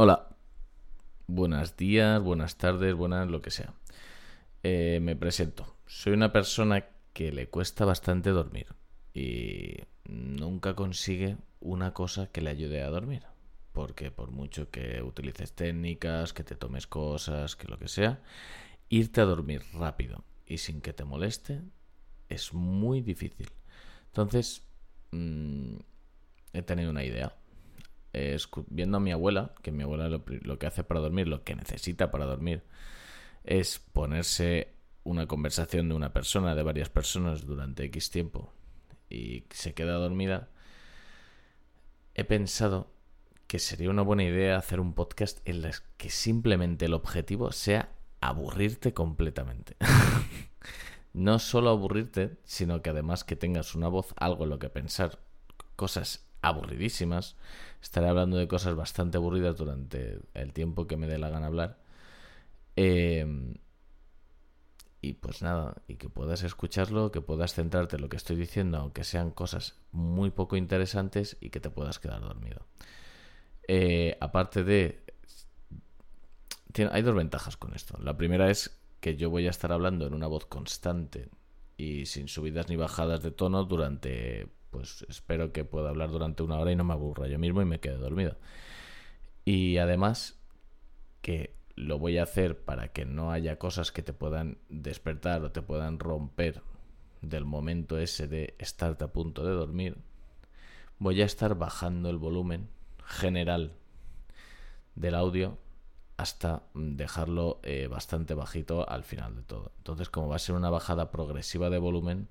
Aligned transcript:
Hola. 0.00 0.28
Buenos 1.26 1.76
días, 1.76 2.22
buenas 2.22 2.56
tardes, 2.56 2.94
buenas 2.94 3.26
lo 3.26 3.42
que 3.42 3.50
sea. 3.50 3.74
Eh, 4.62 5.00
me 5.02 5.16
presento. 5.16 5.74
Soy 5.86 6.12
una 6.12 6.30
persona 6.30 6.86
que 7.12 7.32
le 7.32 7.48
cuesta 7.48 7.84
bastante 7.84 8.30
dormir 8.30 8.68
y 9.12 9.74
nunca 10.04 10.74
consigue 10.74 11.36
una 11.58 11.94
cosa 11.94 12.28
que 12.28 12.42
le 12.42 12.50
ayude 12.50 12.80
a 12.80 12.90
dormir. 12.90 13.24
Porque 13.72 14.12
por 14.12 14.30
mucho 14.30 14.70
que 14.70 15.02
utilices 15.02 15.52
técnicas, 15.52 16.32
que 16.32 16.44
te 16.44 16.54
tomes 16.54 16.86
cosas, 16.86 17.56
que 17.56 17.66
lo 17.66 17.76
que 17.76 17.88
sea, 17.88 18.22
irte 18.88 19.20
a 19.20 19.24
dormir 19.24 19.64
rápido 19.74 20.22
y 20.46 20.58
sin 20.58 20.80
que 20.80 20.92
te 20.92 21.02
moleste 21.02 21.60
es 22.28 22.54
muy 22.54 23.00
difícil. 23.00 23.50
Entonces, 24.06 24.62
mm, 25.10 25.74
he 26.52 26.62
tenido 26.62 26.92
una 26.92 27.02
idea. 27.02 27.34
Viendo 28.68 28.96
a 28.96 29.00
mi 29.00 29.12
abuela, 29.12 29.54
que 29.62 29.70
mi 29.70 29.82
abuela 29.82 30.08
lo, 30.08 30.24
lo 30.26 30.58
que 30.58 30.66
hace 30.66 30.84
para 30.84 31.00
dormir, 31.00 31.28
lo 31.28 31.44
que 31.44 31.54
necesita 31.54 32.10
para 32.10 32.24
dormir, 32.24 32.62
es 33.44 33.78
ponerse 33.78 34.74
una 35.04 35.26
conversación 35.26 35.88
de 35.88 35.94
una 35.94 36.12
persona, 36.12 36.54
de 36.54 36.62
varias 36.62 36.90
personas 36.90 37.46
durante 37.46 37.84
X 37.84 38.10
tiempo 38.10 38.52
y 39.10 39.44
se 39.50 39.74
queda 39.74 39.94
dormida, 39.94 40.48
he 42.14 42.24
pensado 42.24 42.90
que 43.46 43.58
sería 43.58 43.90
una 43.90 44.02
buena 44.02 44.24
idea 44.24 44.58
hacer 44.58 44.80
un 44.80 44.92
podcast 44.92 45.40
en 45.48 45.64
el 45.64 45.74
que 45.96 46.10
simplemente 46.10 46.84
el 46.84 46.94
objetivo 46.94 47.52
sea 47.52 47.90
aburrirte 48.20 48.92
completamente. 48.92 49.76
no 51.14 51.38
solo 51.38 51.70
aburrirte, 51.70 52.36
sino 52.44 52.82
que 52.82 52.90
además 52.90 53.24
que 53.24 53.36
tengas 53.36 53.74
una 53.74 53.88
voz, 53.88 54.14
algo 54.16 54.44
en 54.44 54.50
lo 54.50 54.58
que 54.58 54.68
pensar, 54.68 55.18
cosas 55.76 56.27
aburridísimas. 56.42 57.36
Estaré 57.82 58.08
hablando 58.08 58.36
de 58.36 58.48
cosas 58.48 58.74
bastante 58.74 59.16
aburridas 59.18 59.56
durante 59.56 60.20
el 60.34 60.52
tiempo 60.52 60.86
que 60.86 60.96
me 60.96 61.06
dé 61.06 61.18
la 61.18 61.30
gana 61.30 61.46
hablar. 61.46 61.78
Eh, 62.76 63.54
y 65.00 65.14
pues 65.14 65.42
nada, 65.42 65.82
y 65.86 65.94
que 65.96 66.08
puedas 66.08 66.42
escucharlo, 66.42 67.12
que 67.12 67.20
puedas 67.20 67.54
centrarte 67.54 67.96
en 67.96 68.02
lo 68.02 68.08
que 68.08 68.16
estoy 68.16 68.36
diciendo, 68.36 68.78
aunque 68.78 69.04
sean 69.04 69.30
cosas 69.30 69.76
muy 69.92 70.30
poco 70.30 70.56
interesantes 70.56 71.36
y 71.40 71.50
que 71.50 71.60
te 71.60 71.70
puedas 71.70 71.98
quedar 72.00 72.20
dormido. 72.20 72.66
Eh, 73.68 74.16
aparte 74.20 74.64
de... 74.64 75.04
hay 76.90 77.02
dos 77.02 77.14
ventajas 77.14 77.56
con 77.56 77.74
esto. 77.74 77.96
La 78.02 78.16
primera 78.16 78.50
es 78.50 78.80
que 79.00 79.16
yo 79.16 79.30
voy 79.30 79.46
a 79.46 79.50
estar 79.50 79.70
hablando 79.70 80.06
en 80.06 80.14
una 80.14 80.26
voz 80.26 80.46
constante 80.46 81.28
y 81.76 82.06
sin 82.06 82.26
subidas 82.26 82.68
ni 82.68 82.76
bajadas 82.76 83.22
de 83.22 83.30
tono 83.30 83.64
durante... 83.64 84.48
Pues 84.70 85.04
espero 85.08 85.52
que 85.52 85.64
pueda 85.64 85.90
hablar 85.90 86.10
durante 86.10 86.42
una 86.42 86.58
hora 86.58 86.72
y 86.72 86.76
no 86.76 86.84
me 86.84 86.92
aburra 86.92 87.26
yo 87.26 87.38
mismo 87.38 87.62
y 87.62 87.64
me 87.64 87.80
quede 87.80 87.96
dormido. 87.96 88.36
Y 89.44 89.78
además 89.78 90.38
que 91.22 91.54
lo 91.74 91.98
voy 91.98 92.18
a 92.18 92.24
hacer 92.24 92.64
para 92.64 92.88
que 92.88 93.04
no 93.04 93.30
haya 93.30 93.58
cosas 93.58 93.92
que 93.92 94.02
te 94.02 94.12
puedan 94.12 94.58
despertar 94.68 95.42
o 95.44 95.52
te 95.52 95.62
puedan 95.62 95.98
romper 95.98 96.62
del 97.22 97.44
momento 97.44 97.98
ese 97.98 98.28
de 98.28 98.54
estarte 98.58 99.04
a 99.04 99.12
punto 99.12 99.44
de 99.44 99.52
dormir, 99.52 99.96
voy 100.98 101.22
a 101.22 101.24
estar 101.24 101.56
bajando 101.56 102.10
el 102.10 102.18
volumen 102.18 102.68
general 103.04 103.72
del 104.94 105.14
audio 105.14 105.58
hasta 106.16 106.64
dejarlo 106.74 107.60
eh, 107.62 107.86
bastante 107.86 108.34
bajito 108.34 108.88
al 108.88 109.04
final 109.04 109.36
de 109.36 109.42
todo. 109.42 109.72
Entonces, 109.78 110.10
como 110.10 110.28
va 110.28 110.36
a 110.36 110.40
ser 110.40 110.56
una 110.56 110.68
bajada 110.68 111.12
progresiva 111.12 111.70
de 111.70 111.78
volumen, 111.78 112.28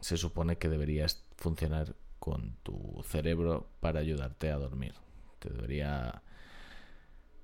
se 0.00 0.16
supone 0.16 0.58
que 0.58 0.68
deberías 0.68 1.24
funcionar 1.36 1.94
con 2.18 2.56
tu 2.62 3.02
cerebro 3.04 3.68
para 3.80 4.00
ayudarte 4.00 4.50
a 4.50 4.56
dormir. 4.56 4.94
Te 5.38 5.50
debería 5.50 6.22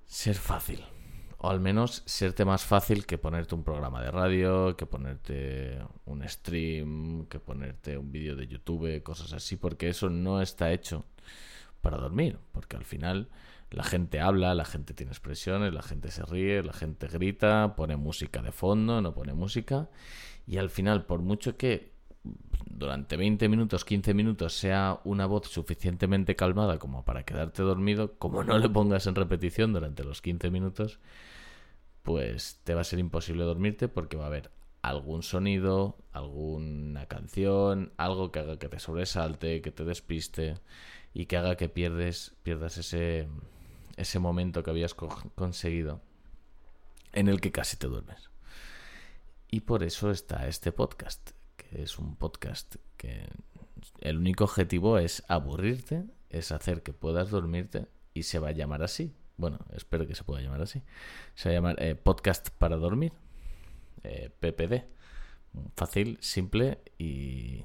ser 0.06 0.34
fácil. 0.34 0.84
O 1.38 1.50
al 1.50 1.60
menos 1.60 2.02
serte 2.06 2.44
más 2.44 2.64
fácil 2.64 3.04
que 3.04 3.18
ponerte 3.18 3.54
un 3.54 3.64
programa 3.64 4.00
de 4.02 4.10
radio, 4.10 4.76
que 4.76 4.86
ponerte 4.86 5.78
un 6.04 6.28
stream, 6.28 7.26
que 7.26 7.40
ponerte 7.40 7.98
un 7.98 8.12
vídeo 8.12 8.36
de 8.36 8.46
YouTube, 8.46 9.02
cosas 9.02 9.32
así, 9.32 9.56
porque 9.56 9.88
eso 9.88 10.08
no 10.08 10.40
está 10.40 10.72
hecho 10.72 11.04
para 11.80 11.96
dormir, 11.98 12.38
porque 12.52 12.76
al 12.76 12.84
final 12.84 13.28
la 13.70 13.82
gente 13.82 14.20
habla, 14.20 14.54
la 14.54 14.64
gente 14.64 14.94
tiene 14.94 15.12
expresiones, 15.12 15.72
la 15.72 15.82
gente 15.82 16.10
se 16.10 16.24
ríe, 16.24 16.62
la 16.62 16.72
gente 16.72 17.08
grita, 17.08 17.74
pone 17.74 17.96
música 17.96 18.40
de 18.42 18.52
fondo, 18.52 19.00
no 19.00 19.14
pone 19.14 19.34
música, 19.34 19.88
y 20.46 20.58
al 20.58 20.70
final, 20.70 21.06
por 21.06 21.22
mucho 21.22 21.56
que 21.56 21.92
durante 22.24 23.16
20 23.16 23.48
minutos, 23.48 23.84
15 23.84 24.14
minutos 24.14 24.54
sea 24.54 25.00
una 25.04 25.26
voz 25.26 25.48
suficientemente 25.48 26.36
calmada 26.36 26.78
como 26.78 27.04
para 27.04 27.24
quedarte 27.24 27.62
dormido, 27.62 28.14
como 28.18 28.42
no 28.42 28.58
le 28.58 28.68
pongas 28.68 29.06
en 29.06 29.14
repetición 29.14 29.72
durante 29.72 30.04
los 30.04 30.20
15 30.22 30.50
minutos, 30.50 30.98
pues 32.02 32.60
te 32.64 32.74
va 32.74 32.80
a 32.80 32.84
ser 32.84 32.98
imposible 32.98 33.44
dormirte 33.44 33.88
porque 33.88 34.16
va 34.16 34.24
a 34.24 34.28
haber 34.28 34.50
algún 34.82 35.22
sonido, 35.22 35.96
alguna 36.12 37.06
canción, 37.06 37.92
algo 37.96 38.32
que 38.32 38.40
haga 38.40 38.58
que 38.58 38.68
te 38.68 38.80
sobresalte, 38.80 39.62
que 39.62 39.70
te 39.70 39.84
despiste 39.84 40.58
y 41.14 41.26
que 41.26 41.36
haga 41.36 41.56
que 41.56 41.68
pierdes, 41.68 42.34
pierdas 42.42 42.78
ese, 42.78 43.28
ese 43.96 44.18
momento 44.18 44.64
que 44.64 44.70
habías 44.70 44.94
conseguido 44.94 46.00
en 47.12 47.28
el 47.28 47.40
que 47.40 47.52
casi 47.52 47.76
te 47.76 47.86
duermes. 47.86 48.30
Y 49.50 49.60
por 49.60 49.84
eso 49.84 50.10
está 50.10 50.48
este 50.48 50.72
podcast 50.72 51.30
es 51.74 51.98
un 51.98 52.16
podcast 52.16 52.76
que 52.96 53.28
el 54.00 54.18
único 54.18 54.44
objetivo 54.44 54.98
es 54.98 55.24
aburrirte, 55.28 56.04
es 56.30 56.52
hacer 56.52 56.82
que 56.82 56.92
puedas 56.92 57.30
dormirte 57.30 57.86
y 58.14 58.24
se 58.24 58.38
va 58.38 58.48
a 58.48 58.52
llamar 58.52 58.82
así. 58.82 59.14
Bueno, 59.36 59.58
espero 59.72 60.06
que 60.06 60.14
se 60.14 60.24
pueda 60.24 60.42
llamar 60.42 60.62
así. 60.62 60.82
Se 61.34 61.48
va 61.48 61.52
a 61.52 61.54
llamar 61.56 61.82
eh, 61.82 61.94
Podcast 61.94 62.50
para 62.50 62.76
Dormir, 62.76 63.12
eh, 64.02 64.30
PPD. 64.40 64.84
Fácil, 65.76 66.18
simple 66.20 66.78
y, 66.98 67.64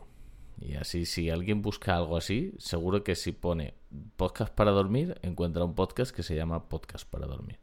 y 0.59 0.75
así 0.75 1.05
si 1.05 1.29
alguien 1.29 1.61
busca 1.61 1.95
algo 1.95 2.17
así, 2.17 2.53
seguro 2.57 3.03
que 3.03 3.15
si 3.15 3.31
pone 3.31 3.75
podcast 4.15 4.53
para 4.53 4.71
dormir, 4.71 5.19
encuentra 5.21 5.63
un 5.63 5.75
podcast 5.75 6.13
que 6.13 6.23
se 6.23 6.35
llama 6.35 6.67
Podcast 6.67 7.09
para 7.09 7.27
Dormir. 7.27 7.59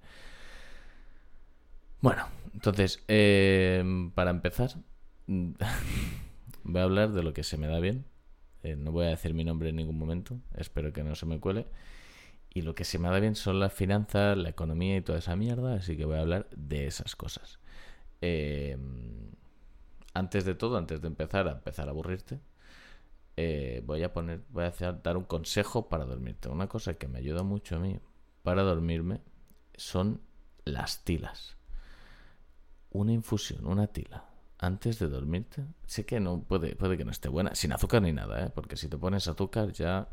Bueno, 2.00 2.26
entonces, 2.52 3.02
eh, 3.08 4.10
para 4.14 4.30
empezar, 4.30 4.70
Voy 6.64 6.80
a 6.80 6.84
hablar 6.84 7.12
de 7.12 7.22
lo 7.22 7.34
que 7.34 7.44
se 7.44 7.58
me 7.58 7.66
da 7.66 7.78
bien. 7.78 8.06
Eh, 8.62 8.76
no 8.76 8.90
voy 8.90 9.06
a 9.06 9.10
decir 9.10 9.34
mi 9.34 9.44
nombre 9.44 9.68
en 9.68 9.76
ningún 9.76 9.98
momento. 9.98 10.40
Espero 10.56 10.92
que 10.92 11.04
no 11.04 11.14
se 11.14 11.26
me 11.26 11.38
cuele. 11.38 11.66
Y 12.50 12.62
lo 12.62 12.74
que 12.74 12.84
se 12.84 12.98
me 12.98 13.08
da 13.08 13.20
bien 13.20 13.36
son 13.36 13.60
las 13.60 13.72
finanzas, 13.72 14.36
la 14.38 14.48
economía 14.48 14.96
y 14.96 15.02
toda 15.02 15.18
esa 15.18 15.36
mierda. 15.36 15.74
Así 15.74 15.96
que 15.96 16.06
voy 16.06 16.16
a 16.16 16.20
hablar 16.20 16.48
de 16.56 16.86
esas 16.86 17.16
cosas. 17.16 17.60
Eh, 18.22 18.78
antes 20.14 20.44
de 20.46 20.54
todo, 20.54 20.78
antes 20.78 21.02
de 21.02 21.08
empezar 21.08 21.48
a 21.48 21.52
empezar 21.52 21.88
a 21.88 21.90
aburrirte, 21.90 22.40
eh, 23.36 23.82
voy 23.84 24.02
a 24.02 24.12
poner, 24.12 24.42
voy 24.48 24.64
a 24.64 24.68
hacer, 24.68 25.02
dar 25.02 25.18
un 25.18 25.24
consejo 25.24 25.88
para 25.88 26.06
dormirte. 26.06 26.48
Una 26.48 26.68
cosa 26.68 26.94
que 26.94 27.08
me 27.08 27.18
ayuda 27.18 27.42
mucho 27.42 27.76
a 27.76 27.80
mí 27.80 27.98
para 28.42 28.62
dormirme 28.62 29.20
son 29.76 30.22
las 30.64 31.04
tilas. 31.04 31.58
Una 32.90 33.12
infusión, 33.12 33.66
una 33.66 33.88
tila 33.88 34.33
antes 34.64 34.98
de 34.98 35.08
dormirte. 35.08 35.64
Sé 35.86 36.04
que 36.06 36.20
no 36.20 36.42
puede, 36.42 36.74
puede 36.76 36.96
que 36.96 37.04
no 37.04 37.10
esté 37.10 37.28
buena, 37.28 37.54
sin 37.54 37.72
azúcar 37.72 38.02
ni 38.02 38.12
nada, 38.12 38.46
¿eh? 38.46 38.50
porque 38.54 38.76
si 38.76 38.88
te 38.88 38.96
pones 38.96 39.28
azúcar 39.28 39.72
ya 39.72 40.08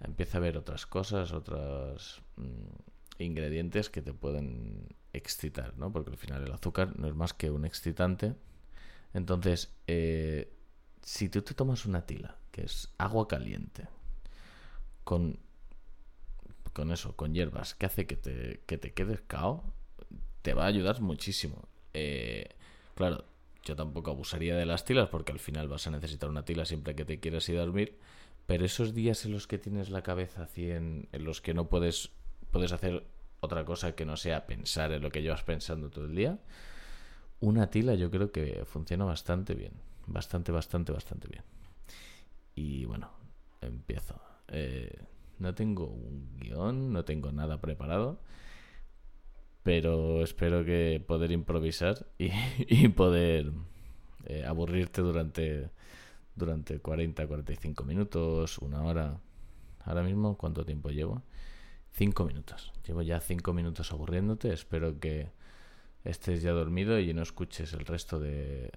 empieza 0.00 0.38
a 0.38 0.40
haber 0.40 0.56
otras 0.56 0.86
cosas, 0.86 1.32
otros 1.32 2.22
mm, 2.36 3.22
ingredientes 3.22 3.90
que 3.90 4.02
te 4.02 4.12
pueden 4.12 4.94
excitar, 5.12 5.76
¿no? 5.76 5.92
Porque 5.92 6.10
al 6.10 6.16
final 6.16 6.44
el 6.44 6.52
azúcar 6.52 6.98
no 6.98 7.08
es 7.08 7.14
más 7.14 7.32
que 7.32 7.50
un 7.50 7.64
excitante. 7.64 8.34
Entonces, 9.12 9.72
eh, 9.86 10.52
si 11.02 11.28
tú 11.28 11.42
te 11.42 11.54
tomas 11.54 11.86
una 11.86 12.06
tila, 12.06 12.36
que 12.50 12.62
es 12.62 12.92
agua 12.98 13.28
caliente, 13.28 13.86
con, 15.04 15.38
con 16.72 16.90
eso, 16.90 17.14
con 17.16 17.32
hierbas, 17.32 17.74
que 17.74 17.86
hace 17.86 18.06
que 18.06 18.16
te, 18.16 18.62
que 18.66 18.78
te 18.78 18.92
quedes 18.92 19.20
cao, 19.26 19.64
te 20.42 20.54
va 20.54 20.64
a 20.64 20.66
ayudar 20.66 21.00
muchísimo. 21.00 21.68
Eh, 21.92 22.48
claro, 22.96 23.24
yo 23.64 23.76
tampoco 23.76 24.10
abusaría 24.10 24.56
de 24.56 24.66
las 24.66 24.84
tilas 24.84 25.08
porque 25.08 25.32
al 25.32 25.38
final 25.38 25.68
vas 25.68 25.86
a 25.86 25.90
necesitar 25.90 26.28
una 26.28 26.44
tila 26.44 26.64
siempre 26.64 26.94
que 26.94 27.04
te 27.04 27.20
quieras 27.20 27.48
ir 27.48 27.56
a 27.58 27.60
dormir. 27.60 27.98
Pero 28.46 28.64
esos 28.64 28.94
días 28.94 29.24
en 29.24 29.32
los 29.32 29.46
que 29.46 29.58
tienes 29.58 29.88
la 29.88 30.02
cabeza 30.02 30.46
100, 30.46 31.08
en 31.10 31.24
los 31.24 31.40
que 31.40 31.54
no 31.54 31.68
puedes, 31.68 32.10
puedes 32.50 32.72
hacer 32.72 33.06
otra 33.40 33.64
cosa 33.64 33.94
que 33.94 34.04
no 34.04 34.16
sea 34.16 34.46
pensar 34.46 34.92
en 34.92 35.02
lo 35.02 35.10
que 35.10 35.22
llevas 35.22 35.42
pensando 35.42 35.90
todo 35.90 36.04
el 36.04 36.14
día, 36.14 36.38
una 37.40 37.70
tila 37.70 37.94
yo 37.94 38.10
creo 38.10 38.32
que 38.32 38.64
funciona 38.66 39.04
bastante 39.04 39.54
bien. 39.54 39.72
Bastante, 40.06 40.52
bastante, 40.52 40.92
bastante 40.92 41.28
bien. 41.28 41.44
Y 42.54 42.84
bueno, 42.84 43.10
empiezo. 43.62 44.20
Eh, 44.48 44.94
no 45.38 45.54
tengo 45.54 45.86
un 45.86 46.36
guion, 46.36 46.92
no 46.92 47.04
tengo 47.04 47.32
nada 47.32 47.60
preparado 47.60 48.20
pero 49.64 50.22
espero 50.22 50.64
que 50.64 51.02
poder 51.04 51.32
improvisar 51.32 52.06
y, 52.18 52.88
poder 52.90 53.50
eh, 54.26 54.44
aburrirte 54.46 55.02
durante, 55.02 55.70
durante 56.36 56.78
40, 56.78 57.26
45 57.26 57.84
minutos, 57.84 58.58
una 58.58 58.84
hora, 58.84 59.18
Ahora 59.84 60.02
mismo, 60.02 60.36
¿cuánto 60.36 60.64
tiempo 60.64 60.90
llevo? 60.90 61.22
Cinco 61.92 62.24
minutos. 62.24 62.72
Llevo 62.86 63.02
ya 63.02 63.20
cinco 63.20 63.52
minutos 63.52 63.92
aburriéndote. 63.92 64.52
Espero 64.52 64.98
que 64.98 65.30
estés 66.04 66.42
ya 66.42 66.52
dormido 66.52 66.98
y 66.98 67.12
no 67.12 67.22
escuches 67.22 67.72
el 67.74 67.84
resto 67.84 68.18
de, 68.18 68.70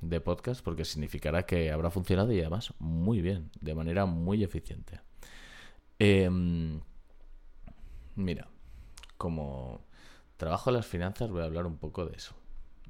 de 0.00 0.20
podcast 0.20 0.62
porque 0.64 0.84
significará 0.84 1.44
que 1.44 1.70
habrá 1.70 1.90
funcionado 1.90 2.32
y 2.32 2.40
además 2.40 2.72
muy 2.78 3.20
bien, 3.20 3.50
de 3.60 3.74
manera 3.74 4.06
muy 4.06 4.44
eficiente. 4.44 5.00
Em, 5.98 6.80
mira, 8.14 8.48
como 9.18 9.84
trabajo 10.36 10.70
en 10.70 10.76
las 10.76 10.86
finanzas 10.86 11.30
voy 11.30 11.42
a 11.42 11.44
hablar 11.44 11.66
un 11.66 11.78
poco 11.78 12.06
de 12.06 12.16
eso. 12.16 12.34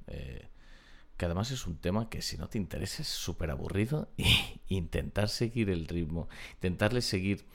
Eh, 0.09 0.49
que 1.17 1.25
además 1.25 1.51
es 1.51 1.67
un 1.67 1.79
tema 1.79 2.11
que 2.11 2.21
si 2.21 2.37
no 2.37 2.49
te 2.49 2.59
interesa 2.59 3.03
es 3.03 3.09
súper 3.09 3.51
aburrido 3.51 4.09
intentar 4.69 5.29
seguir 5.29 5.71
el 5.71 5.89
ritmo, 5.89 6.29
intentarle 6.55 7.01
seguir 7.01 7.47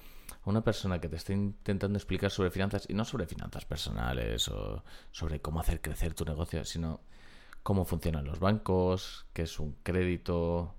a 0.43 0.49
una 0.49 0.63
persona 0.63 0.99
que 0.99 1.07
te 1.07 1.15
esté 1.15 1.33
intentando 1.33 1.97
explicar 1.97 2.31
sobre 2.31 2.49
finanzas 2.49 2.85
y 2.89 2.93
no 2.93 3.05
sobre 3.05 3.27
finanzas 3.27 3.65
personales 3.65 4.47
o 4.47 4.83
sobre 5.11 5.41
cómo 5.41 5.59
hacer 5.59 5.81
crecer 5.81 6.13
tu 6.15 6.25
negocio, 6.25 6.65
sino 6.65 7.01
cómo 7.63 7.85
funcionan 7.85 8.25
los 8.25 8.39
bancos, 8.39 9.27
qué 9.33 9.43
es 9.43 9.59
un 9.59 9.73
crédito, 9.83 10.73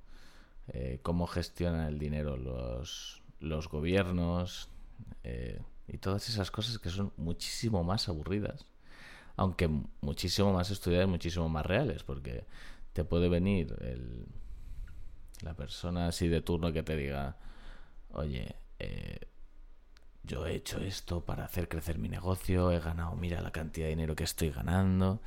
eh, 0.68 0.98
cómo 1.02 1.26
gestionan 1.26 1.86
el 1.86 1.98
dinero 1.98 2.36
los, 2.36 3.22
los 3.38 3.68
gobiernos 3.68 4.68
eh, 5.22 5.60
y 5.86 5.98
todas 5.98 6.28
esas 6.28 6.50
cosas 6.50 6.78
que 6.78 6.90
son 6.90 7.12
muchísimo 7.16 7.84
más 7.84 8.08
aburridas, 8.08 8.66
aunque 9.36 9.68
muchísimo 10.00 10.52
más 10.52 10.70
estudiadas, 10.70 11.08
muchísimo 11.08 11.48
más 11.48 11.66
reales, 11.66 12.02
porque 12.02 12.44
te 12.92 13.04
puede 13.04 13.28
venir 13.28 13.76
el, 13.80 14.26
la 15.42 15.54
persona 15.54 16.08
así 16.08 16.28
de 16.28 16.40
turno 16.40 16.72
que 16.72 16.82
te 16.82 16.96
diga, 16.96 17.36
oye, 18.10 18.54
eh, 18.78 19.20
yo 20.24 20.46
he 20.46 20.54
hecho 20.54 20.78
esto 20.78 21.24
para 21.24 21.44
hacer 21.44 21.68
crecer 21.68 21.98
mi 21.98 22.08
negocio, 22.08 22.70
he 22.70 22.78
ganado, 22.78 23.16
mira 23.16 23.40
la 23.40 23.50
cantidad 23.50 23.86
de 23.86 23.90
dinero 23.90 24.14
que 24.14 24.24
estoy 24.24 24.50
ganando. 24.50 25.20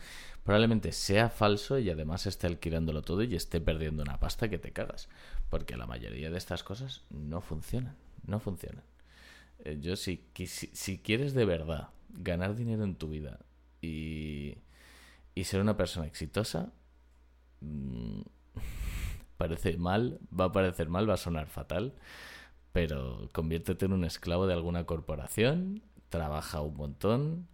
Probablemente 0.43 0.91
sea 0.91 1.29
falso 1.29 1.79
y 1.79 1.89
además 1.89 2.27
esté 2.27 2.47
alquilándolo 2.47 3.01
todo 3.01 3.23
y 3.23 3.35
esté 3.35 3.59
perdiendo 3.59 4.03
una 4.03 4.19
pasta 4.19 4.47
que 4.47 4.59
te 4.59 4.71
cagas. 4.71 5.09
Porque 5.49 5.75
la 5.75 5.87
mayoría 5.87 6.29
de 6.29 6.37
estas 6.37 6.63
cosas 6.63 7.01
no 7.09 7.41
funcionan, 7.41 7.95
no 8.25 8.39
funcionan. 8.39 8.83
Eh, 9.63 9.79
yo 9.81 9.95
si, 9.95 10.23
si, 10.45 10.99
quieres 10.99 11.33
de 11.33 11.45
verdad 11.45 11.89
ganar 12.09 12.55
dinero 12.55 12.83
en 12.83 12.95
tu 12.95 13.09
vida 13.09 13.39
y, 13.85 14.57
y 15.35 15.43
ser 15.45 15.61
una 15.61 15.77
persona 15.77 16.07
exitosa, 16.07 16.73
mm, 17.61 18.21
parece 19.37 19.77
mal, 19.77 20.19
va 20.37 20.45
a 20.45 20.51
parecer 20.51 20.89
mal, 20.89 21.09
va 21.09 21.15
a 21.15 21.17
sonar 21.17 21.47
fatal 21.47 21.93
pero 22.75 23.29
conviértete 23.31 23.85
en 23.85 23.93
un 23.93 24.03
esclavo 24.03 24.47
de 24.47 24.53
alguna 24.53 24.83
corporación, 24.83 25.81
trabaja 26.09 26.59
un 26.59 26.75
montón, 26.75 27.47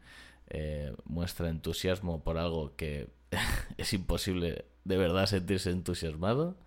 eh, 0.50 0.96
muestra 1.06 1.48
entusiasmo 1.48 2.24
por 2.24 2.40
algo 2.40 2.76
que 2.76 3.08
es 3.78 3.94
imposible 3.94 4.66
de 4.84 4.98
verdad 4.98 5.28
sentirse 5.28 5.70
entusiasmado, 5.70 6.58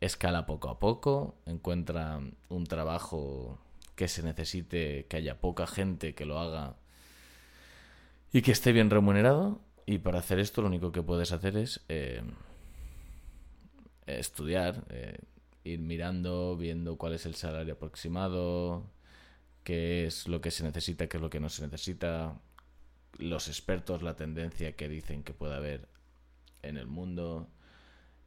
escala 0.00 0.46
poco 0.46 0.70
a 0.70 0.78
poco, 0.78 1.34
encuentra 1.44 2.18
un 2.48 2.64
trabajo 2.64 3.58
que 3.94 4.08
se 4.08 4.22
necesite, 4.22 5.04
que 5.04 5.18
haya 5.18 5.42
poca 5.42 5.66
gente 5.66 6.14
que 6.14 6.24
lo 6.24 6.38
haga 6.38 6.76
y 8.32 8.42
que 8.42 8.52
esté 8.52 8.72
bien 8.72 8.90
remunerado. 8.90 9.60
Y 9.86 9.98
para 9.98 10.18
hacer 10.18 10.38
esto 10.38 10.62
lo 10.62 10.68
único 10.68 10.92
que 10.92 11.02
puedes 11.02 11.32
hacer 11.32 11.56
es 11.56 11.80
eh, 11.88 12.22
estudiar. 14.06 14.84
Eh, 14.90 15.16
ir 15.66 15.80
mirando, 15.80 16.56
viendo 16.56 16.96
cuál 16.96 17.14
es 17.14 17.26
el 17.26 17.34
salario 17.34 17.74
aproximado, 17.74 18.84
qué 19.64 20.06
es 20.06 20.28
lo 20.28 20.40
que 20.40 20.50
se 20.50 20.64
necesita, 20.64 21.08
qué 21.08 21.16
es 21.16 21.22
lo 21.22 21.30
que 21.30 21.40
no 21.40 21.48
se 21.48 21.62
necesita, 21.62 22.40
los 23.18 23.48
expertos, 23.48 24.02
la 24.02 24.16
tendencia 24.16 24.76
que 24.76 24.88
dicen 24.88 25.22
que 25.24 25.34
puede 25.34 25.54
haber 25.54 25.88
en 26.62 26.76
el 26.76 26.86
mundo, 26.86 27.48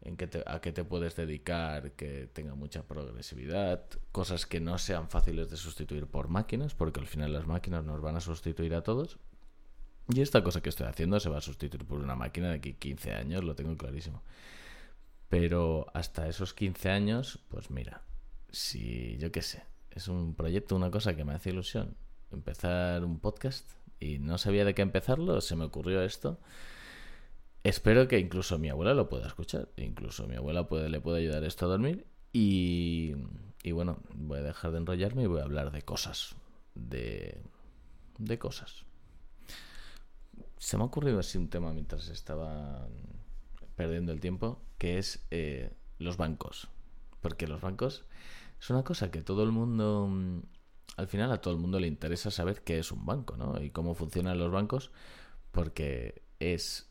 en 0.01 0.17
qué 0.17 0.29
a 0.45 0.61
qué 0.61 0.71
te 0.71 0.83
puedes 0.83 1.15
dedicar, 1.15 1.93
que 1.93 2.27
tenga 2.27 2.55
mucha 2.55 2.83
progresividad, 2.83 3.85
cosas 4.11 4.45
que 4.45 4.59
no 4.59 4.77
sean 4.77 5.09
fáciles 5.09 5.49
de 5.49 5.57
sustituir 5.57 6.07
por 6.07 6.27
máquinas, 6.27 6.75
porque 6.75 6.99
al 6.99 7.07
final 7.07 7.33
las 7.33 7.47
máquinas 7.47 7.83
nos 7.85 8.01
van 8.01 8.17
a 8.17 8.21
sustituir 8.21 8.73
a 8.75 8.83
todos. 8.83 9.19
Y 10.11 10.21
esta 10.21 10.43
cosa 10.43 10.61
que 10.61 10.69
estoy 10.69 10.87
haciendo 10.87 11.19
se 11.19 11.29
va 11.29 11.37
a 11.37 11.41
sustituir 11.41 11.85
por 11.85 11.99
una 11.99 12.15
máquina 12.15 12.49
de 12.49 12.55
aquí 12.55 12.73
15 12.73 13.13
años, 13.13 13.43
lo 13.43 13.53
tengo 13.53 13.77
clarísimo. 13.77 14.23
Pero 15.29 15.85
hasta 15.93 16.27
esos 16.27 16.55
15 16.55 16.89
años, 16.89 17.39
pues 17.49 17.69
mira, 17.69 18.01
si 18.49 19.17
yo 19.19 19.31
qué 19.31 19.43
sé, 19.43 19.63
es 19.91 20.07
un 20.07 20.33
proyecto, 20.33 20.75
una 20.75 20.89
cosa 20.89 21.15
que 21.15 21.25
me 21.25 21.33
hace 21.33 21.51
ilusión, 21.51 21.95
empezar 22.31 23.05
un 23.05 23.19
podcast 23.19 23.69
y 23.99 24.17
no 24.17 24.39
sabía 24.39 24.65
de 24.65 24.73
qué 24.73 24.81
empezarlo, 24.81 25.41
se 25.41 25.55
me 25.55 25.65
ocurrió 25.65 26.01
esto. 26.01 26.39
Espero 27.63 28.07
que 28.07 28.17
incluso 28.17 28.57
mi 28.57 28.69
abuela 28.69 28.95
lo 28.95 29.09
pueda 29.09 29.27
escuchar, 29.27 29.69
incluso 29.77 30.25
mi 30.25 30.35
abuela 30.35 30.67
puede, 30.67 30.89
le 30.89 31.01
puede 31.01 31.19
ayudar 31.19 31.43
esto 31.43 31.65
a 31.65 31.69
dormir 31.69 32.07
y, 32.33 33.13
y 33.61 33.71
bueno, 33.73 33.99
voy 34.15 34.39
a 34.39 34.43
dejar 34.43 34.71
de 34.71 34.79
enrollarme 34.79 35.23
y 35.23 35.27
voy 35.27 35.41
a 35.41 35.43
hablar 35.43 35.71
de 35.71 35.83
cosas, 35.83 36.35
de, 36.73 37.37
de 38.17 38.39
cosas. 38.39 38.88
Se 40.59 40.77
me 40.77 40.83
ha 40.83 40.87
ocurrido 40.87 41.19
así 41.19 41.37
un 41.37 41.49
tema 41.49 41.71
mientras 41.73 42.09
estaba 42.09 42.87
perdiendo 43.75 44.11
el 44.11 44.19
tiempo, 44.19 44.61
que 44.77 44.97
es 44.97 45.25
eh, 45.31 45.73
los 45.97 46.17
bancos. 46.17 46.67
Porque 47.21 47.47
los 47.47 47.61
bancos 47.61 48.05
es 48.59 48.69
una 48.69 48.83
cosa 48.83 49.09
que 49.09 49.21
todo 49.21 49.43
el 49.43 49.51
mundo, 49.51 50.07
mm, 50.09 50.41
al 50.97 51.07
final 51.07 51.31
a 51.31 51.39
todo 51.41 51.53
el 51.53 51.61
mundo 51.61 51.79
le 51.79 51.87
interesa 51.87 52.29
saber 52.29 52.61
qué 52.61 52.77
es 52.77 52.91
un 52.91 53.05
banco, 53.05 53.37
¿no? 53.37 53.61
Y 53.63 53.69
cómo 53.69 53.95
funcionan 53.95 54.37
los 54.37 54.51
bancos, 54.51 54.91
porque 55.51 56.23
es 56.39 56.89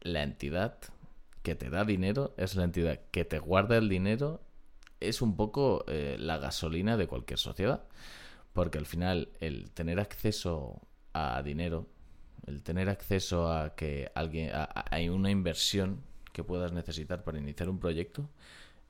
la 0.00 0.22
entidad 0.22 0.78
que 1.42 1.56
te 1.56 1.70
da 1.70 1.84
dinero, 1.84 2.34
es 2.36 2.54
la 2.54 2.62
entidad 2.64 3.00
que 3.10 3.24
te 3.24 3.40
guarda 3.40 3.76
el 3.78 3.88
dinero, 3.88 4.42
es 5.00 5.22
un 5.22 5.36
poco 5.36 5.84
eh, 5.88 6.16
la 6.20 6.38
gasolina 6.38 6.96
de 6.96 7.08
cualquier 7.08 7.40
sociedad. 7.40 7.84
Porque 8.52 8.78
al 8.78 8.86
final 8.86 9.30
el 9.40 9.72
tener 9.72 9.98
acceso 9.98 10.82
a 11.14 11.42
dinero, 11.42 11.88
el 12.46 12.62
tener 12.62 12.88
acceso 12.88 13.50
a 13.52 13.74
que 13.74 14.10
alguien, 14.14 14.50
hay 14.90 15.08
una 15.08 15.30
inversión 15.30 16.00
que 16.32 16.44
puedas 16.44 16.72
necesitar 16.72 17.24
para 17.24 17.38
iniciar 17.38 17.68
un 17.68 17.78
proyecto 17.78 18.28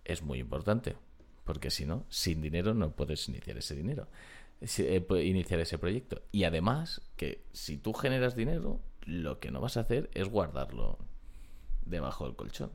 es 0.05 0.23
muy 0.23 0.39
importante. 0.39 0.97
Porque 1.45 1.71
si 1.71 1.87
no, 1.87 2.05
sin 2.09 2.41
dinero 2.41 2.75
no 2.75 2.95
puedes 2.95 3.29
iniciar 3.29 3.59
ese 3.59 3.75
dinero, 3.75 4.09
eh, 4.61 5.05
iniciar 5.25 5.61
ese 5.61 5.79
proyecto. 5.79 6.23
Y 6.31 6.45
además, 6.45 7.03
que 7.17 7.45
si 7.53 7.79
tú 7.79 7.93
generas 7.93 8.37
dinero, 8.37 8.81
lo 9.05 9.41
que 9.41 9.51
no 9.51 9.61
vas 9.61 9.77
a 9.77 9.81
hacer 9.81 10.09
es 10.15 10.29
guardarlo 10.29 10.99
debajo 11.85 12.27
del 12.27 12.37
colchón. 12.37 12.71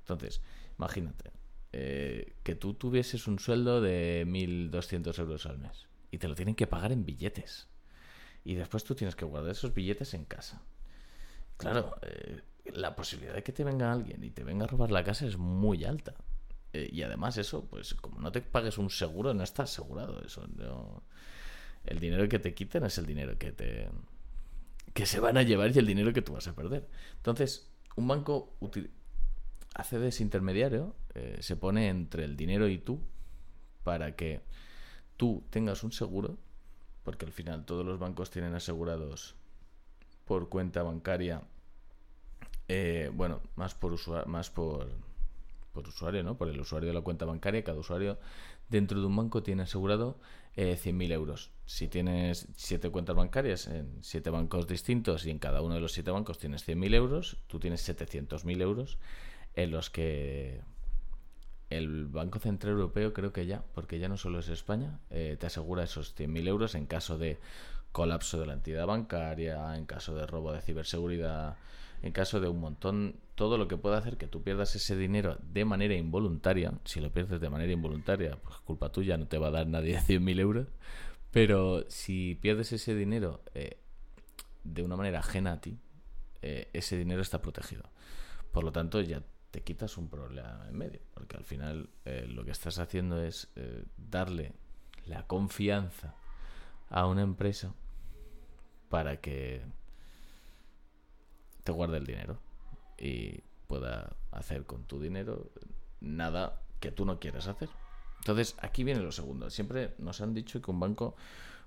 Entonces, 0.00 0.42
imagínate 0.78 1.30
eh, 1.72 2.34
que 2.42 2.54
tú 2.54 2.74
tuvieses 2.74 3.28
un 3.28 3.38
sueldo 3.38 3.80
de 3.80 4.24
1.200 4.26 5.18
euros 5.20 5.46
al 5.46 5.58
mes 5.58 5.86
y 6.10 6.18
te 6.18 6.26
lo 6.26 6.34
tienen 6.34 6.54
que 6.54 6.66
pagar 6.66 6.90
en 6.90 7.04
billetes. 7.04 7.68
Y 8.48 8.54
después 8.54 8.82
tú 8.82 8.94
tienes 8.94 9.14
que 9.14 9.26
guardar 9.26 9.50
esos 9.50 9.74
billetes 9.74 10.14
en 10.14 10.24
casa. 10.24 10.62
Claro, 11.58 11.96
eh, 12.00 12.40
la 12.72 12.96
posibilidad 12.96 13.34
de 13.34 13.42
que 13.42 13.52
te 13.52 13.62
venga 13.62 13.92
alguien 13.92 14.24
y 14.24 14.30
te 14.30 14.42
venga 14.42 14.64
a 14.64 14.66
robar 14.66 14.90
la 14.90 15.04
casa 15.04 15.26
es 15.26 15.36
muy 15.36 15.84
alta. 15.84 16.14
Eh, 16.72 16.88
y 16.90 17.02
además 17.02 17.36
eso, 17.36 17.66
pues 17.66 17.92
como 17.92 18.20
no 18.20 18.32
te 18.32 18.40
pagues 18.40 18.78
un 18.78 18.88
seguro, 18.88 19.34
no 19.34 19.42
estás 19.42 19.70
asegurado. 19.70 20.22
Eso, 20.24 20.48
El 21.84 22.00
dinero 22.00 22.26
que 22.26 22.38
te 22.38 22.54
quiten 22.54 22.84
es 22.84 22.96
el 22.96 23.04
dinero 23.04 23.36
que 23.36 23.52
te 23.52 23.90
que 24.94 25.04
se 25.04 25.20
van 25.20 25.36
a 25.36 25.42
llevar 25.42 25.70
y 25.76 25.78
el 25.78 25.86
dinero 25.86 26.14
que 26.14 26.22
tú 26.22 26.32
vas 26.32 26.48
a 26.48 26.54
perder. 26.54 26.88
Entonces, 27.16 27.70
un 27.96 28.08
banco 28.08 28.56
hace 29.74 29.98
de 29.98 30.08
ese 30.08 30.22
intermediario, 30.22 30.96
eh, 31.14 31.36
se 31.40 31.56
pone 31.56 31.88
entre 31.88 32.24
el 32.24 32.34
dinero 32.34 32.66
y 32.66 32.78
tú 32.78 32.98
para 33.84 34.16
que 34.16 34.40
tú 35.18 35.44
tengas 35.50 35.84
un 35.84 35.92
seguro, 35.92 36.38
porque 37.08 37.24
al 37.24 37.32
final 37.32 37.64
todos 37.64 37.86
los 37.86 37.98
bancos 37.98 38.28
tienen 38.28 38.54
asegurados 38.54 39.34
por 40.26 40.50
cuenta 40.50 40.82
bancaria 40.82 41.40
eh, 42.68 43.10
bueno, 43.14 43.40
más 43.56 43.74
por 43.74 43.94
usuario, 43.94 44.26
más 44.26 44.50
por, 44.50 44.90
por 45.72 45.88
usuario, 45.88 46.22
¿no? 46.22 46.36
Por 46.36 46.50
el 46.50 46.60
usuario 46.60 46.88
de 46.88 46.92
la 46.92 47.00
cuenta 47.00 47.24
bancaria. 47.24 47.64
Cada 47.64 47.78
usuario 47.78 48.18
dentro 48.68 49.00
de 49.00 49.06
un 49.06 49.16
banco 49.16 49.42
tiene 49.42 49.62
asegurado 49.62 50.20
eh, 50.54 50.76
100.000 50.76 51.12
euros. 51.12 51.50
Si 51.64 51.88
tienes 51.88 52.46
siete 52.56 52.90
cuentas 52.90 53.16
bancarias 53.16 53.68
en 53.68 53.96
siete 54.02 54.28
bancos 54.28 54.66
distintos 54.66 55.24
y 55.24 55.30
en 55.30 55.38
cada 55.38 55.62
uno 55.62 55.76
de 55.76 55.80
los 55.80 55.92
siete 55.92 56.10
bancos 56.10 56.36
tienes 56.38 56.68
100.000 56.68 56.94
euros, 56.94 57.38
tú 57.46 57.58
tienes 57.58 57.88
700.000 57.88 58.60
euros 58.60 58.98
en 59.54 59.70
los 59.70 59.88
que 59.88 60.60
el 61.70 62.06
Banco 62.06 62.38
Central 62.38 62.74
Europeo 62.74 63.12
creo 63.12 63.32
que 63.32 63.46
ya, 63.46 63.62
porque 63.74 63.98
ya 63.98 64.08
no 64.08 64.16
solo 64.16 64.38
es 64.38 64.48
España, 64.48 65.00
eh, 65.10 65.36
te 65.38 65.46
asegura 65.46 65.84
esos 65.84 66.16
100.000 66.16 66.48
euros 66.48 66.74
en 66.74 66.86
caso 66.86 67.18
de 67.18 67.38
colapso 67.92 68.40
de 68.40 68.46
la 68.46 68.54
entidad 68.54 68.86
bancaria, 68.86 69.76
en 69.76 69.84
caso 69.84 70.14
de 70.14 70.26
robo 70.26 70.52
de 70.52 70.60
ciberseguridad, 70.60 71.56
en 72.02 72.12
caso 72.12 72.40
de 72.40 72.48
un 72.48 72.60
montón, 72.60 73.16
todo 73.34 73.58
lo 73.58 73.68
que 73.68 73.76
pueda 73.76 73.98
hacer 73.98 74.16
que 74.16 74.26
tú 74.26 74.42
pierdas 74.42 74.74
ese 74.76 74.96
dinero 74.96 75.38
de 75.42 75.64
manera 75.64 75.94
involuntaria, 75.94 76.72
si 76.84 77.00
lo 77.00 77.12
pierdes 77.12 77.40
de 77.40 77.50
manera 77.50 77.72
involuntaria, 77.72 78.36
pues 78.36 78.56
culpa 78.58 78.90
tuya, 78.90 79.16
no 79.16 79.26
te 79.26 79.38
va 79.38 79.48
a 79.48 79.52
dar 79.52 79.66
nadie 79.66 79.98
100.000 80.06 80.40
euros, 80.40 80.66
pero 81.30 81.84
si 81.88 82.36
pierdes 82.36 82.72
ese 82.72 82.94
dinero 82.94 83.42
eh, 83.54 83.78
de 84.64 84.82
una 84.82 84.96
manera 84.96 85.20
ajena 85.20 85.52
a 85.52 85.60
ti, 85.60 85.78
eh, 86.40 86.68
ese 86.72 86.96
dinero 86.96 87.20
está 87.20 87.42
protegido. 87.42 87.84
Por 88.52 88.64
lo 88.64 88.72
tanto, 88.72 89.00
ya 89.00 89.22
te 89.50 89.62
quitas 89.62 89.96
un 89.96 90.08
problema 90.08 90.66
en 90.68 90.76
medio, 90.76 91.00
porque 91.14 91.36
al 91.36 91.44
final 91.44 91.88
eh, 92.04 92.26
lo 92.28 92.44
que 92.44 92.50
estás 92.50 92.78
haciendo 92.78 93.22
es 93.22 93.48
eh, 93.56 93.84
darle 93.96 94.52
la 95.06 95.26
confianza 95.26 96.14
a 96.90 97.06
una 97.06 97.22
empresa 97.22 97.72
para 98.88 99.20
que 99.20 99.62
te 101.64 101.72
guarde 101.72 101.98
el 101.98 102.06
dinero 102.06 102.38
y 102.98 103.42
pueda 103.66 104.16
hacer 104.32 104.64
con 104.64 104.84
tu 104.84 105.00
dinero 105.00 105.50
nada 106.00 106.62
que 106.80 106.90
tú 106.90 107.04
no 107.04 107.18
quieras 107.18 107.46
hacer. 107.48 107.68
Entonces, 108.18 108.56
aquí 108.60 108.84
viene 108.84 109.00
lo 109.00 109.12
segundo. 109.12 109.50
Siempre 109.50 109.94
nos 109.98 110.20
han 110.20 110.34
dicho 110.34 110.60
que 110.60 110.70
un 110.70 110.80
banco 110.80 111.16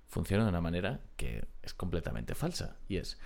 funciona 0.08 0.44
de 0.44 0.50
una 0.50 0.62
manera 0.62 1.00
que 1.16 1.46
es 1.62 1.74
completamente 1.74 2.36
falsa. 2.36 2.76
Y 2.88 2.98
es, 2.98 3.18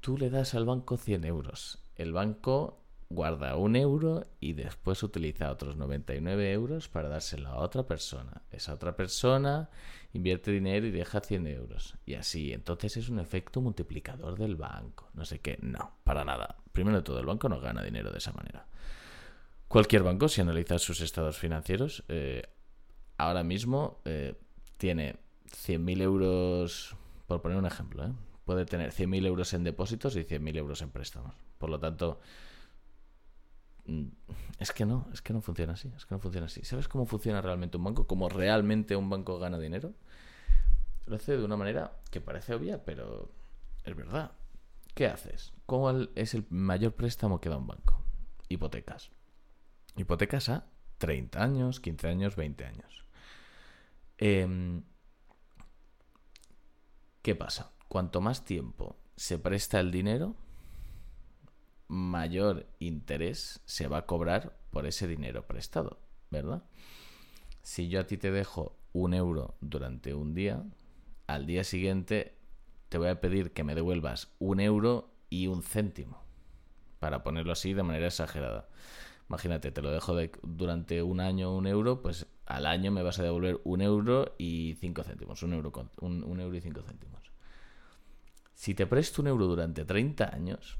tú 0.00 0.16
le 0.16 0.30
das 0.30 0.54
al 0.54 0.64
banco 0.64 0.96
100 0.96 1.24
euros. 1.24 1.78
El 1.96 2.12
banco 2.12 2.80
guarda 3.10 3.56
un 3.56 3.74
euro 3.76 4.26
y 4.38 4.52
después 4.52 5.02
utiliza 5.02 5.50
otros 5.50 5.76
99 5.76 6.52
euros 6.52 6.88
para 6.88 7.08
dárselo 7.08 7.48
a 7.48 7.58
otra 7.58 7.86
persona. 7.86 8.42
Esa 8.50 8.74
otra 8.74 8.96
persona 8.96 9.70
invierte 10.12 10.50
dinero 10.50 10.86
y 10.86 10.90
deja 10.90 11.20
100 11.20 11.46
euros. 11.46 11.96
Y 12.04 12.14
así, 12.14 12.52
entonces 12.52 12.96
es 12.96 13.08
un 13.08 13.18
efecto 13.18 13.60
multiplicador 13.60 14.38
del 14.38 14.56
banco. 14.56 15.08
No 15.14 15.24
sé 15.24 15.40
qué, 15.40 15.58
no, 15.62 15.92
para 16.04 16.24
nada. 16.24 16.56
Primero 16.72 16.98
de 16.98 17.02
todo, 17.02 17.18
el 17.18 17.26
banco 17.26 17.48
no 17.48 17.60
gana 17.60 17.82
dinero 17.82 18.10
de 18.10 18.18
esa 18.18 18.32
manera. 18.32 18.66
Cualquier 19.68 20.02
banco, 20.02 20.28
si 20.28 20.40
analiza 20.40 20.78
sus 20.78 21.00
estados 21.00 21.38
financieros, 21.38 22.04
eh, 22.08 22.42
ahora 23.16 23.42
mismo 23.42 24.00
eh, 24.04 24.34
tiene 24.76 25.16
100.000 25.50 26.02
euros, 26.02 26.96
por 27.26 27.42
poner 27.42 27.58
un 27.58 27.66
ejemplo, 27.66 28.06
¿eh? 28.06 28.12
puede 28.44 28.64
tener 28.64 28.92
100.000 28.92 29.26
euros 29.26 29.52
en 29.52 29.64
depósitos 29.64 30.16
y 30.16 30.20
100.000 30.20 30.56
euros 30.56 30.80
en 30.80 30.90
préstamos. 30.90 31.34
Por 31.58 31.68
lo 31.68 31.78
tanto, 31.78 32.20
es 34.58 34.72
que 34.72 34.84
no, 34.84 35.08
es 35.12 35.22
que 35.22 35.32
no 35.32 35.40
funciona 35.40 35.72
así, 35.72 35.90
es 35.96 36.04
que 36.04 36.14
no 36.14 36.20
funciona 36.20 36.46
así. 36.46 36.62
¿Sabes 36.64 36.88
cómo 36.88 37.06
funciona 37.06 37.40
realmente 37.40 37.76
un 37.76 37.84
banco? 37.84 38.06
¿Cómo 38.06 38.28
realmente 38.28 38.96
un 38.96 39.08
banco 39.08 39.38
gana 39.38 39.58
dinero? 39.58 39.94
Lo 41.06 41.16
hace 41.16 41.36
de 41.36 41.44
una 41.44 41.56
manera 41.56 41.92
que 42.10 42.20
parece 42.20 42.54
obvia, 42.54 42.84
pero 42.84 43.30
es 43.84 43.96
verdad. 43.96 44.32
¿Qué 44.94 45.06
haces? 45.06 45.52
¿Cuál 45.64 46.10
es 46.14 46.34
el 46.34 46.46
mayor 46.50 46.94
préstamo 46.94 47.40
que 47.40 47.48
da 47.48 47.56
un 47.56 47.66
banco? 47.66 48.02
Hipotecas. 48.48 49.10
Hipotecas 49.96 50.48
a 50.48 50.66
30 50.98 51.42
años, 51.42 51.80
15 51.80 52.08
años, 52.08 52.36
20 52.36 52.64
años. 52.66 53.04
Eh, 54.18 54.82
¿Qué 57.22 57.34
pasa? 57.34 57.72
Cuanto 57.88 58.20
más 58.20 58.44
tiempo 58.44 58.96
se 59.16 59.38
presta 59.38 59.80
el 59.80 59.90
dinero, 59.90 60.34
mayor 61.88 62.66
interés 62.78 63.60
se 63.64 63.88
va 63.88 63.98
a 63.98 64.06
cobrar 64.06 64.56
por 64.70 64.86
ese 64.86 65.08
dinero 65.08 65.46
prestado, 65.46 65.98
¿verdad? 66.30 66.62
Si 67.62 67.88
yo 67.88 68.00
a 68.00 68.06
ti 68.06 68.16
te 68.16 68.30
dejo 68.30 68.76
un 68.92 69.14
euro 69.14 69.56
durante 69.60 70.14
un 70.14 70.34
día, 70.34 70.62
al 71.26 71.46
día 71.46 71.64
siguiente 71.64 72.36
te 72.88 72.98
voy 72.98 73.08
a 73.08 73.20
pedir 73.20 73.52
que 73.52 73.64
me 73.64 73.74
devuelvas 73.74 74.28
un 74.38 74.60
euro 74.60 75.10
y 75.30 75.46
un 75.46 75.62
céntimo, 75.62 76.22
para 77.00 77.22
ponerlo 77.22 77.52
así 77.52 77.74
de 77.74 77.82
manera 77.82 78.06
exagerada. 78.06 78.68
Imagínate, 79.28 79.70
te 79.70 79.82
lo 79.82 79.90
dejo 79.90 80.16
durante 80.42 81.02
un 81.02 81.20
año 81.20 81.54
un 81.54 81.66
euro, 81.66 82.00
pues 82.00 82.26
al 82.46 82.64
año 82.64 82.90
me 82.90 83.02
vas 83.02 83.18
a 83.18 83.22
devolver 83.22 83.60
un 83.64 83.82
euro 83.82 84.34
y 84.38 84.76
cinco 84.80 85.02
céntimos, 85.02 85.42
un 85.42 85.52
euro, 85.52 85.70
un 86.00 86.40
euro 86.40 86.56
y 86.56 86.60
cinco 86.62 86.82
céntimos. 86.82 87.20
Si 88.54 88.74
te 88.74 88.86
presto 88.86 89.20
un 89.22 89.28
euro 89.28 89.46
durante 89.46 89.84
30 89.84 90.34
años, 90.34 90.78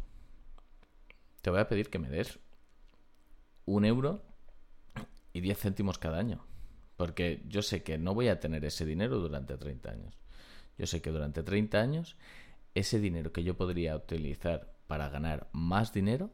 te 1.40 1.50
voy 1.50 1.60
a 1.60 1.68
pedir 1.68 1.90
que 1.90 1.98
me 1.98 2.08
des 2.08 2.38
un 3.64 3.84
euro 3.84 4.22
y 5.32 5.40
10 5.40 5.58
céntimos 5.58 5.98
cada 5.98 6.18
año. 6.18 6.44
Porque 6.96 7.44
yo 7.46 7.62
sé 7.62 7.82
que 7.82 7.98
no 7.98 8.14
voy 8.14 8.28
a 8.28 8.40
tener 8.40 8.64
ese 8.64 8.84
dinero 8.84 9.18
durante 9.18 9.56
30 9.56 9.90
años. 9.90 10.18
Yo 10.76 10.86
sé 10.86 11.00
que 11.00 11.10
durante 11.10 11.42
30 11.42 11.80
años 11.80 12.16
ese 12.74 12.98
dinero 13.00 13.32
que 13.32 13.44
yo 13.44 13.56
podría 13.56 13.96
utilizar 13.96 14.74
para 14.86 15.08
ganar 15.08 15.48
más 15.52 15.92
dinero, 15.92 16.30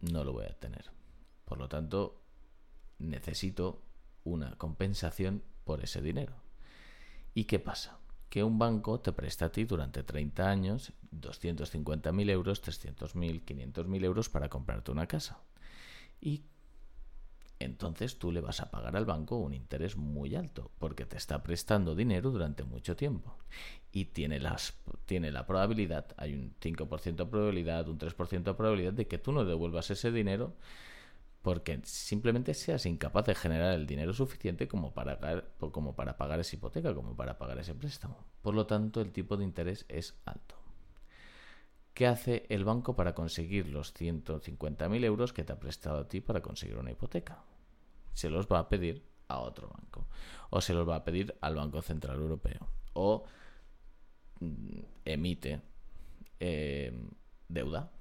no 0.00 0.24
lo 0.24 0.32
voy 0.32 0.46
a 0.46 0.58
tener. 0.58 0.90
Por 1.44 1.58
lo 1.58 1.68
tanto, 1.68 2.22
necesito 2.98 3.82
una 4.24 4.56
compensación 4.56 5.42
por 5.64 5.82
ese 5.82 6.00
dinero. 6.02 6.34
¿Y 7.34 7.44
qué 7.44 7.58
pasa? 7.58 7.98
Que 8.36 8.44
un 8.44 8.58
banco 8.58 9.00
te 9.00 9.14
presta 9.14 9.46
a 9.46 9.48
ti 9.50 9.64
durante 9.64 10.02
30 10.02 10.46
años 10.46 10.92
250.000 11.10 12.28
euros, 12.28 12.62
300.000, 12.62 13.42
500.000 13.46 14.04
euros 14.04 14.28
para 14.28 14.50
comprarte 14.50 14.90
una 14.90 15.06
casa. 15.06 15.40
Y 16.20 16.42
entonces 17.58 18.18
tú 18.18 18.32
le 18.32 18.42
vas 18.42 18.60
a 18.60 18.70
pagar 18.70 18.94
al 18.94 19.06
banco 19.06 19.38
un 19.38 19.54
interés 19.54 19.96
muy 19.96 20.36
alto, 20.36 20.70
porque 20.78 21.06
te 21.06 21.16
está 21.16 21.42
prestando 21.42 21.94
dinero 21.94 22.30
durante 22.30 22.62
mucho 22.62 22.94
tiempo. 22.94 23.38
Y 23.90 24.04
tiene, 24.04 24.38
las, 24.38 24.74
tiene 25.06 25.30
la 25.32 25.46
probabilidad, 25.46 26.08
hay 26.18 26.34
un 26.34 26.54
5% 26.60 27.16
de 27.16 27.24
probabilidad, 27.24 27.88
un 27.88 27.98
3% 27.98 28.42
de 28.42 28.52
probabilidad 28.52 28.92
de 28.92 29.06
que 29.06 29.16
tú 29.16 29.32
no 29.32 29.46
devuelvas 29.46 29.90
ese 29.90 30.12
dinero 30.12 30.52
porque 31.46 31.80
simplemente 31.84 32.54
seas 32.54 32.86
incapaz 32.86 33.26
de 33.26 33.36
generar 33.36 33.74
el 33.74 33.86
dinero 33.86 34.12
suficiente 34.12 34.66
como 34.66 34.92
para, 34.92 35.20
pagar, 35.20 35.44
como 35.70 35.94
para 35.94 36.16
pagar 36.16 36.40
esa 36.40 36.56
hipoteca, 36.56 36.92
como 36.92 37.14
para 37.14 37.38
pagar 37.38 37.56
ese 37.60 37.72
préstamo. 37.72 38.18
Por 38.42 38.56
lo 38.56 38.66
tanto, 38.66 39.00
el 39.00 39.12
tipo 39.12 39.36
de 39.36 39.44
interés 39.44 39.86
es 39.88 40.18
alto. 40.24 40.56
¿Qué 41.94 42.08
hace 42.08 42.46
el 42.48 42.64
banco 42.64 42.96
para 42.96 43.14
conseguir 43.14 43.68
los 43.68 43.94
150.000 43.94 45.04
euros 45.04 45.32
que 45.32 45.44
te 45.44 45.52
ha 45.52 45.60
prestado 45.60 45.98
a 46.00 46.08
ti 46.08 46.20
para 46.20 46.42
conseguir 46.42 46.78
una 46.78 46.90
hipoteca? 46.90 47.44
Se 48.12 48.28
los 48.28 48.48
va 48.48 48.58
a 48.58 48.68
pedir 48.68 49.06
a 49.28 49.38
otro 49.38 49.68
banco. 49.68 50.08
O 50.50 50.60
se 50.60 50.74
los 50.74 50.88
va 50.88 50.96
a 50.96 51.04
pedir 51.04 51.38
al 51.42 51.54
Banco 51.54 51.80
Central 51.80 52.16
Europeo. 52.16 52.66
O 52.94 53.24
mm, 54.40 54.80
emite 55.04 55.62
eh, 56.40 56.92
deuda 57.46 57.92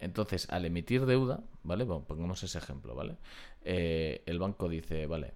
entonces, 0.00 0.48
al 0.50 0.64
emitir 0.64 1.04
deuda, 1.04 1.44
¿vale? 1.62 1.84
pongamos 1.84 2.42
ese 2.42 2.58
ejemplo, 2.58 2.94
¿vale? 2.94 3.18
Eh, 3.62 4.22
el 4.26 4.38
banco 4.38 4.68
dice, 4.68 5.06
vale, 5.06 5.34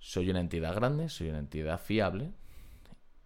soy 0.00 0.30
una 0.30 0.40
entidad 0.40 0.74
grande, 0.74 1.08
soy 1.08 1.28
una 1.28 1.38
entidad 1.38 1.80
fiable 1.80 2.32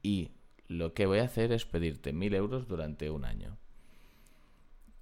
y 0.02 0.32
lo 0.68 0.92
que 0.92 1.06
voy 1.06 1.20
a 1.20 1.24
hacer 1.24 1.52
es 1.52 1.64
pedirte 1.64 2.12
mil 2.12 2.34
euros 2.34 2.68
durante 2.68 3.10
un 3.10 3.24
año. 3.24 3.56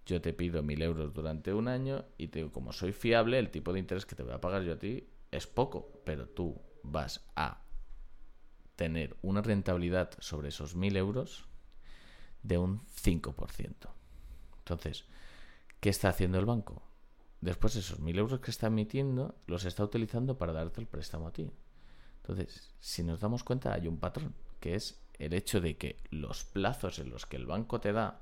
Yo 0.07 0.21
te 0.21 0.33
pido 0.33 0.63
mil 0.63 0.83
euros 0.83 1.13
durante 1.13 1.53
un 1.53 1.67
año 1.67 2.05
y 2.17 2.29
como 2.51 2.73
soy 2.73 2.93
fiable, 2.93 3.39
el 3.39 3.51
tipo 3.51 3.73
de 3.73 3.81
interés 3.81 4.07
que 4.07 4.15
te 4.15 4.23
voy 4.23 4.33
a 4.33 4.41
pagar 4.41 4.63
yo 4.63 4.75
a 4.75 4.79
ti 4.79 5.09
es 5.33 5.47
poco, 5.49 6.01
pero 6.05 6.29
tú 6.29 6.61
vas 6.85 7.25
a 7.35 7.63
tener 8.77 9.17
una 9.23 9.43
rentabilidad 9.43 10.11
sobre 10.21 10.49
esos 10.49 10.77
mil 10.77 10.97
euros 10.97 11.45
de 12.43 12.59
un 12.59 12.81
5%. 12.87 13.75
Entonces, 14.59 15.07
¿Qué 15.83 15.89
está 15.89 16.11
haciendo 16.11 16.39
el 16.39 16.47
banco? 16.47 16.81
Después 17.41 17.75
esos 17.75 17.99
mil 17.99 18.17
euros 18.17 18.39
que 18.39 18.53
está 18.53 18.69
emitiendo 18.69 19.35
los 19.49 19.65
está 19.65 19.83
utilizando 19.83 20.39
para 20.39 20.53
darte 20.53 20.81
el 20.81 20.87
préstamo 20.87 21.27
a 21.27 21.33
ti. 21.33 21.51
Entonces, 22.19 22.73
si 22.79 23.03
nos 23.03 23.19
damos 23.19 23.43
cuenta, 23.43 23.75
hay 23.75 23.89
un 23.89 23.99
patrón, 23.99 24.33
que 24.61 24.77
es 24.77 25.03
el 25.19 25.33
hecho 25.35 25.61
de 25.61 25.77
que 25.77 25.97
los 26.11 26.45
plazos 26.45 27.01
en 27.01 27.11
los 27.11 27.27
que 27.27 27.37
el 27.37 27.47
banco 27.47 27.81
te 27.81 27.93
da 27.93 28.21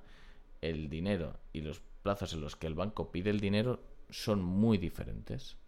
el 0.63 0.89
dinero 0.89 1.39
y 1.53 1.61
los 1.61 1.83
plazos 2.03 2.33
en 2.33 2.41
los 2.41 2.57
que 2.57 2.67
el 2.67 2.75
banco 2.75 3.13
pide 3.13 3.29
el 3.29 3.41
dinero 3.41 3.83
son 4.09 4.43
muy 4.43 4.79
diferentes. 4.79 5.59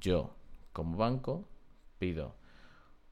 Yo, 0.00 0.36
como 0.72 0.96
banco, 0.96 1.48
pido 1.98 2.36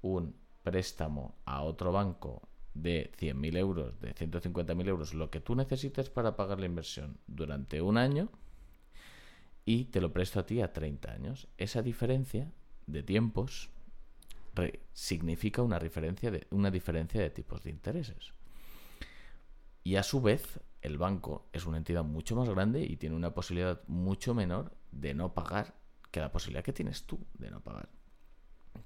un 0.02 0.36
préstamo 0.62 1.34
a 1.46 1.62
otro 1.62 1.90
banco 1.90 2.47
de 2.82 3.10
100.000 3.18 3.56
euros, 3.56 4.00
de 4.00 4.14
150.000 4.14 4.88
euros, 4.88 5.14
lo 5.14 5.30
que 5.30 5.40
tú 5.40 5.54
necesites 5.54 6.10
para 6.10 6.36
pagar 6.36 6.60
la 6.60 6.66
inversión 6.66 7.18
durante 7.26 7.82
un 7.82 7.98
año 7.98 8.30
y 9.64 9.86
te 9.86 10.00
lo 10.00 10.12
presto 10.12 10.40
a 10.40 10.46
ti 10.46 10.60
a 10.60 10.72
30 10.72 11.12
años. 11.12 11.48
Esa 11.58 11.82
diferencia 11.82 12.50
de 12.86 13.02
tiempos 13.02 13.70
significa 14.92 15.62
una 15.62 15.78
diferencia, 15.78 16.30
de, 16.30 16.46
una 16.50 16.70
diferencia 16.70 17.20
de 17.20 17.30
tipos 17.30 17.62
de 17.62 17.70
intereses. 17.70 18.32
Y 19.84 19.96
a 19.96 20.02
su 20.02 20.20
vez, 20.20 20.60
el 20.82 20.98
banco 20.98 21.48
es 21.52 21.66
una 21.66 21.78
entidad 21.78 22.04
mucho 22.04 22.34
más 22.36 22.48
grande 22.48 22.82
y 22.82 22.96
tiene 22.96 23.16
una 23.16 23.34
posibilidad 23.34 23.80
mucho 23.86 24.34
menor 24.34 24.72
de 24.90 25.14
no 25.14 25.34
pagar 25.34 25.74
que 26.10 26.20
la 26.20 26.32
posibilidad 26.32 26.64
que 26.64 26.72
tienes 26.72 27.04
tú 27.04 27.18
de 27.34 27.50
no 27.50 27.60
pagar. 27.60 27.88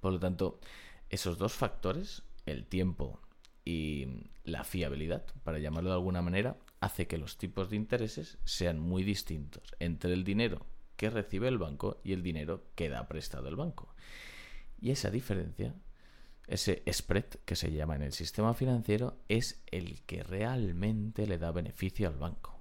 Por 0.00 0.12
lo 0.12 0.18
tanto, 0.18 0.60
esos 1.08 1.38
dos 1.38 1.54
factores, 1.54 2.22
el 2.46 2.66
tiempo 2.66 3.20
y 3.64 4.06
la 4.44 4.64
fiabilidad, 4.64 5.24
para 5.44 5.58
llamarlo 5.58 5.90
de 5.90 5.96
alguna 5.96 6.22
manera, 6.22 6.56
hace 6.80 7.06
que 7.06 7.18
los 7.18 7.38
tipos 7.38 7.70
de 7.70 7.76
intereses 7.76 8.38
sean 8.44 8.78
muy 8.78 9.04
distintos 9.04 9.62
entre 9.78 10.12
el 10.12 10.24
dinero 10.24 10.66
que 10.96 11.10
recibe 11.10 11.48
el 11.48 11.58
banco 11.58 12.00
y 12.04 12.12
el 12.12 12.22
dinero 12.22 12.64
que 12.74 12.88
da 12.88 13.08
prestado 13.08 13.48
el 13.48 13.56
banco. 13.56 13.94
Y 14.80 14.90
esa 14.90 15.10
diferencia, 15.10 15.74
ese 16.46 16.82
spread 16.92 17.26
que 17.44 17.56
se 17.56 17.72
llama 17.72 17.96
en 17.96 18.02
el 18.02 18.12
sistema 18.12 18.54
financiero, 18.54 19.16
es 19.28 19.62
el 19.70 20.02
que 20.02 20.22
realmente 20.22 21.26
le 21.26 21.38
da 21.38 21.52
beneficio 21.52 22.08
al 22.08 22.16
banco. 22.16 22.60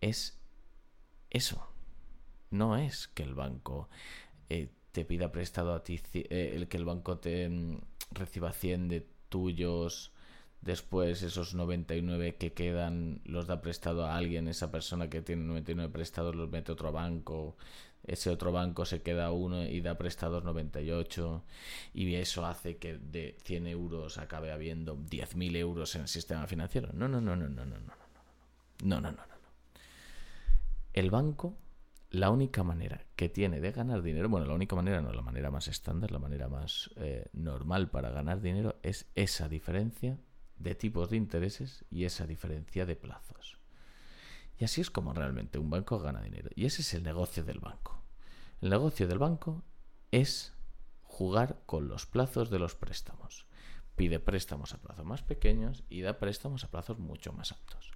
Es 0.00 0.40
eso. 1.30 1.66
No 2.50 2.76
es 2.76 3.08
que 3.08 3.22
el 3.22 3.34
banco 3.34 3.88
eh, 4.48 4.70
te 4.92 5.04
pida 5.04 5.30
prestado 5.30 5.74
a 5.74 5.84
ti, 5.84 6.00
eh, 6.14 6.52
el 6.54 6.68
que 6.68 6.76
el 6.76 6.84
banco 6.84 7.18
te 7.18 7.48
mm, 7.48 7.80
reciba 8.12 8.52
100 8.52 8.88
de 8.88 9.06
tuyos 9.30 10.12
Después 10.60 11.22
esos 11.22 11.54
99 11.54 12.36
que 12.36 12.52
quedan 12.52 13.22
los 13.24 13.46
da 13.46 13.62
prestado 13.62 14.04
a 14.04 14.16
alguien, 14.16 14.46
esa 14.46 14.70
persona 14.70 15.08
que 15.08 15.22
tiene 15.22 15.44
99 15.44 15.90
prestados 15.90 16.36
los 16.36 16.50
mete 16.50 16.70
a 16.70 16.74
otro 16.74 16.92
banco, 16.92 17.56
ese 18.06 18.28
otro 18.28 18.52
banco 18.52 18.84
se 18.84 19.00
queda 19.00 19.32
uno 19.32 19.64
y 19.64 19.80
da 19.80 19.96
prestados 19.96 20.44
98 20.44 21.44
y 21.94 22.14
eso 22.14 22.44
hace 22.44 22.76
que 22.76 22.98
de 22.98 23.38
100 23.44 23.68
euros 23.68 24.18
acabe 24.18 24.52
habiendo 24.52 24.98
10.000 24.98 25.56
euros 25.56 25.94
en 25.94 26.02
el 26.02 26.08
sistema 26.08 26.46
financiero. 26.46 26.90
No, 26.92 27.08
no, 27.08 27.22
no, 27.22 27.36
no, 27.36 27.48
no, 27.48 27.64
no, 27.64 27.78
no, 27.78 27.78
no, 27.78 27.96
no, 28.82 29.00
no, 29.00 29.00
no, 29.00 29.10
no, 29.12 29.12
no. 29.12 29.24
El 30.92 31.10
banco, 31.10 31.56
la 32.10 32.30
única 32.30 32.64
manera 32.64 33.06
que 33.14 33.28
tiene 33.28 33.60
de 33.60 33.70
ganar 33.70 34.02
dinero, 34.02 34.28
bueno, 34.28 34.46
la 34.46 34.54
única 34.54 34.74
manera 34.74 35.00
no, 35.00 35.12
la 35.12 35.22
manera 35.22 35.50
más 35.50 35.68
estándar, 35.68 36.10
la 36.10 36.18
manera 36.18 36.48
más 36.48 36.90
eh, 36.96 37.28
normal 37.32 37.88
para 37.88 38.10
ganar 38.10 38.40
dinero 38.40 38.80
es 38.82 39.06
esa 39.14 39.48
diferencia 39.48 40.18
de 40.58 40.74
tipos 40.74 41.10
de 41.10 41.16
intereses 41.16 41.84
y 41.90 42.04
esa 42.04 42.26
diferencia 42.26 42.84
de 42.84 42.96
plazos. 42.96 43.58
Y 44.58 44.64
así 44.64 44.80
es 44.80 44.90
como 44.90 45.14
realmente 45.14 45.58
un 45.58 45.70
banco 45.70 46.00
gana 46.00 46.20
dinero. 46.20 46.50
Y 46.54 46.66
ese 46.66 46.82
es 46.82 46.92
el 46.94 47.02
negocio 47.02 47.44
del 47.44 47.60
banco. 47.60 48.02
El 48.60 48.70
negocio 48.70 49.08
del 49.08 49.18
banco 49.18 49.62
es 50.10 50.52
jugar 51.02 51.62
con 51.64 51.88
los 51.88 52.06
plazos 52.06 52.50
de 52.50 52.58
los 52.58 52.74
préstamos. 52.74 53.46
Pide 53.96 54.20
préstamos 54.20 54.74
a 54.74 54.78
plazos 54.78 55.06
más 55.06 55.22
pequeños 55.22 55.84
y 55.88 56.02
da 56.02 56.18
préstamos 56.18 56.64
a 56.64 56.70
plazos 56.70 56.98
mucho 56.98 57.32
más 57.32 57.52
altos. 57.52 57.89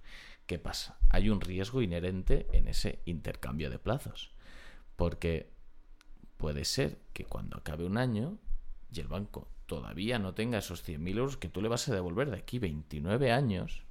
¿Qué 0.45 0.59
pasa? 0.59 0.97
Hay 1.09 1.29
un 1.29 1.41
riesgo 1.41 1.81
inherente 1.81 2.47
en 2.51 2.67
ese 2.67 2.99
intercambio 3.05 3.69
de 3.69 3.79
plazos. 3.79 4.31
Porque 4.95 5.49
puede 6.37 6.65
ser 6.65 6.99
que 7.13 7.25
cuando 7.25 7.57
acabe 7.57 7.85
un 7.85 7.97
año 7.97 8.37
y 8.91 8.99
el 8.99 9.07
banco 9.07 9.49
todavía 9.65 10.19
no 10.19 10.35
tenga 10.35 10.59
esos 10.59 10.87
100.000 10.87 11.17
euros 11.17 11.37
que 11.37 11.49
tú 11.49 11.61
le 11.61 11.69
vas 11.69 11.87
a 11.89 11.95
devolver 11.95 12.29
de 12.29 12.37
aquí 12.37 12.59
29 12.59 13.31
años, 13.31 13.83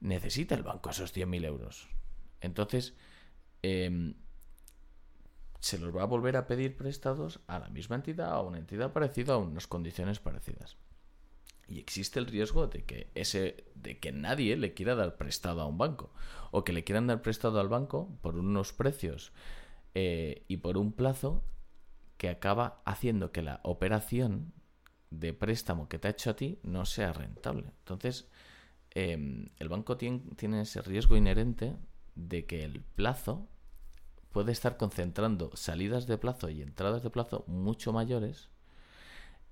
necesita 0.00 0.54
el 0.54 0.62
banco 0.62 0.90
esos 0.90 1.14
100.000 1.14 1.44
euros. 1.44 1.88
Entonces, 2.40 2.94
em, 3.62 4.14
se 5.60 5.78
los 5.78 5.94
va 5.94 6.02
a 6.02 6.06
volver 6.06 6.36
a 6.36 6.46
pedir 6.46 6.76
prestados 6.76 7.40
a 7.46 7.58
la 7.58 7.68
misma 7.68 7.96
entidad, 7.96 8.32
a 8.32 8.40
una 8.40 8.58
entidad 8.58 8.92
parecida, 8.92 9.34
a 9.34 9.38
unas 9.38 9.66
condiciones 9.66 10.18
parecidas. 10.18 10.76
Y 11.70 11.78
existe 11.78 12.18
el 12.18 12.26
riesgo 12.26 12.66
de 12.66 12.84
que 12.84 13.10
ese, 13.14 13.64
de 13.76 13.98
que 14.00 14.10
nadie 14.10 14.56
le 14.56 14.74
quiera 14.74 14.96
dar 14.96 15.16
prestado 15.16 15.60
a 15.60 15.66
un 15.66 15.78
banco, 15.78 16.12
o 16.50 16.64
que 16.64 16.72
le 16.72 16.82
quieran 16.82 17.06
dar 17.06 17.22
prestado 17.22 17.60
al 17.60 17.68
banco 17.68 18.18
por 18.22 18.36
unos 18.36 18.72
precios 18.72 19.32
eh, 19.94 20.44
y 20.48 20.56
por 20.58 20.76
un 20.76 20.92
plazo 20.92 21.44
que 22.16 22.28
acaba 22.28 22.82
haciendo 22.84 23.30
que 23.30 23.42
la 23.42 23.60
operación 23.62 24.52
de 25.10 25.32
préstamo 25.32 25.88
que 25.88 25.98
te 25.98 26.08
ha 26.08 26.10
hecho 26.10 26.30
a 26.30 26.36
ti 26.36 26.58
no 26.64 26.84
sea 26.86 27.12
rentable. 27.12 27.66
Entonces, 27.78 28.28
em, 28.90 29.48
el 29.58 29.68
banco 29.68 29.96
tiene, 29.96 30.22
tiene 30.36 30.62
ese 30.62 30.82
riesgo 30.82 31.16
inherente 31.16 31.76
de 32.16 32.46
que 32.46 32.64
el 32.64 32.82
plazo 32.82 33.48
puede 34.32 34.50
estar 34.52 34.76
concentrando 34.76 35.50
salidas 35.54 36.08
de 36.08 36.18
plazo 36.18 36.50
y 36.50 36.62
entradas 36.62 37.02
de 37.04 37.10
plazo 37.10 37.44
mucho 37.46 37.92
mayores 37.92 38.48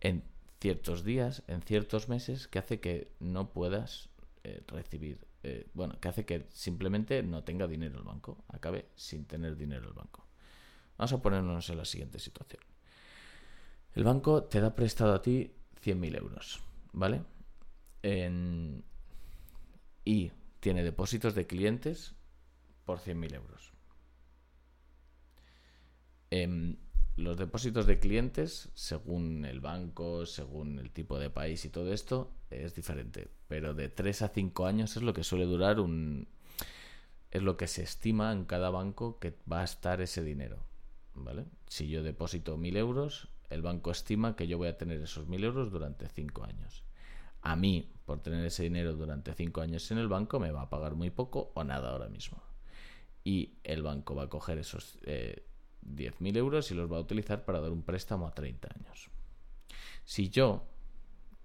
en 0.01 0.25
ciertos 0.61 1.05
días, 1.05 1.43
en 1.47 1.63
ciertos 1.63 2.09
meses, 2.09 2.49
que 2.49 2.59
hace 2.59 2.81
que 2.81 3.13
no 3.21 3.53
puedas 3.53 4.09
eh, 4.45 4.63
recibir, 4.67 5.27
eh, 5.43 5.69
bueno, 5.75 5.99
que 6.01 6.09
hace 6.09 6.25
que 6.25 6.47
simplemente 6.51 7.23
no 7.23 7.45
tenga 7.45 7.67
dinero 7.67 7.99
el 7.99 8.05
banco, 8.05 8.45
acabe 8.49 8.87
sin 8.97 9.25
tener 9.25 9.57
dinero 9.57 9.89
el 9.89 9.95
banco. 9.95 10.27
Vamos 10.97 11.13
a 11.13 11.23
ponernos 11.23 11.71
en 11.71 11.77
la 11.77 11.85
siguiente 11.85 12.19
situación. 12.19 12.63
El 13.95 14.05
banco 14.05 14.45
te 14.45 14.61
da 14.61 14.75
prestado 14.75 15.15
a 15.15 15.23
ti 15.23 15.53
100.000 15.83 16.17
euros, 16.17 16.61
¿vale? 16.93 17.23
Y 20.05 20.33
tiene 20.61 20.83
depósitos 20.83 21.35
de 21.35 21.47
clientes 21.47 22.15
por 22.85 22.99
100.000 22.99 23.35
euros. 23.35 23.73
Em, 26.31 26.77
los 27.19 27.37
depósitos 27.37 27.87
de 27.87 27.99
clientes, 27.99 28.71
según 28.75 29.45
el 29.45 29.61
banco, 29.61 30.25
según 30.25 30.79
el 30.79 30.91
tipo 30.93 31.19
de 31.19 31.31
país 31.31 31.65
y 31.65 31.69
todo 31.69 31.93
esto, 31.93 32.31
es 32.49 32.77
diferente. 32.77 33.29
Pero 33.49 33.75
de 33.75 33.89
3 33.89 34.23
a 34.23 34.29
5 34.29 34.67
años 34.67 34.97
es 34.97 35.03
lo 35.03 35.13
que 35.13 35.25
suele 35.25 35.45
durar 35.45 35.81
un... 35.81 36.29
Es 37.31 37.43
lo 37.43 37.57
que 37.57 37.67
se 37.67 37.83
estima 37.83 38.33
en 38.33 38.45
cada 38.45 38.71
banco 38.71 39.19
que 39.19 39.35
va 39.51 39.61
a 39.61 39.65
estar 39.65 40.01
ese 40.01 40.23
dinero. 40.23 40.65
Si 41.67 41.89
yo 41.89 42.05
deposito 42.05 42.57
mil 42.57 42.77
euros, 42.77 43.29
el 43.51 43.63
banco 43.63 43.91
estima 43.91 44.37
que 44.37 44.47
yo 44.47 44.57
voy 44.57 44.69
a 44.69 44.79
tener 44.79 45.01
esos 45.03 45.27
mil 45.27 45.43
euros 45.43 45.73
durante 45.73 46.09
cinco 46.09 46.45
años. 46.45 46.85
A 47.43 47.57
mí, 47.57 47.93
por 48.07 48.21
tener 48.21 48.45
ese 48.45 48.63
dinero 48.63 48.95
durante 48.95 49.35
cinco 49.35 49.61
años 49.61 49.91
en 49.91 49.99
el 49.99 50.09
banco, 50.09 50.39
me 50.39 50.53
va 50.53 50.63
a 50.63 50.71
pagar 50.71 50.95
muy 50.95 51.11
poco 51.11 51.51
o 51.55 51.65
nada 51.65 51.91
ahora 51.91 52.09
mismo. 52.09 52.41
Y 53.25 53.59
el 53.65 53.83
banco 53.83 54.15
va 54.15 54.25
a 54.25 54.29
coger 54.29 54.59
esos 54.59 54.99
eh, 55.03 55.48
10.000 55.97 56.37
euros 56.37 56.71
y 56.71 56.75
los 56.75 56.91
va 56.91 56.97
a 56.97 57.01
utilizar 57.01 57.45
para 57.45 57.61
dar 57.61 57.71
un 57.71 57.83
préstamo 57.83 58.27
a 58.27 58.35
30 58.35 58.69
años. 58.75 59.11
Si 60.05 60.31
yo, 60.31 60.67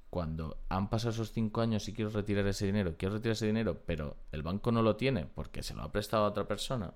cuando 0.09 0.63
han 0.69 0.89
pasado 0.89 1.11
esos 1.11 1.31
cinco 1.31 1.61
años 1.61 1.87
y 1.89 1.93
quiero 1.93 2.11
retirar 2.11 2.47
ese 2.47 2.65
dinero, 2.65 2.95
quiero 2.97 3.15
retirar 3.15 3.33
ese 3.33 3.47
dinero, 3.47 3.81
pero 3.85 4.17
el 4.31 4.43
banco 4.43 4.71
no 4.71 4.81
lo 4.81 4.95
tiene 4.95 5.25
porque 5.25 5.63
se 5.63 5.73
lo 5.73 5.83
ha 5.83 5.91
prestado 5.91 6.25
a 6.25 6.29
otra 6.29 6.47
persona, 6.47 6.93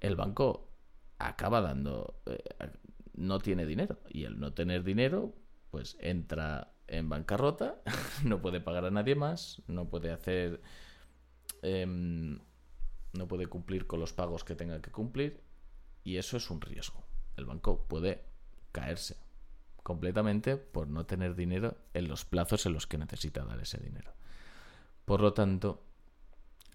el 0.00 0.16
banco 0.16 0.68
acaba 1.18 1.60
dando, 1.60 2.20
eh, 2.26 2.42
no 3.14 3.38
tiene 3.38 3.66
dinero. 3.66 3.98
Y 4.08 4.24
el 4.24 4.38
no 4.38 4.52
tener 4.52 4.84
dinero, 4.84 5.34
pues 5.70 5.96
entra 6.00 6.72
en 6.86 7.08
bancarrota, 7.08 7.80
no 8.24 8.40
puede 8.40 8.60
pagar 8.60 8.84
a 8.84 8.90
nadie 8.90 9.14
más, 9.14 9.62
no 9.66 9.88
puede 9.88 10.12
hacer, 10.12 10.60
em, 11.62 12.38
no 13.12 13.28
puede 13.28 13.46
cumplir 13.46 13.86
con 13.86 14.00
los 14.00 14.12
pagos 14.12 14.44
que 14.44 14.54
tenga 14.54 14.80
que 14.80 14.90
cumplir. 14.90 15.45
Y 16.06 16.18
eso 16.18 16.36
es 16.36 16.50
un 16.50 16.60
riesgo. 16.60 17.04
El 17.36 17.46
banco 17.46 17.84
puede 17.88 18.22
caerse 18.70 19.16
completamente 19.82 20.56
por 20.56 20.86
no 20.86 21.04
tener 21.04 21.34
dinero 21.34 21.76
en 21.94 22.06
los 22.06 22.24
plazos 22.24 22.64
en 22.64 22.74
los 22.74 22.86
que 22.86 22.96
necesita 22.96 23.44
dar 23.44 23.58
ese 23.58 23.78
dinero. 23.78 24.14
Por 25.04 25.20
lo 25.20 25.32
tanto, 25.32 25.82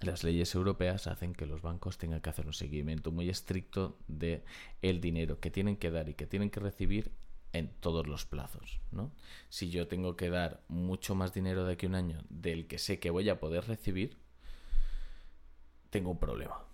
las 0.02 0.26
leyes 0.26 0.54
europeas 0.54 1.08
hacen 1.08 1.32
que 1.32 1.46
los 1.46 1.62
bancos 1.62 1.98
tengan 1.98 2.20
que 2.20 2.30
hacer 2.30 2.46
un 2.46 2.52
seguimiento 2.52 3.14
muy 3.14 3.30
estricto 3.30 3.98
de 4.10 4.44
el 4.82 5.00
dinero 5.00 5.40
que 5.40 5.50
tienen 5.50 5.78
que 5.78 5.92
dar 5.92 6.10
y 6.10 6.14
que 6.14 6.28
tienen 6.28 6.50
que 6.50 6.60
recibir 6.60 7.14
en 7.54 7.70
todos 7.80 8.08
los 8.08 8.26
plazos, 8.26 8.82
¿no? 8.92 9.14
Si 9.48 9.70
yo 9.70 9.88
tengo 9.88 10.18
que 10.18 10.30
dar 10.30 10.62
mucho 10.68 11.16
más 11.16 11.34
dinero 11.34 11.64
de 11.64 11.74
aquí 11.74 11.86
a 11.86 11.90
un 11.90 11.96
año 11.96 12.22
del 12.28 12.68
que 12.68 12.80
sé 12.80 13.00
que 13.00 13.12
voy 13.12 13.30
a 13.30 13.40
poder 13.40 13.66
recibir, 13.66 14.18
tengo 15.90 16.12
un 16.12 16.20
problema. 16.20 16.66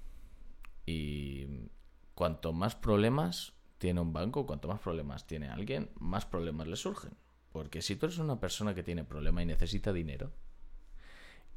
Y 0.87 1.69
cuanto 2.17 2.51
más 2.51 2.75
problemas 2.75 3.53
tiene 3.77 4.01
un 4.01 4.11
banco, 4.11 4.47
cuanto 4.47 4.67
más 4.67 4.79
problemas 4.79 5.27
tiene 5.27 5.49
alguien, 5.49 5.91
más 5.99 6.25
problemas 6.25 6.65
le 6.65 6.75
surgen. 6.75 7.11
Porque 7.51 7.83
si 7.83 7.95
tú 7.95 8.07
eres 8.07 8.17
una 8.17 8.39
persona 8.39 8.73
que 8.73 8.81
tiene 8.81 9.03
problema 9.03 9.43
y 9.43 9.45
necesita 9.45 9.93
dinero, 9.93 10.31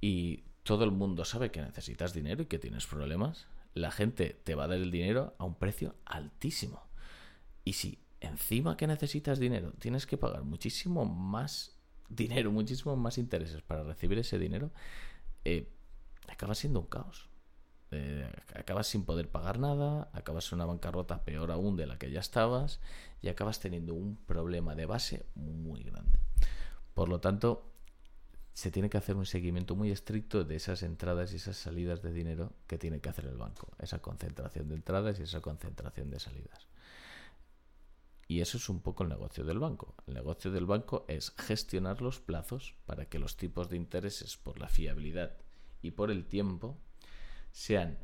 y 0.03 0.44
todo 0.62 0.85
el 0.85 0.90
mundo 0.90 1.25
sabe 1.25 1.51
que 1.51 1.62
necesitas 1.62 2.12
dinero 2.12 2.42
y 2.42 2.46
que 2.46 2.59
tienes 2.59 2.87
problemas, 2.87 3.46
la 3.73 3.90
gente 3.90 4.38
te 4.44 4.55
va 4.55 4.64
a 4.64 4.68
dar 4.68 4.77
el 4.77 4.90
dinero 4.90 5.35
a 5.38 5.46
un 5.46 5.55
precio 5.55 5.96
altísimo. 6.05 6.83
Y 7.64 7.73
si 7.73 7.99
encima 8.20 8.77
que 8.77 8.87
necesitas 8.87 9.38
dinero 9.38 9.73
tienes 9.79 10.07
que 10.07 10.18
pagar 10.18 10.44
muchísimo 10.44 11.07
más 11.07 11.81
dinero, 12.11 12.53
muchísimo 12.53 12.96
más 12.96 13.16
intereses 13.16 13.62
para 13.62 13.83
recibir 13.83 14.18
ese 14.18 14.38
dinero, 14.38 14.73
eh, 15.46 15.73
acaba 16.29 16.55
siendo 16.55 16.81
un 16.81 16.87
caos. 16.87 17.30
Eh, 17.92 18.31
acabas 18.55 18.87
sin 18.87 19.05
poder 19.05 19.29
pagar 19.29 19.59
nada, 19.59 20.11
acabas 20.12 20.50
en 20.53 20.57
una 20.57 20.66
bancarrota 20.66 21.24
peor 21.24 21.50
aún 21.50 21.76
de 21.76 21.87
la 21.87 21.98
que 21.98 22.11
ya 22.11 22.20
estabas 22.20 22.81
y 23.20 23.29
acabas 23.29 23.59
teniendo 23.59 23.94
un 23.94 24.16
problema 24.16 24.74
de 24.74 24.87
base 24.87 25.26
muy 25.35 25.83
grande. 25.83 26.20
Por 26.94 27.09
lo 27.09 27.20
tanto, 27.20 27.70
se 28.55 28.70
tiene 28.70 28.90
que 28.90 28.98
hacer 28.98 29.16
un 29.16 29.26
seguimiento 29.26 29.74
muy 29.74 29.90
estricto 29.90 30.44
de 30.44 30.57
esas 30.57 30.83
entradas 30.83 31.33
y 31.33 31.37
esas 31.37 31.57
salidas 31.57 32.03
de 32.03 32.12
dinero 32.12 32.53
que 32.66 32.79
tiene 32.79 33.00
que 33.00 33.09
hacer 33.09 33.26
el 33.26 33.37
banco. 33.37 33.68
Esa 33.79 34.00
concentración 34.00 34.68
de 34.68 34.74
entradas 34.74 35.18
y 35.18 35.22
esa 35.22 35.40
concentración 35.40 36.11
de 36.11 36.20
salidas. 36.20 36.68
Y 38.29 38.40
eso 38.42 38.59
es 38.59 38.68
un 38.68 38.81
poco 38.81 39.03
el 39.03 39.09
negocio 39.09 39.44
del 39.44 39.59
banco. 39.59 39.94
El 40.07 40.14
negocio 40.14 40.53
del 40.53 40.66
banco 40.66 41.05
es 41.09 41.33
gestionar 41.37 42.00
los 42.00 42.20
plazos 42.20 42.76
para 42.87 43.07
que 43.07 43.18
los 43.18 43.37
tipos 43.37 43.68
de 43.68 43.76
intereses 43.76 44.37
por 44.37 44.61
la 44.61 44.68
fiabilidad 44.68 45.37
y 45.83 45.92
por 45.92 46.11
el 46.11 46.26
tiempo 46.26 46.79
sean 47.53 47.99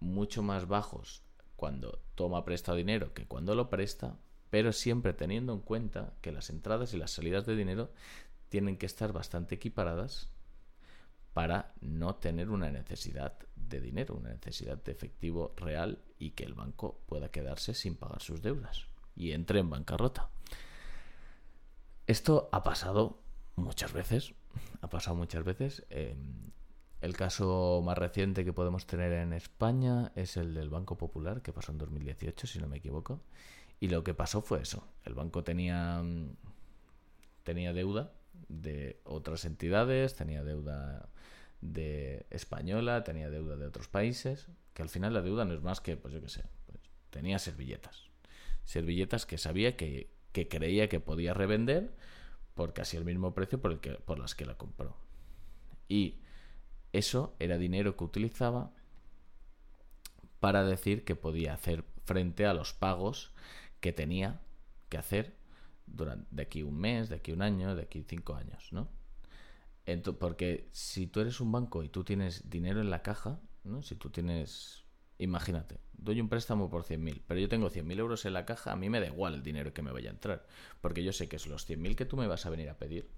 mucho 0.00 0.42
más 0.42 0.66
bajos 0.66 1.22
cuando 1.56 2.02
toma 2.14 2.44
prestado 2.44 2.78
dinero 2.78 3.12
que 3.12 3.26
cuando 3.26 3.54
lo 3.54 3.68
presta, 3.68 4.18
pero 4.50 4.72
siempre 4.72 5.12
teniendo 5.12 5.52
en 5.52 5.60
cuenta 5.60 6.14
que 6.20 6.32
las 6.32 6.50
entradas 6.50 6.94
y 6.94 6.96
las 6.96 7.10
salidas 7.10 7.46
de 7.46 7.56
dinero 7.56 7.90
tienen 8.48 8.76
que 8.76 8.86
estar 8.86 9.12
bastante 9.12 9.54
equiparadas 9.54 10.30
para 11.32 11.72
no 11.80 12.16
tener 12.16 12.50
una 12.50 12.70
necesidad 12.70 13.38
de 13.54 13.80
dinero, 13.80 14.16
una 14.16 14.30
necesidad 14.30 14.82
de 14.82 14.92
efectivo 14.92 15.54
real 15.56 16.02
y 16.18 16.32
que 16.32 16.44
el 16.44 16.54
banco 16.54 17.00
pueda 17.06 17.30
quedarse 17.30 17.74
sin 17.74 17.94
pagar 17.94 18.20
sus 18.20 18.42
deudas 18.42 18.86
y 19.14 19.32
entre 19.32 19.60
en 19.60 19.70
bancarrota. 19.70 20.30
Esto 22.06 22.48
ha 22.52 22.62
pasado 22.64 23.22
muchas 23.54 23.92
veces, 23.92 24.34
ha 24.80 24.88
pasado 24.88 25.16
muchas 25.16 25.44
veces. 25.44 25.84
El 27.00 27.16
caso 27.16 27.82
más 27.84 27.96
reciente 27.96 28.44
que 28.44 28.52
podemos 28.52 28.86
tener 28.86 29.12
en 29.12 29.32
España 29.32 30.12
es 30.14 30.36
el 30.36 30.54
del 30.54 30.70
Banco 30.70 30.96
Popular, 30.96 31.42
que 31.42 31.52
pasó 31.52 31.72
en 31.72 31.78
2018, 31.78 32.46
si 32.46 32.58
no 32.58 32.68
me 32.68 32.78
equivoco. 32.78 33.20
Y 33.78 33.88
lo 33.88 34.04
que 34.04 34.14
pasó 34.14 34.42
fue 34.42 34.60
eso. 34.60 34.86
El 35.04 35.14
banco 35.14 35.42
tenía, 35.42 36.02
tenía 37.42 37.72
deuda 37.72 38.12
de 38.48 39.00
otras 39.04 39.46
entidades, 39.46 40.14
tenía 40.14 40.44
deuda 40.44 41.08
de 41.62 42.26
española, 42.30 43.04
tenía 43.04 43.30
deuda 43.30 43.56
de 43.56 43.66
otros 43.66 43.88
países, 43.88 44.48
que 44.74 44.82
al 44.82 44.88
final 44.90 45.14
la 45.14 45.22
deuda 45.22 45.44
no 45.46 45.54
es 45.54 45.62
más 45.62 45.80
que, 45.80 45.96
pues 45.96 46.12
yo 46.12 46.20
qué 46.20 46.28
sé, 46.28 46.44
pues 46.66 46.78
tenía 47.10 47.38
servilletas 47.38 48.10
servilletas 48.70 49.26
que 49.26 49.38
sabía 49.38 49.76
que, 49.76 50.10
creía 50.32 50.88
que 50.88 51.00
podía 51.00 51.34
revender 51.34 51.92
por 52.54 52.72
casi 52.72 52.96
el 52.96 53.04
mismo 53.04 53.34
precio 53.34 53.60
por, 53.60 53.72
el 53.72 53.80
que, 53.80 53.94
por 53.94 54.18
las 54.18 54.34
que 54.34 54.46
la 54.46 54.56
compró. 54.56 54.96
Y 55.88 56.19
eso 56.92 57.34
era 57.38 57.58
dinero 57.58 57.96
que 57.96 58.04
utilizaba 58.04 58.72
para 60.40 60.64
decir 60.64 61.04
que 61.04 61.16
podía 61.16 61.54
hacer 61.54 61.84
frente 62.04 62.46
a 62.46 62.54
los 62.54 62.72
pagos 62.72 63.32
que 63.80 63.92
tenía 63.92 64.40
que 64.88 64.98
hacer 64.98 65.36
durante, 65.86 66.26
de 66.30 66.42
aquí 66.42 66.62
un 66.62 66.78
mes, 66.78 67.08
de 67.08 67.16
aquí 67.16 67.32
un 67.32 67.42
año, 67.42 67.74
de 67.74 67.82
aquí 67.82 68.04
cinco 68.06 68.34
años, 68.34 68.72
¿no? 68.72 68.88
porque 70.20 70.68
si 70.70 71.08
tú 71.08 71.20
eres 71.20 71.40
un 71.40 71.50
banco 71.50 71.82
y 71.82 71.88
tú 71.88 72.04
tienes 72.04 72.48
dinero 72.48 72.80
en 72.80 72.90
la 72.90 73.02
caja, 73.02 73.40
¿no? 73.64 73.82
Si 73.82 73.96
tú 73.96 74.08
tienes 74.08 74.84
Imagínate, 75.20 75.78
doy 75.92 76.18
un 76.18 76.30
préstamo 76.30 76.70
por 76.70 76.82
100.000, 76.82 77.20
pero 77.26 77.38
yo 77.38 77.48
tengo 77.50 77.68
100.000 77.68 77.98
euros 77.98 78.24
en 78.24 78.32
la 78.32 78.46
caja, 78.46 78.72
a 78.72 78.76
mí 78.76 78.88
me 78.88 79.00
da 79.00 79.06
igual 79.06 79.34
el 79.34 79.42
dinero 79.42 79.74
que 79.74 79.82
me 79.82 79.92
vaya 79.92 80.08
a 80.08 80.14
entrar, 80.14 80.46
porque 80.80 81.04
yo 81.04 81.12
sé 81.12 81.28
que 81.28 81.36
es 81.36 81.46
los 81.46 81.68
100.000 81.68 81.94
que 81.94 82.06
tú 82.06 82.16
me 82.16 82.26
vas 82.26 82.46
a 82.46 82.50
venir 82.50 82.70
a 82.70 82.78
pedir, 82.78 83.10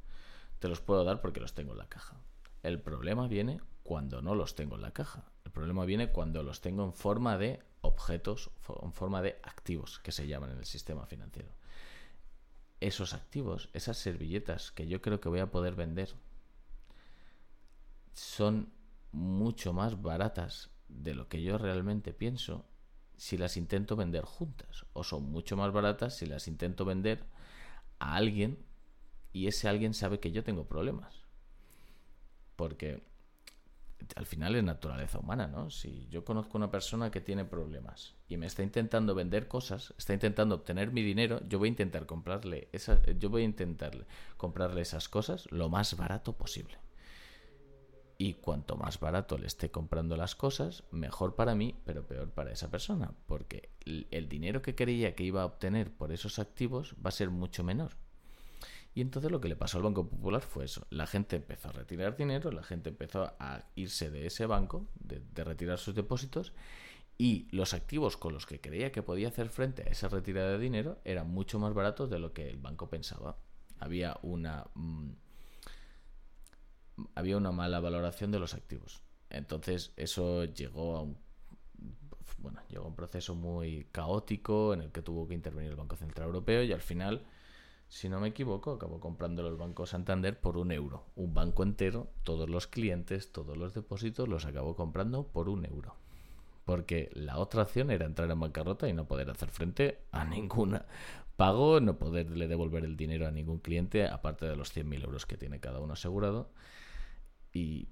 te 0.58 0.66
los 0.66 0.80
puedo 0.80 1.04
dar 1.04 1.20
porque 1.20 1.38
los 1.38 1.54
tengo 1.54 1.72
en 1.72 1.78
la 1.78 1.88
caja. 1.88 2.20
El 2.62 2.80
problema 2.80 3.26
viene 3.26 3.60
cuando 3.82 4.22
no 4.22 4.34
los 4.34 4.54
tengo 4.54 4.76
en 4.76 4.82
la 4.82 4.92
caja. 4.92 5.24
El 5.44 5.50
problema 5.50 5.84
viene 5.84 6.12
cuando 6.12 6.42
los 6.42 6.60
tengo 6.60 6.84
en 6.84 6.92
forma 6.92 7.36
de 7.36 7.60
objetos, 7.80 8.50
en 8.82 8.92
forma 8.92 9.22
de 9.22 9.40
activos, 9.42 9.98
que 9.98 10.12
se 10.12 10.26
llaman 10.26 10.52
en 10.52 10.58
el 10.58 10.64
sistema 10.64 11.06
financiero. 11.06 11.50
Esos 12.80 13.14
activos, 13.14 13.68
esas 13.72 13.98
servilletas 13.98 14.70
que 14.70 14.86
yo 14.86 15.02
creo 15.02 15.20
que 15.20 15.28
voy 15.28 15.40
a 15.40 15.50
poder 15.50 15.74
vender, 15.74 16.14
son 18.12 18.72
mucho 19.10 19.72
más 19.72 20.00
baratas 20.00 20.70
de 20.88 21.14
lo 21.14 21.28
que 21.28 21.42
yo 21.42 21.58
realmente 21.58 22.12
pienso 22.12 22.64
si 23.16 23.36
las 23.36 23.56
intento 23.56 23.96
vender 23.96 24.24
juntas. 24.24 24.86
O 24.92 25.04
son 25.04 25.30
mucho 25.30 25.56
más 25.56 25.72
baratas 25.72 26.16
si 26.16 26.26
las 26.26 26.48
intento 26.48 26.84
vender 26.84 27.24
a 27.98 28.14
alguien 28.16 28.64
y 29.32 29.46
ese 29.46 29.68
alguien 29.68 29.94
sabe 29.94 30.20
que 30.20 30.32
yo 30.32 30.44
tengo 30.44 30.66
problemas. 30.66 31.21
Porque 32.62 33.02
al 34.14 34.24
final 34.24 34.54
es 34.54 34.62
naturaleza 34.62 35.18
humana, 35.18 35.48
¿no? 35.48 35.68
Si 35.68 36.06
yo 36.10 36.24
conozco 36.24 36.52
a 36.52 36.58
una 36.58 36.70
persona 36.70 37.10
que 37.10 37.20
tiene 37.20 37.44
problemas 37.44 38.14
y 38.28 38.36
me 38.36 38.46
está 38.46 38.62
intentando 38.62 39.16
vender 39.16 39.48
cosas, 39.48 39.92
está 39.98 40.14
intentando 40.14 40.54
obtener 40.54 40.92
mi 40.92 41.02
dinero, 41.02 41.40
yo 41.48 41.58
voy 41.58 41.66
a 41.66 41.70
intentar 41.70 42.06
comprarle 42.06 42.68
esas, 42.70 43.00
yo 43.18 43.30
voy 43.30 43.42
a 43.42 43.46
intentar 43.46 44.06
comprarle 44.36 44.80
esas 44.80 45.08
cosas 45.08 45.50
lo 45.50 45.68
más 45.70 45.96
barato 45.96 46.34
posible. 46.34 46.78
Y 48.16 48.34
cuanto 48.34 48.76
más 48.76 49.00
barato 49.00 49.38
le 49.38 49.48
esté 49.48 49.72
comprando 49.72 50.16
las 50.16 50.36
cosas, 50.36 50.84
mejor 50.92 51.34
para 51.34 51.56
mí, 51.56 51.74
pero 51.84 52.06
peor 52.06 52.30
para 52.30 52.52
esa 52.52 52.70
persona, 52.70 53.12
porque 53.26 53.70
el 53.84 54.28
dinero 54.28 54.62
que 54.62 54.76
creía 54.76 55.16
que 55.16 55.24
iba 55.24 55.42
a 55.42 55.46
obtener 55.46 55.92
por 55.92 56.12
esos 56.12 56.38
activos 56.38 56.94
va 57.04 57.08
a 57.08 57.10
ser 57.10 57.30
mucho 57.30 57.64
menor. 57.64 57.96
Y 58.94 59.00
entonces 59.00 59.30
lo 59.30 59.40
que 59.40 59.48
le 59.48 59.56
pasó 59.56 59.78
al 59.78 59.84
Banco 59.84 60.06
Popular 60.08 60.42
fue 60.42 60.66
eso. 60.66 60.86
La 60.90 61.06
gente 61.06 61.36
empezó 61.36 61.68
a 61.68 61.72
retirar 61.72 62.16
dinero, 62.16 62.50
la 62.52 62.62
gente 62.62 62.90
empezó 62.90 63.32
a 63.38 63.64
irse 63.74 64.10
de 64.10 64.26
ese 64.26 64.46
banco, 64.46 64.86
de, 65.00 65.44
retirar 65.44 65.78
sus 65.78 65.94
depósitos, 65.94 66.52
y 67.16 67.48
los 67.50 67.72
activos 67.72 68.16
con 68.16 68.34
los 68.34 68.46
que 68.46 68.60
creía 68.60 68.92
que 68.92 69.02
podía 69.02 69.28
hacer 69.28 69.48
frente 69.48 69.82
a 69.82 69.86
esa 69.86 70.08
retirada 70.08 70.52
de 70.52 70.58
dinero 70.58 70.98
eran 71.04 71.30
mucho 71.30 71.58
más 71.58 71.72
baratos 71.72 72.10
de 72.10 72.18
lo 72.18 72.32
que 72.32 72.48
el 72.48 72.58
banco 72.58 72.88
pensaba. 72.90 73.38
Había 73.78 74.18
una... 74.22 74.66
Mm, 74.74 75.10
había 77.14 77.38
una 77.38 77.52
mala 77.52 77.80
valoración 77.80 78.30
de 78.30 78.38
los 78.38 78.54
activos. 78.54 79.02
Entonces 79.30 79.92
eso 79.96 80.44
llegó 80.44 80.96
a 80.96 81.02
un 81.02 81.16
bueno, 82.42 82.60
llegó 82.68 82.84
a 82.84 82.88
un 82.88 82.96
proceso 82.96 83.34
muy 83.34 83.86
caótico 83.92 84.74
en 84.74 84.82
el 84.82 84.92
que 84.92 85.00
tuvo 85.00 85.26
que 85.26 85.34
intervenir 85.34 85.70
el 85.70 85.76
Banco 85.76 85.96
Central 85.96 86.26
Europeo 86.26 86.62
y 86.62 86.72
al 86.72 86.80
final, 86.80 87.24
si 87.92 88.08
no 88.08 88.20
me 88.20 88.28
equivoco, 88.28 88.72
acabó 88.72 89.00
comprándolo 89.00 89.48
el 89.48 89.56
Banco 89.56 89.84
Santander 89.84 90.40
por 90.40 90.56
un 90.56 90.72
euro. 90.72 91.04
Un 91.14 91.34
banco 91.34 91.62
entero, 91.62 92.08
todos 92.22 92.48
los 92.48 92.66
clientes, 92.66 93.32
todos 93.32 93.54
los 93.58 93.74
depósitos 93.74 94.28
los 94.28 94.46
acabó 94.46 94.74
comprando 94.74 95.26
por 95.26 95.50
un 95.50 95.66
euro. 95.66 95.94
Porque 96.64 97.10
la 97.12 97.36
otra 97.36 97.64
opción 97.64 97.90
era 97.90 98.06
entrar 98.06 98.30
en 98.30 98.40
bancarrota 98.40 98.88
y 98.88 98.94
no 98.94 99.06
poder 99.06 99.28
hacer 99.28 99.50
frente 99.50 99.98
a 100.10 100.24
ninguna 100.24 100.86
pago, 101.36 101.80
no 101.80 101.98
poderle 101.98 102.48
devolver 102.48 102.86
el 102.86 102.96
dinero 102.96 103.26
a 103.26 103.30
ningún 103.30 103.58
cliente, 103.58 104.06
aparte 104.06 104.46
de 104.46 104.56
los 104.56 104.74
100.000 104.74 105.04
euros 105.04 105.26
que 105.26 105.36
tiene 105.36 105.60
cada 105.60 105.78
uno 105.78 105.92
asegurado 105.92 106.50
y 107.52 107.88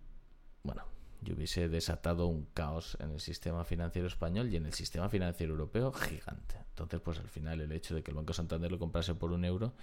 bueno, 0.63 0.85
yo 1.23 1.35
hubiese 1.35 1.69
desatado 1.69 2.27
un 2.27 2.47
caos 2.47 2.97
en 3.01 3.11
el 3.11 3.21
sistema 3.21 3.65
financiero 3.65 4.09
español 4.09 4.49
y 4.49 4.57
en 4.57 4.67
el 4.67 4.73
sistema 4.73 5.09
financiero 5.09 5.53
europeo 5.53 5.93
gigante. 5.93 6.57
Entonces, 6.71 7.01
pues 7.01 7.19
al 7.19 7.29
final 7.29 7.61
el 7.61 7.73
hecho 7.73 7.95
de 7.95 8.03
que 8.03 8.11
el 8.11 8.17
Banco 8.17 8.33
Santander 8.33 8.71
lo 8.71 8.79
comprase 8.79 9.15
por 9.15 9.33
un 9.33 9.45
euro 9.45 9.75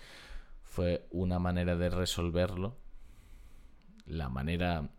fue 0.63 1.07
una 1.11 1.39
manera 1.39 1.75
de 1.75 1.89
resolverlo, 1.89 2.77
la 4.05 4.29
manera 4.29 4.89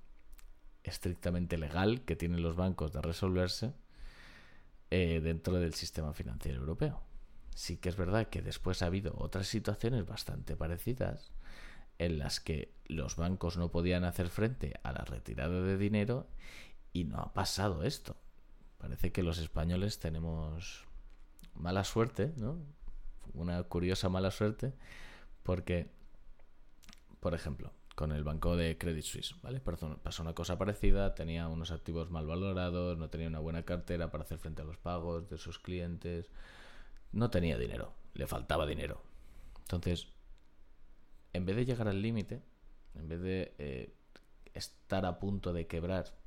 estrictamente 0.84 1.58
legal 1.58 2.02
que 2.02 2.16
tienen 2.16 2.42
los 2.42 2.56
bancos 2.56 2.92
de 2.92 3.02
resolverse 3.02 3.74
eh, 4.90 5.20
dentro 5.22 5.54
del 5.54 5.74
sistema 5.74 6.12
financiero 6.12 6.60
europeo. 6.60 7.02
Sí 7.54 7.76
que 7.76 7.88
es 7.88 7.96
verdad 7.96 8.28
que 8.28 8.42
después 8.42 8.82
ha 8.82 8.86
habido 8.86 9.14
otras 9.18 9.48
situaciones 9.48 10.06
bastante 10.06 10.56
parecidas 10.56 11.32
en 11.98 12.18
las 12.18 12.40
que 12.40 12.72
los 12.86 13.16
bancos 13.16 13.56
no 13.56 13.70
podían 13.70 14.04
hacer 14.04 14.28
frente 14.28 14.78
a 14.82 14.92
la 14.92 15.04
retirada 15.04 15.60
de 15.60 15.76
dinero 15.76 16.26
y 16.92 17.04
no 17.04 17.18
ha 17.18 17.34
pasado 17.34 17.82
esto. 17.82 18.16
Parece 18.78 19.12
que 19.12 19.22
los 19.22 19.38
españoles 19.38 19.98
tenemos 19.98 20.84
mala 21.54 21.84
suerte, 21.84 22.32
¿no? 22.36 22.58
Una 23.34 23.62
curiosa 23.64 24.08
mala 24.08 24.30
suerte, 24.30 24.72
porque, 25.42 25.90
por 27.20 27.34
ejemplo, 27.34 27.72
con 27.94 28.12
el 28.12 28.22
banco 28.22 28.56
de 28.56 28.78
Credit 28.78 29.04
Suisse, 29.04 29.34
¿vale? 29.42 29.60
Pasó 29.60 30.22
una 30.22 30.32
cosa 30.32 30.56
parecida, 30.56 31.16
tenía 31.16 31.48
unos 31.48 31.72
activos 31.72 32.10
mal 32.10 32.26
valorados, 32.26 32.96
no 32.96 33.10
tenía 33.10 33.26
una 33.26 33.40
buena 33.40 33.64
cartera 33.64 34.10
para 34.10 34.22
hacer 34.22 34.38
frente 34.38 34.62
a 34.62 34.64
los 34.64 34.78
pagos 34.78 35.28
de 35.28 35.36
sus 35.36 35.58
clientes, 35.58 36.30
no 37.10 37.28
tenía 37.30 37.58
dinero, 37.58 37.92
le 38.14 38.28
faltaba 38.28 38.66
dinero. 38.66 39.02
Entonces, 39.62 40.08
en 41.38 41.46
vez 41.46 41.56
de 41.56 41.64
llegar 41.64 41.88
al 41.88 42.02
límite, 42.02 42.42
en 42.94 43.08
vez 43.08 43.20
de 43.20 43.54
eh, 43.58 43.94
estar 44.52 45.06
a 45.06 45.18
punto 45.18 45.52
de 45.52 45.66
quebrar 45.66 46.18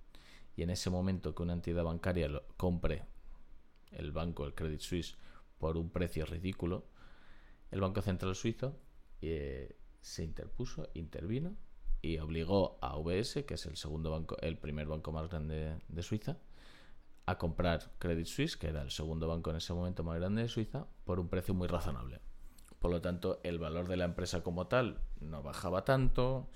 y 0.55 0.63
en 0.63 0.69
ese 0.69 0.89
momento 0.89 1.35
que 1.35 1.43
una 1.43 1.53
entidad 1.53 1.83
bancaria 1.83 2.27
lo 2.29 2.47
compre 2.57 3.03
el 3.91 4.11
banco, 4.11 4.45
el 4.45 4.55
Credit 4.55 4.79
Suisse, 4.79 5.17
por 5.57 5.77
un 5.77 5.89
precio 5.89 6.25
ridículo, 6.25 6.85
el 7.71 7.81
Banco 7.81 8.01
Central 8.01 8.35
Suizo 8.35 8.79
eh, 9.21 9.77
se 9.99 10.23
interpuso, 10.23 10.89
intervino 10.93 11.55
y 12.01 12.17
obligó 12.17 12.79
a 12.81 12.97
UBS, 12.97 13.43
que 13.45 13.55
es 13.55 13.65
el 13.65 13.75
segundo 13.75 14.11
banco, 14.11 14.37
el 14.41 14.57
primer 14.57 14.87
banco 14.87 15.11
más 15.11 15.29
grande 15.29 15.77
de 15.87 16.03
Suiza, 16.03 16.37
a 17.25 17.37
comprar 17.37 17.91
Credit 17.99 18.25
Suisse, 18.25 18.55
que 18.55 18.67
era 18.67 18.81
el 18.81 18.91
segundo 18.91 19.27
banco 19.27 19.51
en 19.51 19.57
ese 19.57 19.73
momento 19.73 20.03
más 20.03 20.17
grande 20.17 20.43
de 20.43 20.47
Suiza, 20.47 20.87
por 21.03 21.19
un 21.19 21.27
precio 21.27 21.53
muy 21.53 21.67
razonable. 21.67 22.21
Por 22.81 22.89
lo 22.89 22.99
tanto, 22.99 23.39
el 23.43 23.59
valor 23.59 23.87
de 23.87 23.95
la 23.95 24.05
empresa 24.05 24.41
como 24.41 24.65
tal 24.65 24.97
no 25.19 25.43
bajaba 25.43 25.85
tanto. 25.85 26.49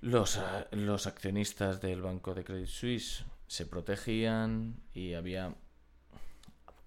Los, 0.00 0.36
ah, 0.36 0.66
los 0.72 1.06
accionistas 1.06 1.80
del 1.80 2.02
banco 2.02 2.34
de 2.34 2.44
Credit 2.44 2.68
Suisse 2.68 3.24
se 3.46 3.64
protegían 3.64 4.76
y 4.92 5.14
había 5.14 5.54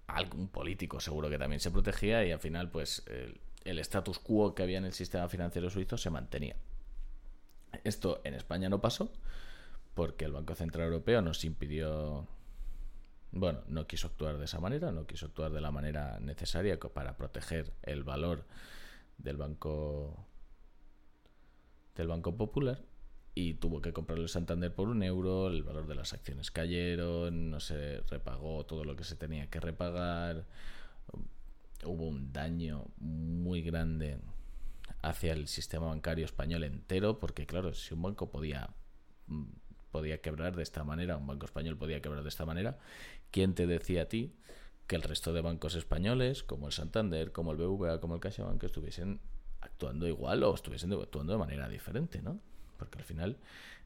algún 0.06 0.48
político 0.48 1.00
seguro 1.00 1.28
que 1.28 1.38
también 1.38 1.60
se 1.60 1.72
protegía 1.72 2.24
y 2.24 2.30
al 2.30 2.38
final 2.38 2.70
pues 2.70 3.02
el, 3.08 3.40
el 3.64 3.80
status 3.80 4.20
quo 4.20 4.54
que 4.54 4.62
había 4.62 4.78
en 4.78 4.84
el 4.84 4.92
sistema 4.92 5.28
financiero 5.28 5.68
suizo 5.68 5.98
se 5.98 6.10
mantenía. 6.10 6.54
Esto 7.82 8.20
en 8.22 8.34
España 8.34 8.68
no 8.68 8.80
pasó 8.80 9.12
porque 9.94 10.24
el 10.24 10.32
Banco 10.32 10.54
Central 10.54 10.86
Europeo 10.86 11.20
nos 11.20 11.44
impidió 11.44 12.28
bueno, 13.32 13.60
no 13.68 13.86
quiso 13.86 14.08
actuar 14.08 14.38
de 14.38 14.44
esa 14.44 14.60
manera, 14.60 14.90
no 14.92 15.06
quiso 15.06 15.26
actuar 15.26 15.52
de 15.52 15.60
la 15.60 15.70
manera 15.70 16.18
necesaria 16.20 16.78
para 16.78 17.16
proteger 17.16 17.72
el 17.82 18.02
valor 18.02 18.44
del 19.18 19.36
banco 19.36 20.26
del 21.94 22.08
Banco 22.08 22.36
Popular 22.36 22.82
y 23.34 23.54
tuvo 23.54 23.80
que 23.80 23.92
comprarle 23.92 24.24
el 24.24 24.28
Santander 24.28 24.74
por 24.74 24.88
un 24.88 25.02
euro, 25.02 25.48
el 25.48 25.62
valor 25.62 25.86
de 25.86 25.94
las 25.94 26.12
acciones 26.12 26.50
cayeron, 26.50 27.50
no 27.50 27.60
se 27.60 28.00
repagó 28.08 28.64
todo 28.64 28.84
lo 28.84 28.96
que 28.96 29.04
se 29.04 29.16
tenía 29.16 29.48
que 29.48 29.60
repagar, 29.60 30.46
hubo 31.84 32.06
un 32.06 32.32
daño 32.32 32.86
muy 32.98 33.62
grande 33.62 34.18
hacia 35.02 35.32
el 35.32 35.46
sistema 35.46 35.86
bancario 35.86 36.24
español 36.24 36.64
entero, 36.64 37.18
porque 37.18 37.46
claro, 37.46 37.74
si 37.74 37.94
un 37.94 38.02
banco 38.02 38.30
podía 38.30 38.70
podía 39.90 40.20
quebrar 40.20 40.56
de 40.56 40.62
esta 40.62 40.84
manera, 40.84 41.16
un 41.16 41.26
banco 41.26 41.46
español 41.46 41.76
podía 41.76 42.00
quebrar 42.00 42.22
de 42.22 42.28
esta 42.28 42.46
manera, 42.46 42.78
¿quién 43.30 43.54
te 43.54 43.66
decía 43.66 44.02
a 44.02 44.04
ti 44.06 44.34
que 44.86 44.96
el 44.96 45.02
resto 45.02 45.32
de 45.32 45.40
bancos 45.40 45.74
españoles, 45.74 46.42
como 46.42 46.66
el 46.66 46.72
Santander, 46.72 47.32
como 47.32 47.52
el 47.52 47.58
BVA, 47.58 48.00
como 48.00 48.14
el 48.14 48.20
CaixaBank, 48.20 48.62
estuviesen 48.64 49.20
actuando 49.60 50.08
igual 50.08 50.42
o 50.42 50.54
estuviesen 50.54 50.92
actuando 50.92 51.32
de 51.32 51.38
manera 51.38 51.68
diferente, 51.68 52.22
¿no? 52.22 52.40
Porque 52.76 52.98
al 52.98 53.04
final 53.04 53.36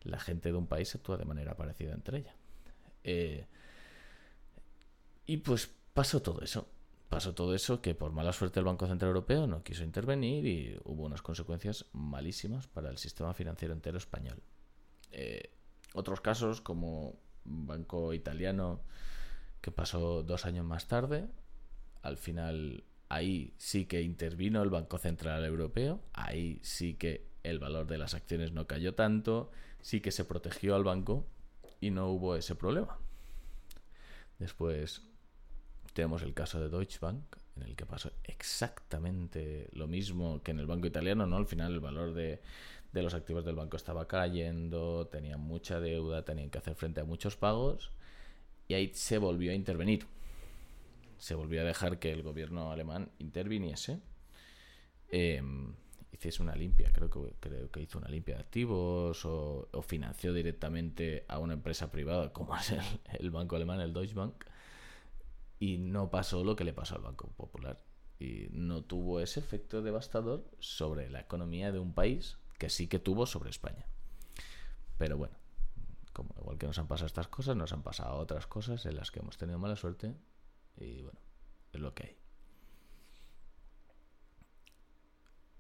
la 0.03 0.19
gente 0.19 0.51
de 0.51 0.57
un 0.57 0.67
país 0.67 0.95
actúa 0.95 1.17
de 1.17 1.25
manera 1.25 1.57
parecida 1.57 1.93
entre 1.93 2.19
ella. 2.19 2.35
Eh, 3.03 3.47
y 5.27 5.39
pues 5.39 5.71
pasó 5.93 6.23
todo 6.23 6.43
eso. 6.43 6.69
Pasó 7.09 7.35
todo 7.35 7.55
eso 7.55 7.81
que 7.81 7.95
por 7.95 8.13
mala 8.13 8.33
suerte 8.33 8.59
el 8.59 8.65
Banco 8.65 8.87
Central 8.87 9.11
Europeo 9.11 9.47
no 9.47 9.63
quiso 9.63 9.85
intervenir 9.85 10.47
y 10.47 10.81
hubo 10.85 11.05
unas 11.05 11.23
consecuencias 11.23 11.87
malísimas 11.93 12.67
para 12.67 12.91
el 12.91 12.99
sistema 12.99 13.35
financiero 13.35 13.75
entero 13.75 13.99
español. 13.99 14.43
Eh, 15.13 15.51
otros 15.93 16.21
casos, 16.21 16.61
como 16.61 17.15
banco 17.45 18.15
italiano 18.15 18.81
que 19.65 19.71
pasó 19.71 20.23
dos 20.23 20.45
años 20.45 20.67
más 20.67 20.89
tarde, 20.89 21.27
al 22.03 22.19
final 22.19 22.85
ahí 23.09 23.55
sí 23.57 23.87
que 23.87 24.03
intervino 24.03 24.63
el 24.63 24.69
Banco 24.69 24.99
Central 24.99 25.43
Europeo, 25.43 26.03
ahí 26.13 26.61
sí 26.63 26.97
que 26.97 27.27
el 27.43 27.59
valor 27.61 27.87
de 27.87 27.97
las 27.97 28.13
acciones 28.13 28.53
no 28.53 28.67
cayó 28.67 28.95
tanto, 28.95 29.51
sí 29.81 30.03
que 30.03 30.11
se 30.11 30.27
protegió 30.27 30.75
al 30.75 30.85
banco 30.85 31.27
y 31.81 31.91
no 31.91 32.09
hubo 32.11 32.37
ese 32.37 32.55
problema. 32.55 32.99
Después 34.39 35.01
tenemos 35.95 36.21
el 36.21 36.35
caso 36.35 36.61
de 36.61 36.69
Deutsche 36.69 36.99
Bank, 37.01 37.25
en 37.57 37.63
el 37.63 37.75
que 37.75 37.87
pasó 37.87 38.13
exactamente 38.25 39.71
lo 39.73 39.87
mismo 39.87 40.43
que 40.43 40.51
en 40.51 40.59
el 40.59 40.67
banco 40.67 40.89
italiano, 40.89 41.27
¿no? 41.27 41.39
Al 41.39 41.47
final 41.47 41.73
el 41.73 41.81
valor 41.81 42.13
de, 42.13 42.43
de 42.93 43.03
los 43.03 43.15
activos 43.15 43.47
del 43.47 43.57
banco 43.57 43.79
estaba 43.79 44.07
cayendo, 44.07 45.07
tenían 45.07 45.41
mucha 45.41 45.81
deuda, 45.81 46.23
tenían 46.23 46.51
que 46.51 46.59
hacer 46.59 46.75
frente 46.75 47.01
a 47.01 47.05
muchos 47.05 47.39
pagos 47.39 47.91
y 48.69 48.75
ahí 48.75 48.91
se 48.95 49.19
volvió 49.19 49.53
a 49.53 49.55
intervenir. 49.55 50.07
Se 51.19 51.35
volvió 51.35 51.61
a 51.63 51.65
dejar 51.65 51.99
que 51.99 52.13
el 52.13 52.23
gobierno 52.23 52.71
alemán 52.71 53.11
interviniese. 53.19 54.01
Eh, 55.09 55.43
una 56.41 56.55
limpia, 56.55 56.91
creo 56.93 57.11
que, 57.11 57.35
creo 57.41 57.71
que 57.71 57.83
hizo 57.83 57.99
una 57.99 58.09
limpia 58.09 58.37
de 58.37 58.41
activos 58.41 59.25
o, 59.25 59.69
financió 59.87 60.33
directamente 60.33 61.25
a 61.29 61.39
una 61.39 61.53
empresa 61.53 61.91
privada 61.91 62.33
como 62.33 62.57
es 62.57 62.71
el, 62.71 62.81
el, 63.19 63.31
banco 63.31 63.57
alemán, 63.57 63.81
el 63.81 63.93
Deutsche 63.93 64.15
Bank, 64.15 64.45
y 65.61 65.77
no 65.79 66.11
pasó 66.11 66.43
lo 66.43 66.57
que 66.57 66.65
le 66.65 66.73
pasó 66.73 66.97
al 66.97 67.03
Banco 67.03 67.29
Popular. 67.37 67.83
Y 68.19 68.49
no 68.53 68.83
tuvo 68.83 69.21
ese 69.21 69.41
efecto 69.41 69.83
devastador 69.83 70.45
sobre 70.61 71.11
la 71.11 71.21
economía 71.21 71.73
de 71.73 71.79
un 71.79 71.93
país 71.93 72.39
que 72.59 72.71
sí 72.71 72.87
que 72.87 72.99
tuvo 72.99 73.27
sobre 73.27 73.51
España. 73.51 73.87
Pero 74.97 75.19
bueno, 75.19 75.37
como 76.15 76.35
igual 76.41 76.57
que 76.57 76.67
nos 76.67 76.79
han 76.79 76.87
pasado 76.87 77.09
estas 77.09 77.29
cosas, 77.29 77.57
nos 77.57 77.75
han 77.75 77.83
pasado 77.83 78.17
otras 78.17 78.47
cosas 78.47 78.87
en 78.87 78.97
las 78.97 79.11
que 79.11 79.21
hemos 79.21 79.37
tenido 79.37 79.59
mala 79.59 79.77
suerte 79.77 80.15
y 80.79 81.03
bueno, 81.03 81.19
es 81.73 81.81
lo 81.81 81.93
que 81.93 82.05
hay. 82.05 82.17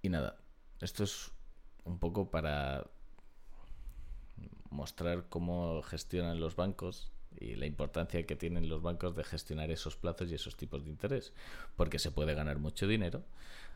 Y 0.00 0.08
nada, 0.08 0.38
esto 0.80 1.04
es 1.04 1.32
un 1.84 1.98
poco 1.98 2.30
para 2.30 2.86
mostrar 4.70 5.28
cómo 5.28 5.82
gestionan 5.82 6.40
los 6.40 6.56
bancos 6.56 7.12
y 7.38 7.56
la 7.56 7.66
importancia 7.66 8.24
que 8.26 8.36
tienen 8.36 8.68
los 8.68 8.80
bancos 8.80 9.16
de 9.16 9.24
gestionar 9.24 9.70
esos 9.70 9.96
plazos 9.96 10.30
y 10.30 10.34
esos 10.34 10.56
tipos 10.56 10.84
de 10.84 10.90
interés, 10.90 11.32
porque 11.76 11.98
se 11.98 12.12
puede 12.12 12.34
ganar 12.34 12.58
mucho 12.58 12.86
dinero 12.86 13.24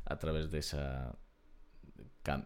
a 0.04 0.18
través 0.18 0.50
de 0.50 0.58
esa 0.58 1.16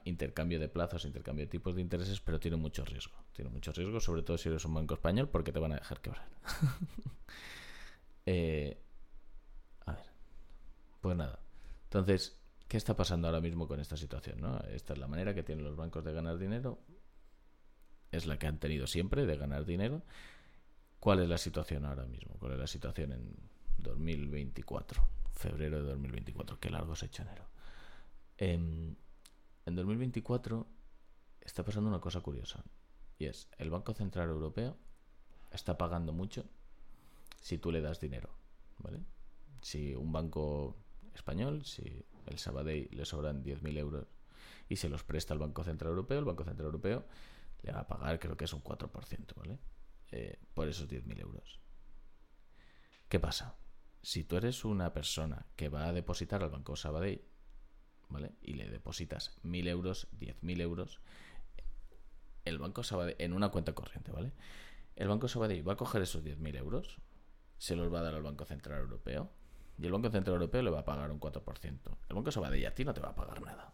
intercambio 0.04 0.58
de 0.58 0.68
plazos, 0.68 1.04
intercambio 1.04 1.44
de 1.44 1.50
tipos 1.50 1.74
de 1.74 1.80
intereses, 1.80 2.20
pero 2.20 2.38
tiene 2.40 2.56
mucho 2.56 2.84
riesgo. 2.84 3.16
Tiene 3.32 3.50
mucho 3.50 3.72
riesgo, 3.72 4.00
sobre 4.00 4.22
todo 4.22 4.38
si 4.38 4.48
eres 4.48 4.64
un 4.64 4.74
banco 4.74 4.94
español, 4.94 5.28
porque 5.28 5.52
te 5.52 5.58
van 5.58 5.72
a 5.72 5.76
dejar 5.76 6.00
quebrar. 6.00 6.28
eh. 8.26 8.78
Pues 11.02 11.16
nada. 11.16 11.40
Entonces, 11.84 12.40
¿qué 12.68 12.76
está 12.76 12.94
pasando 12.94 13.26
ahora 13.26 13.40
mismo 13.40 13.66
con 13.66 13.80
esta 13.80 13.96
situación? 13.96 14.38
Esta 14.70 14.92
es 14.92 14.98
la 14.98 15.08
manera 15.08 15.34
que 15.34 15.42
tienen 15.42 15.64
los 15.64 15.76
bancos 15.76 16.04
de 16.04 16.12
ganar 16.12 16.38
dinero. 16.38 16.78
Es 18.12 18.24
la 18.24 18.38
que 18.38 18.46
han 18.46 18.58
tenido 18.58 18.86
siempre 18.86 19.26
de 19.26 19.36
ganar 19.36 19.66
dinero. 19.66 20.02
¿Cuál 21.00 21.20
es 21.20 21.28
la 21.28 21.38
situación 21.38 21.84
ahora 21.84 22.06
mismo? 22.06 22.36
¿Cuál 22.38 22.52
es 22.52 22.58
la 22.60 22.66
situación 22.68 23.12
en 23.12 23.36
2024? 23.78 25.02
Febrero 25.32 25.82
de 25.82 25.88
2024. 25.90 26.60
Qué 26.60 26.70
largo 26.70 26.94
se 26.94 27.06
ha 27.06 27.08
hecho 27.08 27.22
enero. 27.22 27.48
Eh, 28.38 28.56
en 29.66 29.74
2024 29.76 30.66
está 31.40 31.64
pasando 31.64 31.88
una 31.88 32.00
cosa 32.00 32.20
curiosa. 32.20 32.64
Y 33.18 33.26
es, 33.26 33.48
el 33.58 33.70
Banco 33.70 33.94
Central 33.94 34.28
Europeo 34.28 34.76
está 35.50 35.78
pagando 35.78 36.12
mucho 36.12 36.44
si 37.40 37.58
tú 37.58 37.70
le 37.70 37.80
das 37.80 38.00
dinero. 38.00 38.30
¿Vale? 38.78 39.00
Si 39.60 39.94
un 39.94 40.12
banco 40.12 40.76
español, 41.14 41.64
si 41.64 42.04
el 42.26 42.38
Sabadell 42.38 42.88
le 42.90 43.04
sobran 43.04 43.44
10.000 43.44 43.78
euros 43.78 44.06
y 44.68 44.76
se 44.76 44.88
los 44.88 45.04
presta 45.04 45.34
al 45.34 45.40
Banco 45.40 45.62
Central 45.62 45.90
Europeo, 45.90 46.18
el 46.18 46.24
Banco 46.24 46.44
Central 46.44 46.66
Europeo 46.66 47.06
le 47.62 47.72
va 47.72 47.80
a 47.80 47.86
pagar, 47.86 48.18
creo 48.18 48.36
que 48.36 48.44
es 48.44 48.52
un 48.52 48.62
4%, 48.62 49.34
¿vale? 49.36 49.58
Eh, 50.10 50.38
por 50.54 50.68
esos 50.68 50.88
10.000 50.88 51.20
euros. 51.20 51.60
¿Qué 53.08 53.20
pasa? 53.20 53.56
Si 54.02 54.24
tú 54.24 54.36
eres 54.36 54.64
una 54.64 54.92
persona 54.92 55.46
que 55.54 55.68
va 55.68 55.86
a 55.86 55.92
depositar 55.92 56.42
al 56.42 56.50
Banco 56.50 56.74
Sabadell 56.76 57.22
¿vale? 58.12 58.32
Y 58.42 58.54
le 58.54 58.68
depositas 58.68 59.36
1.000 59.42 59.68
euros, 59.68 60.08
10.000 60.18 60.60
euros, 60.60 61.00
el 62.44 62.58
Banco 62.58 62.82
en 63.18 63.32
una 63.32 63.50
cuenta 63.50 63.74
corriente, 63.74 64.12
¿vale? 64.12 64.32
El 64.96 65.08
Banco 65.08 65.28
Sabadell 65.28 65.66
va 65.66 65.72
a 65.74 65.76
coger 65.76 66.02
esos 66.02 66.24
10.000 66.24 66.56
euros, 66.56 66.98
se 67.58 67.76
los 67.76 67.92
va 67.92 68.00
a 68.00 68.02
dar 68.02 68.14
al 68.14 68.22
Banco 68.22 68.44
Central 68.44 68.80
Europeo, 68.80 69.30
y 69.78 69.86
el 69.86 69.92
Banco 69.92 70.10
Central 70.10 70.34
Europeo 70.34 70.62
le 70.62 70.70
va 70.70 70.80
a 70.80 70.84
pagar 70.84 71.10
un 71.10 71.20
4%. 71.20 71.98
El 72.08 72.16
Banco 72.16 72.30
Sabadell 72.30 72.66
a 72.66 72.74
ti 72.74 72.84
no 72.84 72.92
te 72.92 73.00
va 73.00 73.10
a 73.10 73.14
pagar 73.14 73.40
nada. 73.42 73.72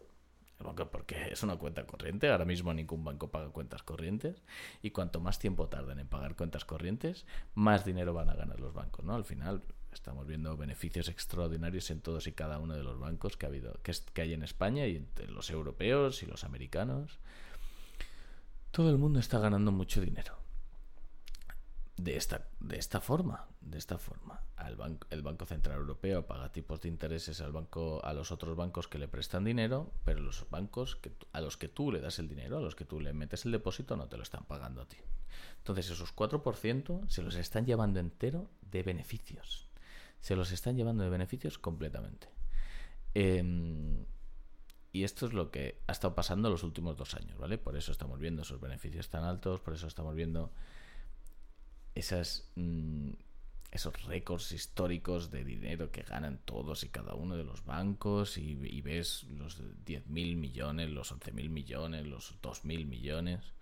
El 0.58 0.66
banco, 0.66 0.90
porque 0.90 1.28
es 1.30 1.42
una 1.44 1.56
cuenta 1.56 1.86
corriente, 1.86 2.28
ahora 2.30 2.44
mismo 2.44 2.74
ningún 2.74 3.04
banco 3.04 3.30
paga 3.30 3.50
cuentas 3.50 3.82
corrientes, 3.84 4.42
y 4.82 4.90
cuanto 4.90 5.20
más 5.20 5.38
tiempo 5.38 5.68
tarden 5.68 6.00
en 6.00 6.08
pagar 6.08 6.34
cuentas 6.34 6.64
corrientes, 6.64 7.26
más 7.54 7.84
dinero 7.84 8.12
van 8.12 8.28
a 8.28 8.34
ganar 8.34 8.58
los 8.58 8.74
bancos, 8.74 9.04
¿no? 9.04 9.14
Al 9.14 9.24
final, 9.24 9.62
Estamos 9.92 10.26
viendo 10.26 10.56
beneficios 10.56 11.08
extraordinarios 11.08 11.90
en 11.90 12.00
todos 12.00 12.26
y 12.26 12.32
cada 12.32 12.58
uno 12.58 12.76
de 12.76 12.82
los 12.82 12.98
bancos 12.98 13.36
que 13.36 13.46
ha 13.46 13.48
habido, 13.48 13.74
que, 13.82 13.92
que 14.12 14.22
hay 14.22 14.32
en 14.32 14.42
España 14.42 14.86
y 14.86 14.96
entre 14.96 15.30
los 15.30 15.50
europeos 15.50 16.22
y 16.22 16.26
los 16.26 16.44
americanos. 16.44 17.18
Todo 18.70 18.90
el 18.90 18.98
mundo 18.98 19.18
está 19.18 19.38
ganando 19.38 19.72
mucho 19.72 20.00
dinero. 20.00 20.36
De 21.96 22.16
esta, 22.16 22.46
de 22.60 22.78
esta 22.78 23.00
forma, 23.00 23.46
de 23.60 23.76
esta 23.76 23.98
forma, 23.98 24.40
al 24.56 24.76
banco, 24.76 25.08
el 25.10 25.22
Banco 25.22 25.46
Central 25.46 25.78
Europeo 25.78 26.26
paga 26.26 26.52
tipos 26.52 26.80
de 26.80 26.88
intereses 26.88 27.40
al 27.40 27.50
banco, 27.50 28.00
a 28.04 28.12
los 28.12 28.30
otros 28.30 28.56
bancos 28.56 28.86
que 28.86 28.98
le 28.98 29.08
prestan 29.08 29.44
dinero, 29.44 29.90
pero 30.04 30.20
los 30.20 30.48
bancos 30.48 30.98
a 31.32 31.40
los 31.40 31.56
que 31.56 31.66
tú 31.66 31.90
le 31.90 32.00
das 32.00 32.20
el 32.20 32.28
dinero, 32.28 32.58
a 32.58 32.60
los 32.60 32.76
que 32.76 32.84
tú 32.84 33.00
le 33.00 33.12
metes 33.14 33.46
el 33.46 33.52
depósito, 33.52 33.96
no 33.96 34.08
te 34.08 34.16
lo 34.16 34.22
están 34.22 34.44
pagando 34.44 34.82
a 34.82 34.86
ti. 34.86 34.98
Entonces 35.58 35.90
esos 35.90 36.14
4% 36.14 37.08
se 37.08 37.22
los 37.22 37.34
están 37.34 37.66
llevando 37.66 37.98
entero 37.98 38.48
de 38.70 38.84
beneficios 38.84 39.67
se 40.20 40.36
los 40.36 40.52
están 40.52 40.76
llevando 40.76 41.04
de 41.04 41.10
beneficios 41.10 41.58
completamente. 41.58 42.28
Em, 43.14 44.04
y 44.92 45.04
esto 45.04 45.26
es 45.26 45.32
lo 45.32 45.50
que 45.50 45.80
ha 45.86 45.92
estado 45.92 46.14
pasando 46.14 46.50
los 46.50 46.62
últimos 46.62 46.96
dos 46.96 47.14
años, 47.14 47.38
¿vale? 47.38 47.58
Por 47.58 47.76
eso 47.76 47.92
estamos 47.92 48.18
viendo 48.18 48.42
esos 48.42 48.60
beneficios 48.60 49.08
tan 49.08 49.24
altos, 49.24 49.60
por 49.60 49.74
eso 49.74 49.86
estamos 49.86 50.14
viendo 50.14 50.52
esas, 51.94 52.50
mm, 52.56 53.10
esos 53.70 54.04
récords 54.04 54.52
históricos 54.52 55.30
de 55.30 55.44
dinero 55.44 55.90
que 55.90 56.02
ganan 56.02 56.40
todos 56.44 56.84
y 56.84 56.88
cada 56.88 57.14
uno 57.14 57.36
de 57.36 57.44
los 57.44 57.64
bancos 57.64 58.38
y, 58.38 58.80
ves 58.80 59.24
los 59.24 59.60
10.000 59.84 60.36
millones, 60.36 60.90
los 60.90 61.12
11.000 61.12 61.50
millones, 61.50 62.06
los 62.06 62.40
2.000 62.40 62.86
millones, 62.86 63.52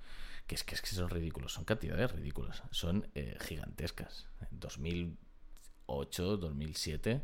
que 0.46 0.54
es, 0.54 0.62
que 0.62 0.76
es 0.76 0.82
que 0.82 0.88
son 0.88 1.10
ridículos, 1.10 1.54
son 1.54 1.64
cantidades 1.64 2.12
ridículas, 2.12 2.62
son 2.70 3.08
eh, 3.14 3.36
gigantescas. 3.40 4.28
2.000 4.52 5.16
2008, 5.86 6.36
2007, 6.38 7.22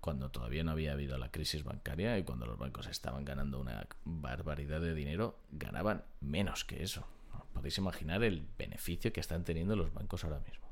cuando 0.00 0.30
todavía 0.30 0.64
no 0.64 0.72
había 0.72 0.92
habido 0.92 1.18
la 1.18 1.30
crisis 1.30 1.62
bancaria 1.62 2.18
y 2.18 2.24
cuando 2.24 2.46
los 2.46 2.58
bancos 2.58 2.86
estaban 2.86 3.24
ganando 3.24 3.60
una 3.60 3.86
barbaridad 4.04 4.80
de 4.80 4.94
dinero, 4.94 5.38
ganaban 5.50 6.04
menos 6.20 6.64
que 6.64 6.82
eso. 6.82 7.06
Podéis 7.52 7.78
imaginar 7.78 8.22
el 8.22 8.46
beneficio 8.58 9.12
que 9.12 9.20
están 9.20 9.44
teniendo 9.44 9.76
los 9.76 9.92
bancos 9.92 10.24
ahora 10.24 10.40
mismo. 10.40 10.68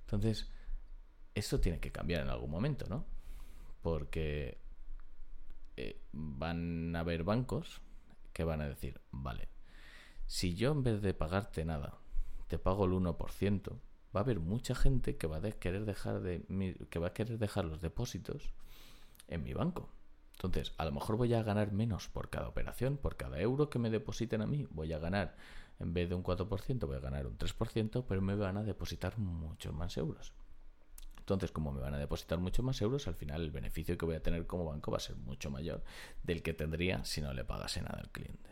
Entonces, 0.00 0.50
esto 1.34 1.60
tiene 1.60 1.80
que 1.80 1.92
cambiar 1.92 2.22
en 2.22 2.30
algún 2.30 2.50
momento, 2.50 2.86
¿no? 2.88 3.04
Porque 3.82 4.58
eh, 5.76 6.00
van 6.12 6.96
a 6.96 7.00
haber 7.00 7.24
bancos 7.24 7.82
que 8.32 8.44
van 8.44 8.60
a 8.60 8.68
decir, 8.68 9.00
vale, 9.10 9.48
si 10.26 10.54
yo 10.54 10.72
en 10.72 10.82
vez 10.82 11.02
de 11.02 11.14
pagarte 11.14 11.64
nada, 11.64 11.98
te 12.48 12.58
pago 12.58 12.86
el 12.86 12.92
1%, 12.92 13.78
va 14.16 14.20
a 14.20 14.22
haber 14.22 14.40
mucha 14.40 14.74
gente 14.74 15.16
que 15.16 15.26
va 15.26 15.36
a 15.36 15.50
querer 15.52 15.84
dejar 15.84 16.20
de 16.20 16.42
que 16.88 16.98
va 16.98 17.08
a 17.08 17.12
querer 17.12 17.38
dejar 17.38 17.66
los 17.66 17.82
depósitos 17.82 18.50
en 19.28 19.42
mi 19.42 19.52
banco. 19.52 19.90
Entonces, 20.32 20.72
a 20.78 20.84
lo 20.86 20.92
mejor 20.92 21.16
voy 21.16 21.34
a 21.34 21.42
ganar 21.42 21.72
menos 21.72 22.08
por 22.08 22.30
cada 22.30 22.48
operación, 22.48 22.96
por 22.96 23.16
cada 23.16 23.38
euro 23.40 23.68
que 23.68 23.78
me 23.78 23.90
depositen 23.90 24.42
a 24.42 24.46
mí, 24.46 24.66
voy 24.70 24.92
a 24.92 24.98
ganar 24.98 25.36
en 25.78 25.92
vez 25.92 26.08
de 26.08 26.14
un 26.14 26.22
4%, 26.22 26.86
voy 26.86 26.96
a 26.96 27.00
ganar 27.00 27.26
un 27.26 27.36
3%, 27.36 28.04
pero 28.08 28.22
me 28.22 28.34
van 28.34 28.56
a 28.56 28.62
depositar 28.62 29.18
muchos 29.18 29.74
más 29.74 29.96
euros. 29.98 30.32
Entonces, 31.18 31.50
como 31.50 31.72
me 31.72 31.80
van 31.80 31.92
a 31.94 31.98
depositar 31.98 32.38
muchos 32.38 32.64
más 32.64 32.80
euros, 32.80 33.08
al 33.08 33.14
final 33.14 33.42
el 33.42 33.50
beneficio 33.50 33.98
que 33.98 34.06
voy 34.06 34.14
a 34.14 34.22
tener 34.22 34.46
como 34.46 34.64
banco 34.64 34.90
va 34.90 34.98
a 34.98 35.00
ser 35.00 35.16
mucho 35.16 35.50
mayor 35.50 35.82
del 36.22 36.42
que 36.42 36.54
tendría 36.54 37.04
si 37.04 37.20
no 37.20 37.34
le 37.34 37.44
pagase 37.44 37.82
nada 37.82 37.98
al 37.98 38.10
cliente. 38.10 38.50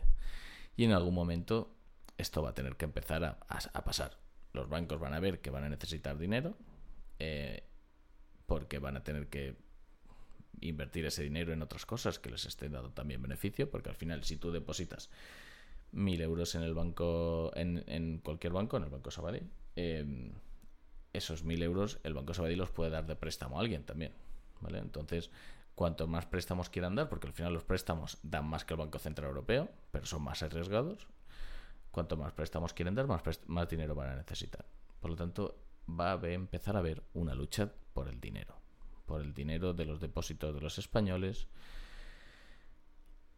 Y 0.75 0.83
en 0.83 0.91
algún 0.91 1.15
momento 1.15 1.71
esto 2.17 2.41
va 2.41 2.49
a 2.49 2.53
tener 2.53 2.75
que 2.75 2.85
empezar 2.85 3.23
a, 3.23 3.83
pasar. 3.83 4.17
Los 4.55 4.69
bancos 4.69 4.99
van 4.99 5.13
a 5.13 5.19
ver 5.19 5.41
que 5.41 5.49
van 5.49 5.63
a 5.63 5.69
necesitar 5.69 6.17
dinero 6.17 6.57
eh, 7.19 7.63
porque 8.47 8.79
van 8.79 8.97
a 8.97 9.03
tener 9.03 9.27
que 9.27 9.55
invertir 10.61 11.05
ese 11.05 11.23
dinero 11.23 11.53
en 11.53 11.61
otras 11.61 11.85
cosas 11.85 12.19
que 12.19 12.29
les 12.29 12.45
estén 12.45 12.71
dando 12.71 12.91
también 12.91 13.21
beneficio, 13.21 13.69
porque 13.69 13.89
al 13.89 13.95
final 13.95 14.23
si 14.23 14.37
tú 14.37 14.51
depositas 14.51 15.09
mil 15.91 16.21
euros 16.21 16.55
en 16.55 16.61
el 16.61 16.73
banco, 16.73 17.51
en, 17.55 18.19
cualquier 18.23 18.53
banco, 18.53 18.77
en 18.77 18.83
el 18.83 18.89
Banco 18.89 19.11
Sabadell, 19.11 19.49
eh, 19.75 20.31
esos 21.13 21.43
mil 21.43 21.61
euros 21.63 21.99
el 22.03 22.13
Banco 22.13 22.33
Sabadell 22.33 22.57
los 22.57 22.71
puede 22.71 22.91
dar 22.91 23.05
de 23.05 23.15
préstamo 23.15 23.57
a 23.57 23.61
alguien 23.61 23.83
también. 23.83 24.13
¿vale? 24.61 24.79
Entonces, 24.79 25.31
cuanto 25.75 26.07
más 26.07 26.25
préstamos 26.25 26.69
quieran 26.69 26.95
dar, 26.95 27.09
porque 27.09 27.27
al 27.27 27.33
final 27.33 27.53
los 27.53 27.63
préstamos 27.63 28.17
dan 28.23 28.45
más 28.47 28.65
que 28.65 28.73
el 28.73 28.79
Banco 28.79 28.99
Central 28.99 29.29
Europeo, 29.29 29.69
pero 29.91 30.05
son 30.05 30.23
más 30.23 30.41
arriesgados, 30.43 31.07
cuanto 31.95 32.17
más 32.17 32.33
préstamos 32.33 32.73
quieren 32.73 32.93
dar, 32.93 33.07
más, 33.07 33.69
dinero 33.69 33.95
van 33.95 34.09
a 34.09 34.15
necesitar. 34.17 34.65
Por 34.99 35.11
lo 35.11 35.15
tanto, 35.15 35.63
va 35.89 36.11
a 36.11 36.29
empezar 36.29 36.75
a 36.75 36.79
haber 36.79 37.01
una 37.13 37.33
lucha 37.33 37.71
por 37.93 38.09
el 38.09 38.19
dinero, 38.19 38.53
por 39.05 39.21
el 39.21 39.33
dinero 39.33 39.73
de 39.73 39.85
los 39.85 40.01
depósitos 40.01 40.53
de 40.53 40.59
los 40.59 40.77
españoles. 40.77 41.47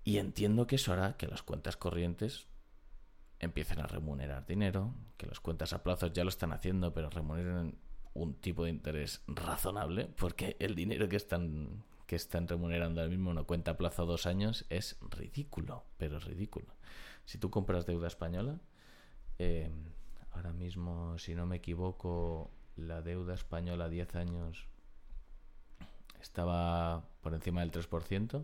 Y 0.04 0.18
entiendo 0.18 0.66
que 0.66 0.78
eso 0.78 0.92
hará 0.92 1.18
que 1.18 1.28
las 1.28 1.44
cuentas 1.44 1.78
corrientes 1.78 2.48
empiecen 3.38 3.80
a 3.80 3.86
remunerar 3.86 4.48
dinero, 4.48 4.96
que 5.18 5.28
las 5.28 5.40
cuentas 5.40 5.74
a 5.74 5.84
plazos 5.84 6.12
ya 6.14 6.24
lo 6.24 6.30
están 6.30 6.52
haciendo, 6.52 6.92
pero 6.96 7.12
remuneren 7.12 7.78
un 8.16 8.34
tipo 8.42 8.64
de 8.64 8.72
interés 8.72 9.22
razonable, 9.28 10.10
porque 10.18 10.58
el 10.60 10.74
dinero 10.74 11.08
que 11.08 11.18
están 11.18 11.84
que 12.08 12.16
están 12.16 12.48
remunerando 12.48 13.02
ahora 13.02 13.12
mismo 13.12 13.30
una 13.30 13.44
cuenta 13.44 13.72
a 13.72 13.78
plazo 13.78 14.06
dos 14.06 14.26
años 14.26 14.66
es 14.70 14.98
ridículo, 15.12 15.84
pero 15.98 16.18
es 16.18 16.24
ridículo. 16.24 16.74
Si 17.28 17.38
tú 17.38 17.52
compras 17.52 17.86
deuda 17.86 18.08
española, 18.08 18.60
eh, 19.38 19.70
ahora 20.32 20.52
mismo, 20.52 21.20
si 21.20 21.36
no 21.36 21.46
me 21.46 21.58
equivoco, 21.58 22.50
la 22.76 23.04
deuda 23.04 23.36
española 23.36 23.86
a 23.86 23.90
10 23.90 24.16
años 24.16 24.66
estaba 26.20 27.08
por 27.22 27.36
encima 27.36 27.62
del 27.62 27.72
3%, 27.72 28.44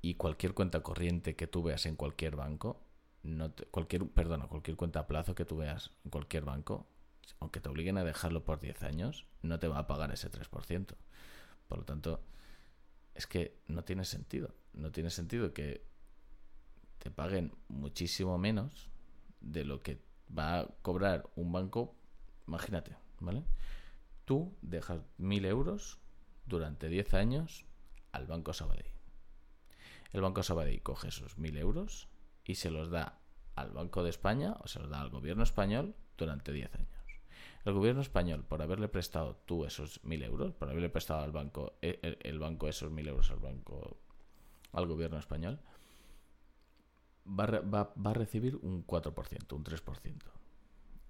y 0.00 0.14
cualquier 0.14 0.54
cuenta 0.54 0.84
corriente 0.84 1.34
que 1.34 1.48
tú 1.48 1.64
veas 1.64 1.86
en 1.86 1.96
cualquier 1.96 2.36
banco 2.36 2.80
no 3.22 3.52
cualquier, 3.70 4.08
perdona, 4.08 4.46
cualquier 4.46 4.76
cuenta 4.76 5.00
a 5.00 5.06
plazo 5.06 5.34
que 5.34 5.44
tú 5.44 5.56
veas 5.56 5.90
en 6.04 6.10
cualquier 6.10 6.44
banco, 6.44 6.86
aunque 7.38 7.60
te 7.60 7.68
obliguen 7.68 7.98
a 7.98 8.04
dejarlo 8.04 8.44
por 8.44 8.60
10 8.60 8.82
años, 8.82 9.26
no 9.42 9.58
te 9.58 9.68
va 9.68 9.78
a 9.78 9.86
pagar 9.86 10.12
ese 10.12 10.30
3%. 10.30 10.96
Por 11.68 11.78
lo 11.78 11.84
tanto, 11.84 12.20
es 13.14 13.26
que 13.26 13.60
no 13.68 13.84
tiene 13.84 14.04
sentido. 14.04 14.54
No 14.72 14.90
tiene 14.90 15.10
sentido 15.10 15.52
que 15.52 15.86
te 17.02 17.10
paguen 17.10 17.52
muchísimo 17.66 18.38
menos 18.38 18.88
de 19.40 19.64
lo 19.64 19.82
que 19.82 20.00
va 20.38 20.60
a 20.60 20.68
cobrar 20.82 21.28
un 21.34 21.50
banco. 21.50 21.96
Imagínate, 22.46 22.96
¿vale? 23.18 23.42
Tú 24.24 24.56
dejas 24.62 25.00
mil 25.18 25.44
euros 25.44 25.98
durante 26.46 26.88
10 26.88 27.14
años 27.14 27.66
al 28.12 28.28
Banco 28.28 28.52
Sabadell. 28.52 28.86
El 30.12 30.20
Banco 30.20 30.44
Sabadell 30.44 30.80
coge 30.80 31.08
esos 31.08 31.38
mil 31.38 31.56
euros 31.56 32.06
y 32.44 32.54
se 32.54 32.70
los 32.70 32.88
da 32.88 33.18
al 33.56 33.72
Banco 33.72 34.04
de 34.04 34.10
España 34.10 34.54
o 34.60 34.68
se 34.68 34.78
los 34.78 34.88
da 34.88 35.00
al 35.00 35.10
gobierno 35.10 35.42
español 35.42 35.96
durante 36.16 36.52
10 36.52 36.72
años. 36.76 36.88
El 37.64 37.72
gobierno 37.72 38.00
español, 38.00 38.44
por 38.44 38.62
haberle 38.62 38.86
prestado 38.86 39.42
tú 39.44 39.64
esos 39.64 40.04
mil 40.04 40.22
euros, 40.22 40.52
por 40.52 40.68
haberle 40.68 40.88
prestado 40.88 41.22
al 41.22 41.32
banco, 41.32 41.78
e, 41.82 42.18
el, 42.22 42.38
banco 42.38 42.68
esos 42.68 42.92
mil 42.92 43.08
euros 43.08 43.32
al 43.32 43.40
banco, 43.40 43.98
al 44.72 44.86
gobierno 44.86 45.18
español, 45.18 45.60
va, 47.26 47.46
va, 47.60 47.92
va 47.94 48.10
a 48.10 48.14
recibir 48.14 48.56
un 48.56 48.86
4%, 48.86 49.52
un 49.52 49.64
3%. 49.64 50.22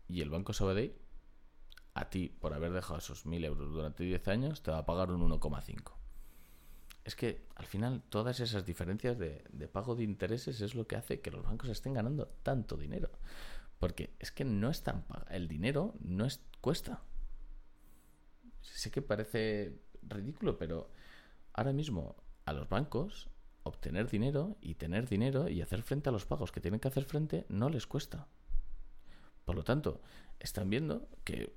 Y 0.08 0.20
el 0.20 0.30
Banco 0.30 0.52
Sabadell, 0.52 0.94
a 1.94 2.10
ti, 2.10 2.28
por 2.28 2.54
haber 2.54 2.72
dejado 2.72 2.98
esos 2.98 3.26
mil 3.26 3.44
euros 3.44 3.72
durante 3.72 4.04
10 4.04 4.28
años, 4.28 4.62
te 4.62 4.70
va 4.70 4.78
a 4.78 4.86
pagar 4.86 5.10
un 5.10 5.28
1,5 5.30 6.02
es 7.04 7.16
que 7.16 7.44
al 7.56 7.66
final 7.66 8.02
todas 8.08 8.40
esas 8.40 8.64
diferencias 8.64 9.18
de, 9.18 9.68
pago 9.72 9.96
de 9.96 10.04
intereses 10.04 10.60
es 10.60 10.74
lo 10.74 10.86
que 10.86 10.96
hace 10.96 11.20
que 11.20 11.30
los 11.30 11.44
bancos 11.44 11.70
estén 11.70 11.94
ganando 11.94 12.28
tanto 12.42 12.76
dinero. 12.76 13.10
Porque 13.78 14.14
es 14.20 14.30
que 14.30 14.44
no 14.44 14.70
es 14.70 14.82
tan 14.82 15.04
el 15.30 15.48
dinero 15.48 15.94
no 16.00 16.24
es 16.24 16.40
cuesta. 16.60 17.02
Sé 18.60 18.92
que 18.92 19.02
parece 19.02 19.80
ridículo, 20.02 20.56
pero 20.56 20.90
ahora 21.52 21.72
mismo 21.72 22.14
a 22.44 22.52
los 22.52 22.68
bancos 22.68 23.28
obtener 23.64 24.08
dinero 24.10 24.56
y 24.60 24.74
tener 24.74 25.08
dinero 25.08 25.48
y 25.48 25.62
hacer 25.62 25.82
frente 25.82 26.08
a 26.08 26.12
los 26.12 26.26
pagos 26.26 26.52
que 26.52 26.60
tienen 26.60 26.80
que 26.80 26.88
hacer 26.88 27.04
frente 27.04 27.46
no 27.48 27.68
les 27.68 27.86
cuesta. 27.86 28.26
Por 29.44 29.56
lo 29.56 29.64
tanto, 29.64 30.00
están 30.40 30.70
viendo 30.70 31.08
que 31.24 31.52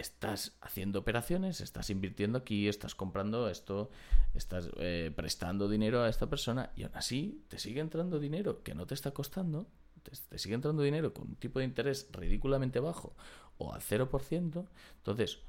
estás 0.00 0.56
haciendo 0.60 0.98
operaciones, 0.98 1.60
estás 1.60 1.90
invirtiendo 1.90 2.38
aquí, 2.38 2.68
estás 2.68 2.94
comprando 2.94 3.48
esto, 3.48 3.90
estás 4.34 4.70
eh, 4.78 5.12
prestando 5.14 5.68
dinero 5.68 6.02
a 6.02 6.08
esta 6.08 6.28
persona 6.28 6.70
y 6.74 6.84
aún 6.84 6.92
así 6.94 7.44
te 7.48 7.58
sigue 7.58 7.80
entrando 7.80 8.18
dinero 8.18 8.62
que 8.62 8.74
no 8.74 8.86
te 8.86 8.94
está 8.94 9.10
costando, 9.12 9.66
te, 10.02 10.38
sigue 10.38 10.54
entrando 10.54 10.82
dinero 10.82 11.12
con 11.12 11.28
un 11.28 11.36
tipo 11.36 11.58
de 11.58 11.66
interés 11.66 12.08
ridículamente 12.12 12.80
bajo 12.80 13.14
o 13.58 13.74
al 13.74 13.82
0%, 13.82 14.66
entonces 14.96 15.40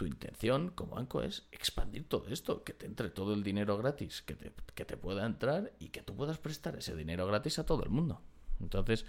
tu 0.00 0.06
intención 0.06 0.70
como 0.70 0.94
banco 0.94 1.20
es 1.20 1.46
expandir 1.52 2.08
todo 2.08 2.28
esto, 2.28 2.64
que 2.64 2.72
te 2.72 2.86
entre 2.86 3.10
todo 3.10 3.34
el 3.34 3.42
dinero 3.42 3.76
gratis 3.76 4.22
que 4.22 4.34
te, 4.34 4.50
que 4.74 4.86
te 4.86 4.96
pueda 4.96 5.26
entrar 5.26 5.74
y 5.78 5.90
que 5.90 6.00
tú 6.00 6.16
puedas 6.16 6.38
prestar 6.38 6.74
ese 6.74 6.96
dinero 6.96 7.26
gratis 7.26 7.58
a 7.58 7.66
todo 7.66 7.84
el 7.84 7.90
mundo. 7.90 8.22
Entonces, 8.60 9.04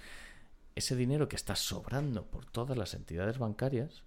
ese 0.76 0.98
dinero 0.98 1.30
que 1.30 1.38
está 1.38 1.56
sobrando 1.56 2.30
por 2.30 2.46
todas 2.46 2.78
las 2.78 2.94
entidades 2.94 3.38
bancarias, 3.38 4.04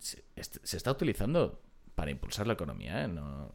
se, 0.00 0.22
está 0.44 0.90
utilizando 0.90 1.62
para 1.94 2.10
impulsar 2.10 2.46
la 2.46 2.52
economía, 2.52 3.04
¿eh? 3.04 3.08
No, 3.08 3.50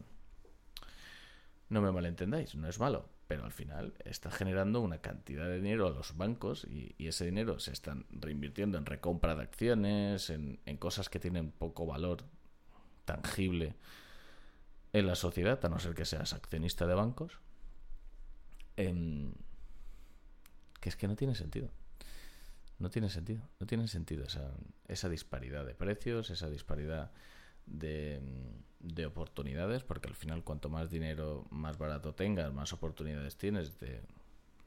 no 1.68 1.80
me 1.80 1.92
malentendáis, 1.92 2.56
no 2.56 2.68
es 2.68 2.80
malo, 2.80 3.08
pero 3.28 3.44
al 3.44 3.52
final 3.52 3.94
está 4.04 4.32
generando 4.32 4.80
una 4.80 4.98
cantidad 4.98 5.46
de 5.46 5.60
dinero 5.60 5.86
a 5.86 5.90
los 5.90 6.16
bancos 6.16 6.66
y, 6.68 6.96
ese 7.06 7.26
dinero 7.26 7.60
se 7.60 7.70
están 7.70 8.06
reinvirtiendo 8.10 8.78
en 8.78 8.84
recompra 8.84 9.36
de 9.36 9.42
acciones, 9.42 10.30
en, 10.30 10.58
cosas 10.78 11.08
que 11.08 11.20
tienen 11.20 11.52
poco 11.52 11.86
valor 11.86 12.24
tangible 13.08 13.74
en 14.92 15.06
la 15.06 15.14
sociedad, 15.14 15.64
a 15.64 15.68
no 15.68 15.78
ser 15.78 15.94
que 15.94 16.04
seas 16.04 16.34
accionista 16.34 16.86
de 16.86 16.94
bancos, 16.94 17.40
em, 18.76 19.32
que 20.80 20.90
es 20.90 20.96
que 20.96 21.08
no 21.08 21.16
tiene 21.16 21.34
sentido. 21.34 21.70
No 22.78 22.90
tiene 22.90 23.08
sentido, 23.08 23.42
no 23.58 23.66
tiene 23.66 23.88
sentido 23.88 24.24
esa, 24.86 25.08
disparidad 25.08 25.66
de 25.66 25.74
precios, 25.74 26.30
esa 26.30 26.48
disparidad 26.48 27.10
de, 27.66 28.20
de, 28.78 29.06
oportunidades, 29.06 29.82
porque 29.82 30.08
al 30.08 30.14
final 30.14 30.44
cuanto 30.44 30.68
más 30.68 30.88
dinero 30.88 31.46
más 31.50 31.76
barato 31.76 32.14
tengas, 32.14 32.52
más 32.52 32.72
oportunidades 32.72 33.36
tienes 33.36 33.80
de, 33.80 34.00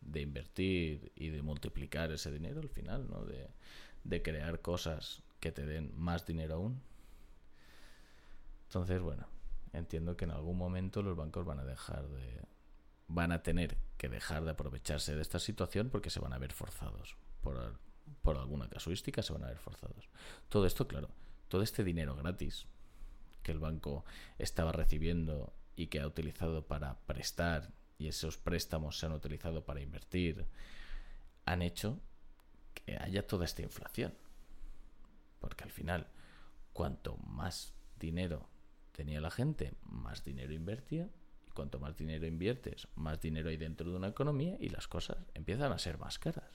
de 0.02 0.22
invertir 0.22 1.12
y 1.16 1.30
de 1.30 1.42
multiplicar 1.42 2.12
ese 2.12 2.32
dinero 2.32 2.60
al 2.60 2.70
final, 2.70 3.08
¿no? 3.10 3.24
De, 3.24 3.48
de 4.04 4.22
crear 4.22 4.60
cosas 4.60 5.22
que 5.39 5.52
te 5.52 5.66
den 5.66 5.92
más 5.96 6.26
dinero 6.26 6.56
aún. 6.56 6.82
Entonces, 8.72 9.02
bueno, 9.02 9.28
entiendo 9.74 10.16
que 10.16 10.24
en 10.24 10.32
algún 10.32 10.58
momento 10.58 11.02
los 11.02 11.18
bancos 11.18 11.46
van 11.46 11.60
a 11.60 11.66
dejar 11.66 12.08
de 12.08 12.42
van 13.10 13.34
a 13.34 13.44
tener 13.44 13.76
que 13.98 14.08
dejar 14.08 14.46
de 14.46 14.52
aprovecharse 14.52 15.14
de 15.14 15.22
esta 15.22 15.40
situación 15.40 15.90
porque 15.90 16.10
se 16.10 16.22
van 16.22 16.32
a 16.32 16.38
ver 16.38 16.54
forzados 16.54 17.18
por 17.42 17.78
por 18.22 18.38
alguna 18.38 18.70
casuística 18.70 19.22
se 19.24 19.34
van 19.34 19.44
a 19.44 19.48
ver 19.48 19.58
forzados. 19.58 20.08
Todo 20.48 20.66
esto, 20.66 20.88
claro, 20.88 21.10
todo 21.50 21.64
este 21.64 21.84
dinero 21.84 22.16
gratis 22.16 22.66
que 23.44 23.52
el 23.52 23.60
banco 23.60 24.06
estaba 24.38 24.72
recibiendo 24.72 25.52
y 25.76 25.88
que 25.88 26.00
ha 26.00 26.08
utilizado 26.08 26.66
para 26.66 26.98
prestar 27.02 27.74
y 27.98 28.08
esos 28.08 28.38
préstamos 28.38 28.98
se 28.98 29.06
han 29.06 29.12
utilizado 29.12 29.66
para 29.66 29.82
invertir, 29.82 30.46
han 31.44 31.62
hecho 31.62 32.00
que 32.74 32.96
haya 32.96 33.28
toda 33.28 33.44
esta 33.44 33.64
inflación. 33.64 34.14
Porque 35.42 35.66
al 35.66 35.72
final, 35.72 36.08
cuanto 36.72 37.18
más 37.18 37.74
dinero 38.00 38.48
tenía 39.02 39.20
la 39.20 39.32
gente, 39.32 39.74
más 39.82 40.24
dinero 40.24 40.54
invertía. 40.54 41.10
Y 41.47 41.52
cuanto 41.54 41.80
más 41.80 41.97
dinero 41.97 42.28
inviertes, 42.28 42.88
más 42.93 43.20
dinero 43.20 43.49
hay 43.49 43.58
dentro 43.58 43.89
de 43.89 43.97
una 43.97 44.10
economía 44.10 44.58
y 44.60 44.70
las 44.70 44.88
cosas 44.88 45.18
empiezan 45.34 45.72
a 45.72 45.80
ser 45.80 45.97
más 45.97 46.20
caras. 46.20 46.52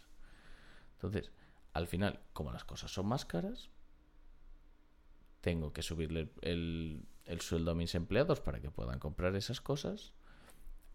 Entonces, 0.93 1.33
al 1.73 1.89
final, 1.89 2.21
como 2.33 2.53
las 2.53 2.65
cosas 2.65 2.93
son 2.93 3.07
más 3.07 3.25
caras, 3.25 3.71
tengo 5.41 5.73
que 5.73 5.83
subirle 5.83 6.31
el, 6.41 7.05
sueldo 7.41 7.73
a 7.73 7.75
mis 7.75 7.97
empleados 7.97 8.41
para 8.41 8.61
que 8.61 8.71
puedan 8.71 9.01
comprar 9.01 9.35
esas 9.35 9.61
cosas. 9.61 10.13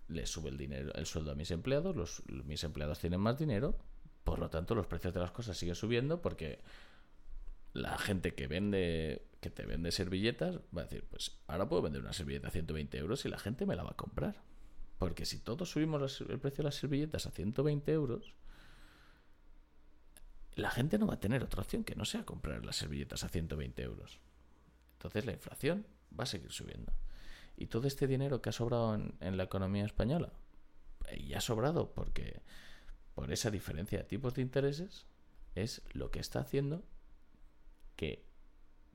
Les 0.08 0.30
sube 0.30 0.49
el 0.52 0.58
dinero, 0.58 0.93
el 0.93 1.06
sueldo 1.06 1.34
a 1.34 1.36
mis 1.36 1.52
empleados, 1.52 1.97
los, 1.97 2.24
mis 2.45 2.64
empleados 2.64 2.99
tienen 2.99 3.20
más 3.20 3.38
dinero, 3.38 3.78
por 4.24 4.39
lo 4.39 4.49
tanto 4.49 4.74
los 4.74 4.88
precios 4.88 5.14
de 5.14 5.20
las 5.20 5.32
cosas 5.32 5.58
siguen 5.58 5.76
subiendo 5.76 6.22
porque 6.22 6.60
la 7.74 7.98
gente 7.98 8.34
que 8.34 8.48
vende, 8.48 9.28
que 9.40 9.50
te 9.50 9.66
vende 9.66 9.92
servilletas, 9.92 10.58
va 10.76 10.82
a 10.82 10.86
decir, 10.86 11.06
pues 11.10 11.40
ahora 11.48 11.68
puedo 11.68 11.84
vender 11.84 12.02
una 12.02 12.14
servilleta 12.14 12.50
a 12.50 12.52
120 12.52 12.98
euros 12.98 13.26
y 13.26 13.30
la 13.30 13.40
gente 13.40 13.66
me 13.66 13.76
la 13.76 13.84
va 13.84 13.92
a 13.92 13.98
comprar. 13.98 14.44
Porque 14.98 15.26
si 15.26 15.40
todos 15.40 15.72
subimos 15.72 16.22
el 16.22 16.40
precio 16.40 16.58
de 16.58 16.64
las 16.64 16.76
servilletas 16.76 17.26
a 17.26 17.32
120 17.32 17.92
euros, 17.92 18.36
la 20.54 20.70
gente 20.70 21.00
no 21.00 21.08
va 21.08 21.16
a 21.16 21.20
tener 21.20 21.44
otra 21.44 21.62
opción 21.62 21.84
que 21.84 21.96
no 21.96 22.06
sea 22.06 22.26
comprar 22.26 22.66
las 22.66 22.76
servilletas 22.76 23.24
a 23.24 23.30
120 23.30 23.82
euros. 23.82 24.20
Entonces 24.94 25.26
la 25.26 25.32
inflación 25.32 25.88
va 26.18 26.26
a 26.26 26.28
seguir 26.28 26.52
subiendo. 26.52 26.92
Y 27.58 27.68
todo 27.68 27.88
este 27.88 28.06
dinero 28.06 28.42
que 28.42 28.50
ha 28.50 28.54
sobrado 28.54 28.96
en, 28.96 29.16
en 29.22 29.38
la 29.38 29.44
economía 29.44 29.86
española, 29.86 30.34
y 31.18 31.34
ha 31.34 31.42
sobrado 31.42 31.94
porque 31.94 32.42
por 33.16 33.32
esa 33.32 33.50
diferencia 33.52 34.00
de 34.00 34.04
tipos 34.04 34.34
de 34.34 34.42
intereses, 34.42 35.06
es 35.56 35.82
lo 35.94 36.12
que 36.12 36.20
está 36.20 36.40
haciendo 36.40 36.84
que 38.02 38.26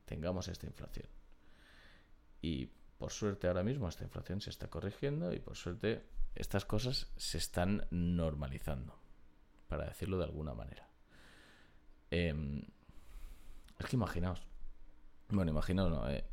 tengamos 0.04 0.48
esta 0.48 0.66
inflación. 0.66 1.06
Y 2.42 2.66
por 2.98 3.12
suerte 3.12 3.46
ahora 3.46 3.62
mismo 3.62 3.88
esta 3.88 4.02
inflación 4.02 4.40
se 4.40 4.50
está 4.50 4.68
corrigiendo 4.68 5.32
y 5.32 5.38
por 5.38 5.54
suerte 5.54 6.08
estas 6.34 6.64
cosas 6.64 7.12
se 7.16 7.38
están 7.38 7.86
normalizando, 7.90 8.98
para 9.68 9.84
decirlo 9.84 10.18
de 10.18 10.24
alguna 10.24 10.54
manera. 10.54 10.88
Em, 12.10 12.64
es 13.78 13.86
que 13.86 13.94
imaginaos, 13.94 14.42
bueno, 15.28 15.52
imaginaos, 15.52 15.88
no, 15.88 16.10
eh, 16.10 16.24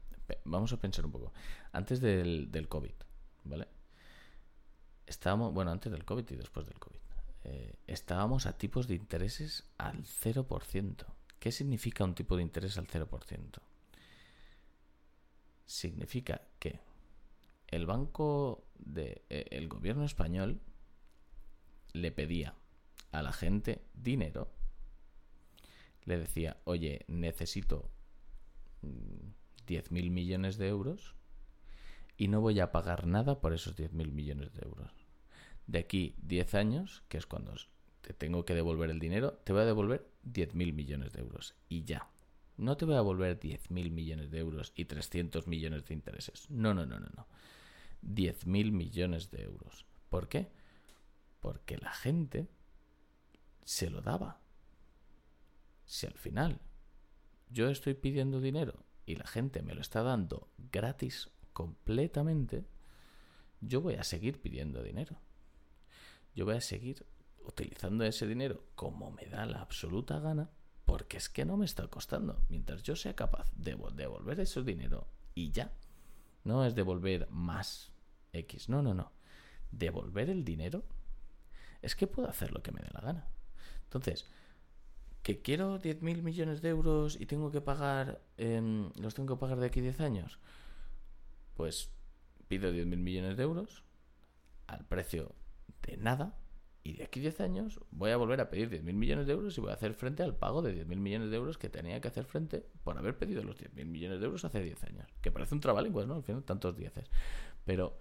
vamos 0.45 0.73
a 0.73 0.77
pensar 0.77 1.05
un 1.05 1.11
poco. 1.11 1.31
Antes 1.73 2.01
del, 2.01 2.49
del 2.49 2.67
COVID, 2.67 2.95
¿vale? 3.43 3.67
Estábamos, 5.05 5.53
bueno, 5.53 5.69
antes 5.69 5.91
del 5.91 6.05
COVID 6.05 6.27
y 6.27 6.35
después 6.37 6.65
del 6.65 6.79
COVID, 6.79 7.01
eh, 7.43 7.75
estábamos 7.85 8.47
a 8.47 8.57
tipos 8.57 8.87
de 8.87 8.95
intereses 8.95 9.63
al 9.77 10.05
0%. 10.05 11.05
¿Qué 11.43 11.51
significa 11.51 12.05
un 12.05 12.15
tipo 12.15 12.37
de 12.37 12.41
interés 12.41 12.77
al 12.77 12.87
0%? 12.87 13.59
Significa 15.65 16.41
que 16.57 16.79
el 17.67 17.85
banco 17.85 18.63
de 18.79 19.25
eh, 19.29 19.47
el 19.51 19.67
gobierno 19.67 20.05
español 20.05 20.61
le 21.91 22.13
pedía 22.13 22.55
a 23.11 23.21
la 23.21 23.33
gente 23.33 23.83
dinero, 23.93 24.53
le 26.05 26.17
decía, 26.17 26.61
oye, 26.63 27.03
necesito 27.09 27.91
10.000 28.81 29.89
mm, 29.89 30.13
millones 30.13 30.57
de 30.57 30.69
euros 30.69 31.13
y 32.15 32.29
no 32.29 32.39
voy 32.39 32.61
a 32.61 32.71
pagar 32.71 33.05
nada 33.05 33.41
por 33.41 33.51
esos 33.51 33.75
10.000 33.75 34.13
millones 34.13 34.53
de 34.53 34.61
euros. 34.61 34.93
De 35.67 35.79
aquí 35.79 36.15
10 36.19 36.53
años, 36.53 37.03
que 37.09 37.17
es 37.17 37.25
cuando 37.25 37.53
te 38.03 38.13
tengo 38.13 38.43
que 38.43 38.53
devolver 38.53 38.89
el 38.89 38.99
dinero, 38.99 39.39
te 39.45 39.53
voy 39.53 39.61
a 39.61 39.65
devolver 39.65 40.05
10.000 40.25 40.73
millones 40.73 41.13
de 41.13 41.21
euros. 41.21 41.55
Y 41.69 41.85
ya. 41.85 42.09
No 42.57 42.75
te 42.75 42.83
voy 42.83 42.95
a 42.95 42.97
devolver 42.97 43.39
10.000 43.39 43.91
millones 43.91 44.29
de 44.29 44.39
euros 44.39 44.73
y 44.75 44.85
300 44.85 45.47
millones 45.47 45.85
de 45.85 45.93
intereses. 45.93 46.49
No, 46.49 46.73
no, 46.73 46.85
no, 46.85 46.99
no, 46.99 47.07
no. 47.15 47.27
10.000 48.03 48.71
millones 48.71 49.31
de 49.31 49.43
euros. 49.43 49.85
¿Por 50.09 50.27
qué? 50.27 50.51
Porque 51.39 51.77
la 51.77 51.93
gente 51.93 52.49
se 53.63 53.89
lo 53.89 54.01
daba. 54.01 54.41
Si 55.85 56.05
al 56.05 56.17
final 56.17 56.59
yo 57.49 57.69
estoy 57.69 57.93
pidiendo 57.93 58.41
dinero 58.41 58.83
y 59.05 59.15
la 59.15 59.25
gente 59.25 59.61
me 59.61 59.75
lo 59.75 59.81
está 59.81 60.03
dando 60.03 60.49
gratis 60.57 61.29
completamente, 61.53 62.65
yo 63.61 63.79
voy 63.79 63.95
a 63.95 64.03
seguir 64.03 64.41
pidiendo 64.41 64.83
dinero. 64.83 65.21
Yo 66.35 66.43
voy 66.43 66.55
a 66.55 66.61
seguir 66.61 67.05
utilizando 67.45 68.03
ese 68.03 68.27
dinero 68.27 68.63
como 68.75 69.11
me 69.11 69.25
da 69.25 69.45
la 69.45 69.61
absoluta 69.61 70.19
gana, 70.19 70.49
porque 70.85 71.17
es 71.17 71.29
que 71.29 71.45
no 71.45 71.57
me 71.57 71.65
está 71.65 71.87
costando. 71.87 72.41
Mientras 72.49 72.83
yo 72.83 72.95
sea 72.95 73.15
capaz 73.15 73.51
de 73.55 73.75
devolver 73.95 74.39
ese 74.39 74.63
dinero 74.63 75.07
y 75.33 75.51
ya, 75.51 75.71
no 76.43 76.65
es 76.65 76.75
devolver 76.75 77.29
más 77.29 77.91
X, 78.33 78.69
no, 78.69 78.81
no, 78.81 78.93
no. 78.93 79.11
Devolver 79.71 80.29
el 80.29 80.43
dinero 80.43 80.83
es 81.81 81.95
que 81.95 82.07
puedo 82.07 82.29
hacer 82.29 82.51
lo 82.51 82.61
que 82.61 82.71
me 82.71 82.81
dé 82.81 82.89
la 82.93 83.01
gana. 83.01 83.27
Entonces, 83.83 84.27
que 85.21 85.41
quiero 85.41 85.79
10.000 85.79 86.21
millones 86.21 86.61
de 86.61 86.69
euros 86.69 87.17
y 87.19 87.25
tengo 87.25 87.51
que 87.51 87.61
pagar, 87.61 88.21
em, 88.37 88.91
los 88.99 89.13
tengo 89.13 89.35
que 89.35 89.39
pagar 89.39 89.59
de 89.59 89.67
aquí 89.67 89.81
10 89.81 89.99
años, 90.01 90.39
pues 91.55 91.91
pido 92.47 92.71
10.000 92.71 92.97
millones 92.97 93.37
de 93.37 93.43
euros 93.43 93.83
al 94.67 94.85
precio 94.85 95.33
de 95.81 95.97
nada 95.97 96.37
y 96.83 96.93
de 96.93 97.03
aquí 97.05 97.21
10 97.21 97.39
años 97.39 97.79
voy 97.91 98.11
a 98.11 98.17
volver 98.17 98.41
a 98.41 98.49
pedir 98.49 98.69
10.000 98.69 98.93
millones 98.93 99.25
de 99.25 99.33
euros 99.33 99.57
y 99.57 99.61
voy 99.61 99.71
a 99.71 99.75
hacer 99.75 99.93
frente 99.93 100.21
al 100.21 100.35
pago 100.35 100.61
de 100.61 100.85
10.000 100.85 100.97
millones 100.97 101.29
de 101.29 101.37
euros 101.37 101.57
que 101.57 101.69
tenía 101.69 102.01
que 102.01 102.09
hacer 102.09 102.25
frente 102.25 102.65
por 102.83 102.97
haber 102.97 103.17
pedido 103.17 103.41
los 103.43 103.57
10.000 103.57 103.85
millones 103.85 104.19
de 104.19 104.25
euros 104.25 104.43
hace 104.43 104.61
10 104.61 104.83
años. 104.83 105.07
Que 105.21 105.31
parece 105.31 105.55
un 105.55 105.61
trabalenguas, 105.61 106.07
¿no? 106.07 106.15
Al 106.15 106.23
final, 106.23 106.43
tantos 106.43 106.75
dieces. 106.75 107.09
Pero 107.63 107.97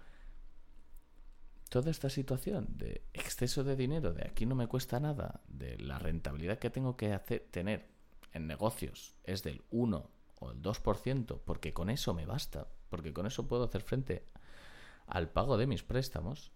toda 1.68 1.92
esta 1.92 2.10
situación 2.10 2.66
de 2.76 3.04
exceso 3.12 3.62
de 3.62 3.76
dinero, 3.76 4.12
de 4.12 4.26
aquí 4.26 4.46
no 4.46 4.56
me 4.56 4.66
cuesta 4.66 4.98
nada, 4.98 5.42
de 5.46 5.78
la 5.78 6.00
rentabilidad 6.00 6.58
que 6.58 6.70
tengo 6.70 6.96
que 6.96 7.16
tener 7.50 7.86
en 8.32 8.48
negocios 8.48 9.14
es 9.22 9.44
del 9.44 9.62
1 9.70 10.10
o 10.40 10.50
el 10.50 10.60
2%, 10.60 11.40
porque 11.44 11.72
con 11.72 11.88
eso 11.88 12.14
me 12.14 12.26
basta, 12.26 12.66
porque 12.90 13.12
con 13.12 13.26
eso 13.26 13.46
puedo 13.46 13.64
hacer 13.64 13.82
frente 13.82 14.26
al 15.06 15.30
pago 15.30 15.56
de 15.56 15.68
mis 15.68 15.84
préstamos, 15.84 16.50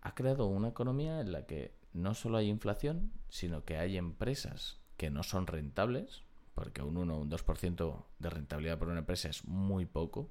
ha 0.00 0.14
creado 0.14 0.46
una 0.46 0.68
economía 0.68 1.20
en 1.20 1.32
la 1.32 1.46
que 1.46 1.74
no 1.92 2.14
solo 2.14 2.38
hay 2.38 2.48
inflación, 2.48 3.12
sino 3.28 3.64
que 3.64 3.76
hay 3.76 3.96
empresas 3.96 4.80
que 4.96 5.10
no 5.10 5.22
son 5.22 5.46
rentables, 5.46 6.22
porque 6.54 6.82
un 6.82 6.96
1 6.96 7.14
o 7.14 7.20
un 7.20 7.30
2% 7.30 8.04
de 8.18 8.30
rentabilidad 8.30 8.78
por 8.78 8.88
una 8.88 9.00
empresa 9.00 9.28
es 9.28 9.44
muy 9.44 9.86
poco, 9.86 10.30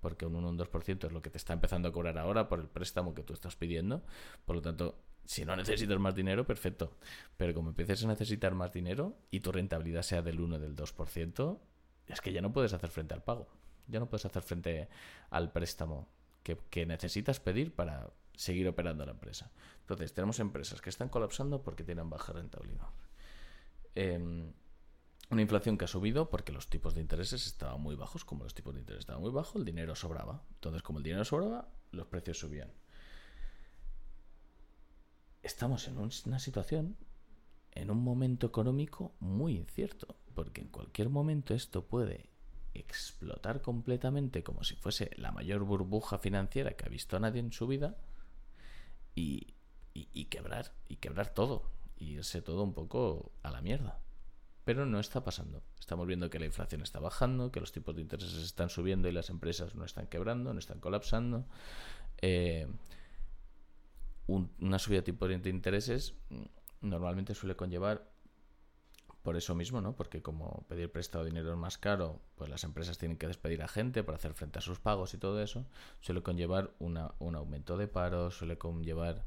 porque 0.00 0.26
un 0.26 0.36
1 0.36 0.46
o 0.46 0.50
un 0.50 0.58
2% 0.58 1.06
es 1.06 1.12
lo 1.12 1.22
que 1.22 1.30
te 1.30 1.38
está 1.38 1.52
empezando 1.52 1.88
a 1.88 1.92
cobrar 1.92 2.18
ahora 2.18 2.48
por 2.48 2.60
el 2.60 2.68
préstamo 2.68 3.14
que 3.14 3.22
tú 3.22 3.32
estás 3.32 3.56
pidiendo, 3.56 4.02
por 4.44 4.56
lo 4.56 4.62
tanto, 4.62 4.98
si 5.24 5.44
no 5.44 5.56
necesitas 5.56 5.98
más 5.98 6.14
dinero, 6.14 6.46
perfecto, 6.46 6.96
pero 7.36 7.52
como 7.54 7.70
empieces 7.70 8.04
a 8.04 8.08
necesitar 8.08 8.54
más 8.54 8.72
dinero 8.72 9.16
y 9.30 9.40
tu 9.40 9.52
rentabilidad 9.52 10.02
sea 10.02 10.22
del 10.22 10.40
1 10.40 10.56
o 10.56 10.58
del 10.58 10.76
2%, 10.76 11.58
es 12.06 12.20
que 12.20 12.32
ya 12.32 12.40
no 12.40 12.52
puedes 12.52 12.72
hacer 12.72 12.90
frente 12.90 13.14
al 13.14 13.22
pago, 13.22 13.48
ya 13.86 14.00
no 14.00 14.08
puedes 14.08 14.24
hacer 14.24 14.42
frente 14.42 14.88
al 15.30 15.52
préstamo 15.52 16.08
que 16.42 16.86
necesitas 16.86 17.40
pedir 17.40 17.74
para 17.74 18.10
seguir 18.38 18.68
operando 18.68 19.04
la 19.04 19.10
empresa. 19.10 19.50
Entonces, 19.80 20.14
tenemos 20.14 20.38
empresas 20.38 20.80
que 20.80 20.90
están 20.90 21.08
colapsando 21.08 21.62
porque 21.62 21.82
tienen 21.82 22.08
baja 22.08 22.32
rentabilidad. 22.32 22.86
Em, 23.96 24.52
una 25.30 25.42
inflación 25.42 25.76
que 25.76 25.86
ha 25.86 25.88
subido 25.88 26.30
porque 26.30 26.52
los 26.52 26.68
tipos 26.68 26.94
de 26.94 27.00
intereses 27.00 27.46
estaban 27.46 27.80
muy 27.80 27.96
bajos. 27.96 28.24
Como 28.24 28.44
los 28.44 28.54
tipos 28.54 28.74
de 28.74 28.80
interés 28.80 29.00
estaban 29.00 29.22
muy 29.22 29.32
bajos, 29.32 29.56
el 29.56 29.64
dinero 29.64 29.96
sobraba. 29.96 30.44
Entonces, 30.54 30.82
como 30.82 31.00
el 31.00 31.02
dinero 31.02 31.24
sobraba, 31.24 31.68
los 31.90 32.06
precios 32.06 32.38
subían. 32.38 32.72
Estamos 35.42 35.88
en 35.88 35.98
una 35.98 36.38
situación, 36.38 36.96
en 37.72 37.90
un 37.90 38.04
momento 38.04 38.46
económico 38.46 39.16
muy 39.18 39.56
incierto, 39.56 40.16
porque 40.34 40.60
en 40.60 40.68
cualquier 40.68 41.08
momento 41.08 41.54
esto 41.54 41.84
puede 41.86 42.30
explotar 42.72 43.62
completamente 43.62 44.44
como 44.44 44.62
si 44.62 44.76
fuese 44.76 45.10
la 45.16 45.32
mayor 45.32 45.64
burbuja 45.64 46.18
financiera 46.18 46.76
que 46.76 46.86
ha 46.86 46.88
visto 46.88 47.18
nadie 47.18 47.40
en 47.40 47.50
su 47.50 47.66
vida 47.66 47.96
y, 49.94 50.24
quebrar, 50.26 50.72
y 50.88 50.96
quebrar 50.96 51.32
todo, 51.34 51.70
y 51.96 52.12
irse 52.12 52.42
todo 52.42 52.62
un 52.62 52.72
poco 52.72 53.32
a 53.42 53.50
la 53.50 53.60
mierda. 53.60 54.00
Pero 54.64 54.86
no 54.86 55.00
está 55.00 55.24
pasando. 55.24 55.62
Estamos 55.78 56.06
viendo 56.06 56.28
que 56.30 56.38
la 56.38 56.46
inflación 56.46 56.82
está 56.82 57.00
bajando, 57.00 57.50
que 57.50 57.60
los 57.60 57.72
tipos 57.72 57.96
de 57.96 58.02
intereses 58.02 58.42
están 58.42 58.68
subiendo 58.68 59.08
y 59.08 59.12
las 59.12 59.30
empresas 59.30 59.74
no 59.74 59.84
están 59.84 60.06
quebrando, 60.06 60.52
no 60.52 60.58
están 60.58 60.80
colapsando. 60.80 61.46
Eh, 62.20 62.68
una 64.26 64.78
subida 64.78 64.98
de 64.98 65.04
tipos 65.04 65.28
de 65.28 65.48
intereses 65.48 66.14
normalmente 66.82 67.34
suele 67.34 67.56
conllevar 67.56 68.10
por 69.28 69.36
eso 69.36 69.54
mismo, 69.54 69.82
¿no? 69.82 69.94
Porque 69.94 70.22
como 70.22 70.64
pedir 70.70 70.90
prestado 70.90 71.22
dinero 71.22 71.52
es 71.52 71.58
más 71.58 71.76
caro, 71.76 72.18
pues 72.36 72.48
las 72.48 72.64
empresas 72.64 72.96
tienen 72.96 73.18
que 73.18 73.26
despedir 73.26 73.62
a 73.62 73.68
gente 73.68 74.02
para 74.02 74.16
hacer 74.16 74.32
frente 74.32 74.58
a 74.58 74.62
sus 74.62 74.80
pagos 74.80 75.12
y 75.12 75.18
todo 75.18 75.42
eso, 75.42 75.66
suele 76.00 76.22
conllevar 76.22 76.72
un 76.78 76.96
aumento 76.96 77.76
de 77.76 77.88
paro, 77.88 78.30
suele 78.30 78.56
conllevar 78.56 79.26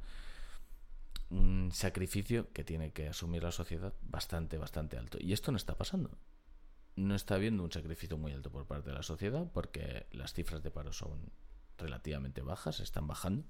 un 1.29 1.69
sacrificio 1.71 2.51
que 2.51 2.63
tiene 2.63 2.93
que 2.93 3.09
asumir 3.09 3.43
la 3.43 3.51
sociedad 3.51 3.93
bastante, 4.01 4.57
bastante 4.57 4.97
alto. 4.97 5.19
Y 5.21 5.33
esto 5.33 5.51
no 5.51 5.57
está 5.57 5.77
pasando. 5.77 6.09
No 6.95 7.13
está 7.13 7.35
habiendo 7.35 7.61
un 7.61 7.71
sacrificio 7.71 8.17
muy 8.17 8.33
alto 8.33 8.51
por 8.51 8.65
parte 8.65 8.89
de 8.89 8.95
la 8.95 9.03
sociedad 9.03 9.51
porque 9.53 10.07
las 10.13 10.33
cifras 10.33 10.63
de 10.63 10.71
paro 10.71 10.93
son 10.93 11.31
relativamente 11.77 12.41
bajas, 12.41 12.79
están 12.79 13.05
bajando. 13.05 13.45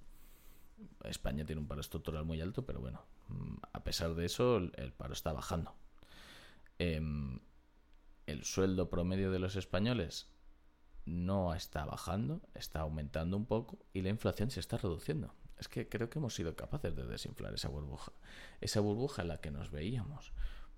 España 1.06 1.46
tiene 1.46 1.62
un 1.62 1.70
paro 1.70 1.80
estructural 1.80 2.26
muy 2.26 2.42
alto, 2.42 2.66
pero 2.66 2.82
bueno, 2.82 3.06
mm, 3.30 3.56
a 3.72 3.86
pesar 3.86 4.16
de 4.16 4.26
eso, 4.26 4.58
el 4.58 4.92
paro 4.92 5.14
está 5.14 5.32
bajando. 5.32 5.74
Em, 6.84 7.40
el 8.26 8.44
sueldo 8.44 8.90
promedio 8.90 9.30
de 9.30 9.38
los 9.38 9.56
españoles 9.56 10.32
no 11.06 11.54
está 11.54 11.86
bajando, 11.86 12.42
está 12.56 12.80
aumentando 12.80 13.38
un 13.38 13.46
poco 13.46 13.78
y 13.94 14.02
la 14.02 14.10
inflación 14.10 14.50
se 14.50 14.62
está 14.62 14.78
reduciendo. 14.78 15.36
Es 15.60 15.68
que 15.68 15.88
creo 15.88 16.10
que 16.10 16.18
hemos 16.18 16.34
sido 16.34 16.56
capaces 16.56 16.96
de 16.96 17.06
desinflar 17.06 17.54
esa 17.54 17.70
burbuja. 17.70 18.14
Esa 18.62 18.80
burbuja 18.80 19.22
en 19.22 19.28
la 19.28 19.42
que 19.42 19.52
nos 19.52 19.70
veíamos. 19.70 20.34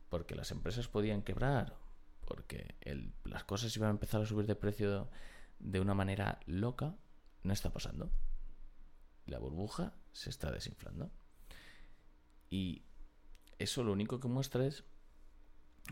Porque 0.09 0.35
las 0.35 0.51
empresas 0.51 0.89
podían 0.89 1.21
quebrar, 1.21 1.77
porque 2.25 2.75
las 3.23 3.45
cosas 3.45 3.73
iban 3.77 3.87
a 3.87 3.91
empezar 3.91 4.21
a 4.21 4.25
subir 4.25 4.45
de 4.45 4.55
precio 4.55 5.09
de 5.59 5.79
una 5.79 5.93
manera 5.93 6.41
loca, 6.47 6.97
no 7.43 7.53
está 7.53 7.71
pasando. 7.71 8.11
La 9.25 9.39
burbuja 9.39 9.93
se 10.11 10.29
está 10.29 10.51
desinflando. 10.51 11.11
Y 12.49 12.83
eso 13.57 13.85
lo 13.85 13.93
único 13.93 14.19
que 14.19 14.27
muestra 14.27 14.65
es 14.65 14.83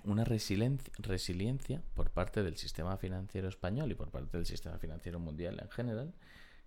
una 0.04 0.24
resiliencia, 0.24 1.84
por 1.94 2.12
parte 2.12 2.44
del 2.44 2.58
sistema 2.58 2.98
financiero 2.98 3.48
español 3.48 3.92
y 3.92 3.96
por 3.96 4.10
parte 4.10 4.38
del 4.38 4.46
sistema 4.46 4.78
financiero 4.78 5.20
mundial 5.20 5.60
en 5.62 5.70
general 5.70 6.14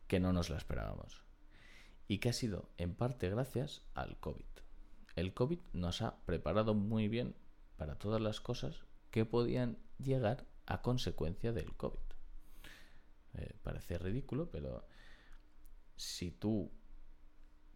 que 0.07 0.21
no 0.21 0.33
nos 0.33 0.51
la 0.51 0.59
esperábamos 0.59 1.23
y 2.07 2.19
que 2.19 2.29
ha 2.29 2.33
sido 2.33 2.71
en 2.77 2.95
parte 2.95 3.31
gracias 3.31 3.83
al 3.95 4.19
COVID. 4.19 4.45
El 5.17 5.33
COVID 5.33 5.61
nos 5.73 6.03
ha 6.03 6.17
preparado 6.27 6.75
muy 6.75 7.09
bien 7.09 7.35
para 7.77 7.97
todas 7.99 8.21
las 8.21 8.41
cosas 8.41 8.85
que 9.11 9.25
podían 9.25 9.79
llegar 9.99 10.47
a 10.67 10.83
consecuencia 10.83 11.53
del 11.53 11.75
COVID. 11.77 11.99
Eh, 13.35 13.55
parece 13.63 13.99
ridículo, 13.99 14.51
pero 14.51 14.87
si 15.97 16.31
tú 16.31 16.71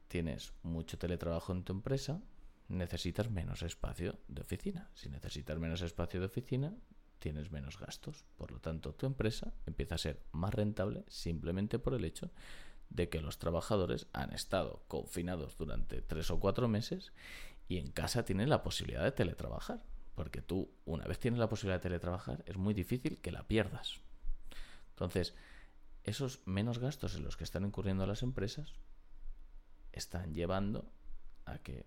tienes 0.08 0.52
mucho 0.62 0.98
teletrabajo 0.98 1.52
en 1.52 1.64
tu 1.64 1.72
empresa, 1.72 2.22
necesitas 2.68 3.30
menos 3.30 3.62
espacio 3.62 4.18
de 4.28 4.42
oficina. 4.42 4.90
Si 4.94 5.08
necesitas 5.08 5.58
menos 5.58 5.82
espacio 5.82 6.20
de 6.20 6.26
oficina, 6.26 6.74
tienes 7.18 7.50
menos 7.50 7.78
gastos. 7.78 8.24
Por 8.36 8.52
lo 8.52 8.60
tanto, 8.60 8.94
tu 8.94 9.06
empresa 9.06 9.52
empieza 9.66 9.96
a 9.96 9.98
ser 9.98 10.22
más 10.32 10.54
rentable 10.54 11.04
simplemente 11.08 11.78
por 11.78 11.94
el 11.94 12.04
hecho 12.04 12.30
de 12.90 13.08
que 13.08 13.20
los 13.20 13.38
trabajadores 13.38 14.06
han 14.12 14.32
estado 14.32 14.84
confinados 14.88 15.56
durante 15.56 16.00
tres 16.00 16.30
o 16.30 16.40
cuatro 16.40 16.68
meses 16.68 17.12
y 17.68 17.78
en 17.78 17.90
casa 17.90 18.24
tienen 18.24 18.48
la 18.48 18.62
posibilidad 18.62 19.02
de 19.02 19.12
teletrabajar. 19.12 19.82
Porque 20.14 20.42
tú, 20.42 20.70
una 20.84 21.04
vez 21.04 21.18
tienes 21.18 21.38
la 21.38 21.48
posibilidad 21.48 21.78
de 21.78 21.88
teletrabajar, 21.88 22.42
es 22.46 22.56
muy 22.56 22.74
difícil 22.74 23.18
que 23.18 23.30
la 23.30 23.46
pierdas. 23.46 24.00
Entonces, 24.90 25.34
esos 26.02 26.40
menos 26.44 26.78
gastos 26.78 27.14
en 27.14 27.22
los 27.22 27.36
que 27.36 27.44
están 27.44 27.64
incurriendo 27.64 28.06
las 28.06 28.22
empresas 28.22 28.72
están 29.92 30.34
llevando 30.34 30.90
a 31.44 31.58
que 31.58 31.86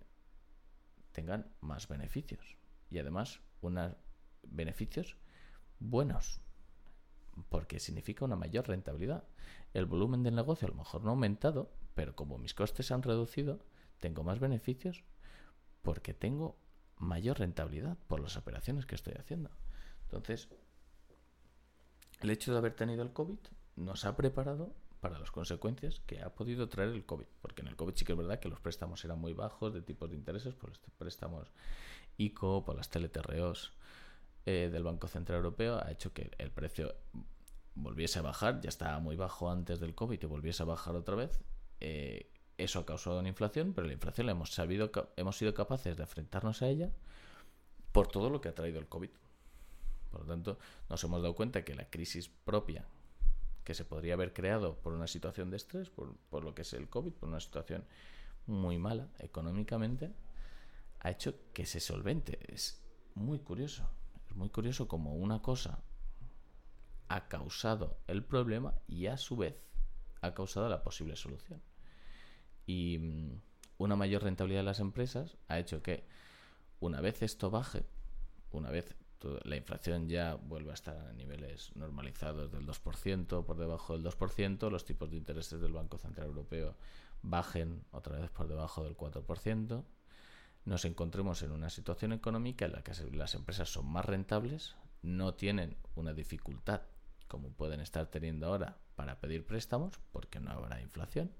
tengan 1.12 1.52
más 1.60 1.88
beneficios. 1.88 2.56
Y 2.90 2.98
además, 2.98 3.40
unos 3.60 3.94
beneficios 4.42 5.16
buenos 5.78 6.40
porque 7.48 7.80
significa 7.80 8.24
una 8.24 8.36
mayor 8.36 8.68
rentabilidad. 8.68 9.24
El 9.72 9.86
volumen 9.86 10.22
del 10.22 10.34
negocio 10.34 10.68
a 10.68 10.70
lo 10.70 10.76
mejor 10.76 11.02
no 11.02 11.10
ha 11.10 11.12
aumentado, 11.12 11.72
pero 11.94 12.14
como 12.14 12.38
mis 12.38 12.54
costes 12.54 12.90
han 12.90 13.02
reducido, 13.02 13.64
tengo 13.98 14.22
más 14.22 14.38
beneficios 14.38 15.04
porque 15.82 16.14
tengo 16.14 16.56
mayor 16.98 17.38
rentabilidad 17.38 17.98
por 18.06 18.20
las 18.20 18.36
operaciones 18.36 18.86
que 18.86 18.94
estoy 18.94 19.14
haciendo. 19.14 19.50
Entonces, 20.04 20.48
el 22.20 22.30
hecho 22.30 22.52
de 22.52 22.58
haber 22.58 22.74
tenido 22.74 23.02
el 23.02 23.12
COVID 23.12 23.38
nos 23.76 24.04
ha 24.04 24.16
preparado 24.16 24.74
para 25.02 25.18
las 25.18 25.32
consecuencias 25.32 26.00
que 26.06 26.22
ha 26.22 26.32
podido 26.32 26.68
traer 26.68 26.90
el 26.90 27.04
COVID. 27.04 27.26
Porque 27.40 27.62
en 27.62 27.66
el 27.66 27.74
COVID 27.74 27.94
sí 27.96 28.04
que 28.04 28.12
es 28.12 28.18
verdad 28.18 28.38
que 28.38 28.48
los 28.48 28.60
préstamos 28.60 29.04
eran 29.04 29.18
muy 29.18 29.32
bajos 29.32 29.74
de 29.74 29.82
tipos 29.82 30.08
de 30.08 30.14
intereses, 30.14 30.54
por 30.54 30.70
los 30.70 30.78
préstamos 30.96 31.48
ICO, 32.18 32.64
por 32.64 32.76
las 32.76 32.88
TLTROs, 32.88 33.72
eh, 34.46 34.70
del 34.72 34.84
Banco 34.84 35.08
Central 35.08 35.38
Europeo 35.38 35.80
ha 35.84 35.90
hecho 35.90 36.12
que 36.12 36.30
el 36.38 36.52
precio 36.52 36.94
volviese 37.74 38.20
a 38.20 38.22
bajar, 38.22 38.60
ya 38.60 38.68
estaba 38.68 39.00
muy 39.00 39.16
bajo 39.16 39.50
antes 39.50 39.80
del 39.80 39.92
COVID 39.92 40.22
y 40.22 40.26
volviese 40.26 40.62
a 40.62 40.66
bajar 40.66 40.94
otra 40.94 41.16
vez. 41.16 41.40
Eh, 41.80 42.30
eso 42.56 42.78
ha 42.78 42.86
causado 42.86 43.18
una 43.18 43.28
inflación, 43.28 43.72
pero 43.72 43.88
la 43.88 43.94
inflación 43.94 44.26
la 44.26 44.32
hemos 44.32 44.54
sabido, 44.54 44.92
hemos 45.16 45.36
sido 45.36 45.52
capaces 45.52 45.96
de 45.96 46.04
enfrentarnos 46.04 46.62
a 46.62 46.68
ella 46.68 46.92
por 47.90 48.06
todo 48.06 48.30
lo 48.30 48.40
que 48.40 48.50
ha 48.50 48.54
traído 48.54 48.78
el 48.78 48.86
COVID. 48.86 49.10
Por 50.12 50.20
lo 50.20 50.26
tanto, 50.28 50.58
nos 50.88 51.02
hemos 51.02 51.22
dado 51.22 51.34
cuenta 51.34 51.64
que 51.64 51.74
la 51.74 51.90
crisis 51.90 52.28
propia 52.28 52.86
que 53.64 53.74
se 53.74 53.84
podría 53.84 54.14
haber 54.14 54.32
creado 54.32 54.78
por 54.80 54.92
una 54.92 55.06
situación 55.06 55.50
de 55.50 55.56
estrés, 55.56 55.90
por, 55.90 56.16
por 56.30 56.44
lo 56.44 56.54
que 56.54 56.62
es 56.62 56.72
el 56.72 56.88
COVID, 56.88 57.12
por 57.12 57.28
una 57.28 57.40
situación 57.40 57.84
muy 58.46 58.78
mala 58.78 59.08
económicamente, 59.18 60.12
ha 61.00 61.10
hecho 61.10 61.34
que 61.52 61.66
se 61.66 61.80
solvente. 61.80 62.38
Es 62.52 62.82
muy 63.14 63.38
curioso 63.38 63.88
muy 64.34 64.48
curioso 64.48 64.88
como 64.88 65.14
una 65.14 65.40
cosa 65.42 65.82
ha 67.08 67.28
causado 67.28 67.98
el 68.06 68.24
problema 68.24 68.74
y 68.86 69.06
a 69.06 69.16
su 69.16 69.36
vez 69.36 69.56
ha 70.20 70.34
causado 70.34 70.68
la 70.68 70.82
posible 70.82 71.16
solución. 71.16 71.62
Y 72.66 72.98
mm, 72.98 73.40
una 73.78 73.96
mayor 73.96 74.22
rentabilidad 74.22 74.60
de 74.60 74.66
las 74.66 74.80
empresas 74.80 75.36
ha 75.48 75.58
hecho 75.58 75.82
que 75.82 76.06
una 76.80 77.00
vez 77.00 77.22
esto 77.22 77.50
baje, 77.50 77.84
una 78.50 78.70
vez 78.70 78.94
la 79.44 79.56
inflación 79.56 80.08
ya 80.08 80.34
vuelve 80.34 80.70
a 80.70 80.74
estar 80.74 80.96
a 80.96 81.12
niveles 81.12 81.74
normalizados 81.74 82.50
del 82.52 82.66
2%, 82.66 83.44
por 83.44 83.56
debajo 83.56 83.96
del 83.96 84.04
2%, 84.04 84.70
los 84.70 84.84
tipos 84.84 85.10
de 85.10 85.16
intereses 85.16 85.60
del 85.60 85.72
Banco 85.72 85.98
Central 85.98 86.28
Europeo 86.28 86.76
bajen 87.22 87.84
otra 87.90 88.18
vez 88.18 88.30
por 88.30 88.48
debajo 88.48 88.84
del 88.84 88.96
4%, 88.96 89.84
nos 90.64 90.84
encontremos 90.84 91.42
en 91.42 91.52
una 91.52 91.70
situación 91.70 92.12
económica 92.12 92.66
en 92.66 92.72
la 92.72 92.82
que 92.82 92.92
las 93.12 93.34
empresas 93.34 93.68
son 93.68 93.86
más 93.86 94.04
rentables, 94.04 94.76
no 95.02 95.34
tienen 95.34 95.76
una 95.94 96.14
dificultad 96.14 96.82
como 97.28 97.50
pueden 97.50 97.80
estar 97.80 98.06
teniendo 98.08 98.46
ahora 98.46 98.78
para 98.94 99.18
pedir 99.18 99.46
préstamos 99.46 99.98
porque 100.12 100.38
no 100.38 100.50
habrá 100.50 100.80
inflación 100.80 101.32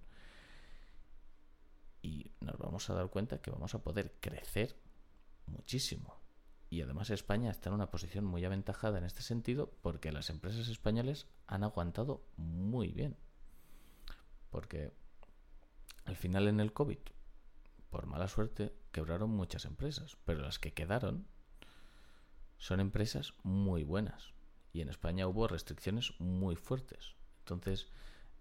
y 2.01 2.33
nos 2.41 2.59
vamos 2.59 2.89
a 2.91 2.95
dar 2.95 3.09
cuenta 3.09 3.41
que 3.41 3.51
vamos 3.51 3.75
a 3.75 3.83
poder 3.83 4.13
crecer 4.21 4.77
muchísimo. 5.47 6.22
Y 6.73 6.81
además 6.81 7.11
España 7.11 7.51
está 7.51 7.69
en 7.69 7.75
una 7.75 7.91
posición 7.91 8.25
muy 8.25 8.45
aventajada 8.45 8.97
en 8.97 9.05
este 9.05 9.21
sentido 9.21 9.71
porque 9.83 10.11
las 10.11 10.31
empresas 10.31 10.69
españolas 10.69 11.27
han 11.47 11.65
aguantado 11.65 12.25
muy 12.37 12.89
bien. 12.89 13.17
Porque 14.49 14.93
al 16.07 16.17
final 16.17 16.49
en 16.49 16.61
el 16.61 16.73
COVID 16.73 16.99
por 17.93 18.07
mala 18.07 18.27
suerte, 18.27 18.75
quebraron 18.91 19.29
muchas 19.29 19.67
empresas, 19.67 20.17
pero 20.25 20.41
las 20.41 20.59
que 20.59 20.73
quedaron 20.73 21.27
son 22.57 22.81
empresas 22.81 23.35
muy 23.43 23.85
buenas. 23.85 24.33
Y 24.73 24.81
en 24.81 24.89
España 24.89 25.29
hubo 25.29 25.47
restricciones 25.47 26.19
muy 26.19 26.57
fuertes. 26.57 27.17
Entonces, 27.41 27.89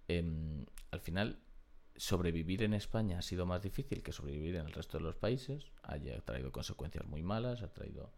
em, 0.07 0.65
al 0.91 1.01
final, 1.01 1.41
sobrevivir 2.01 2.63
en 2.63 2.73
España 2.73 3.19
ha 3.19 3.21
sido 3.21 3.45
más 3.45 3.61
difícil 3.61 4.01
que 4.01 4.11
sobrevivir 4.11 4.55
en 4.55 4.65
el 4.65 4.71
resto 4.71 4.97
de 4.97 5.03
los 5.03 5.15
países. 5.15 5.71
Ha 5.83 5.99
traído 6.25 6.51
consecuencias 6.51 7.05
muy 7.05 7.21
malas, 7.21 7.61
ha 7.61 7.71
traído 7.71 8.11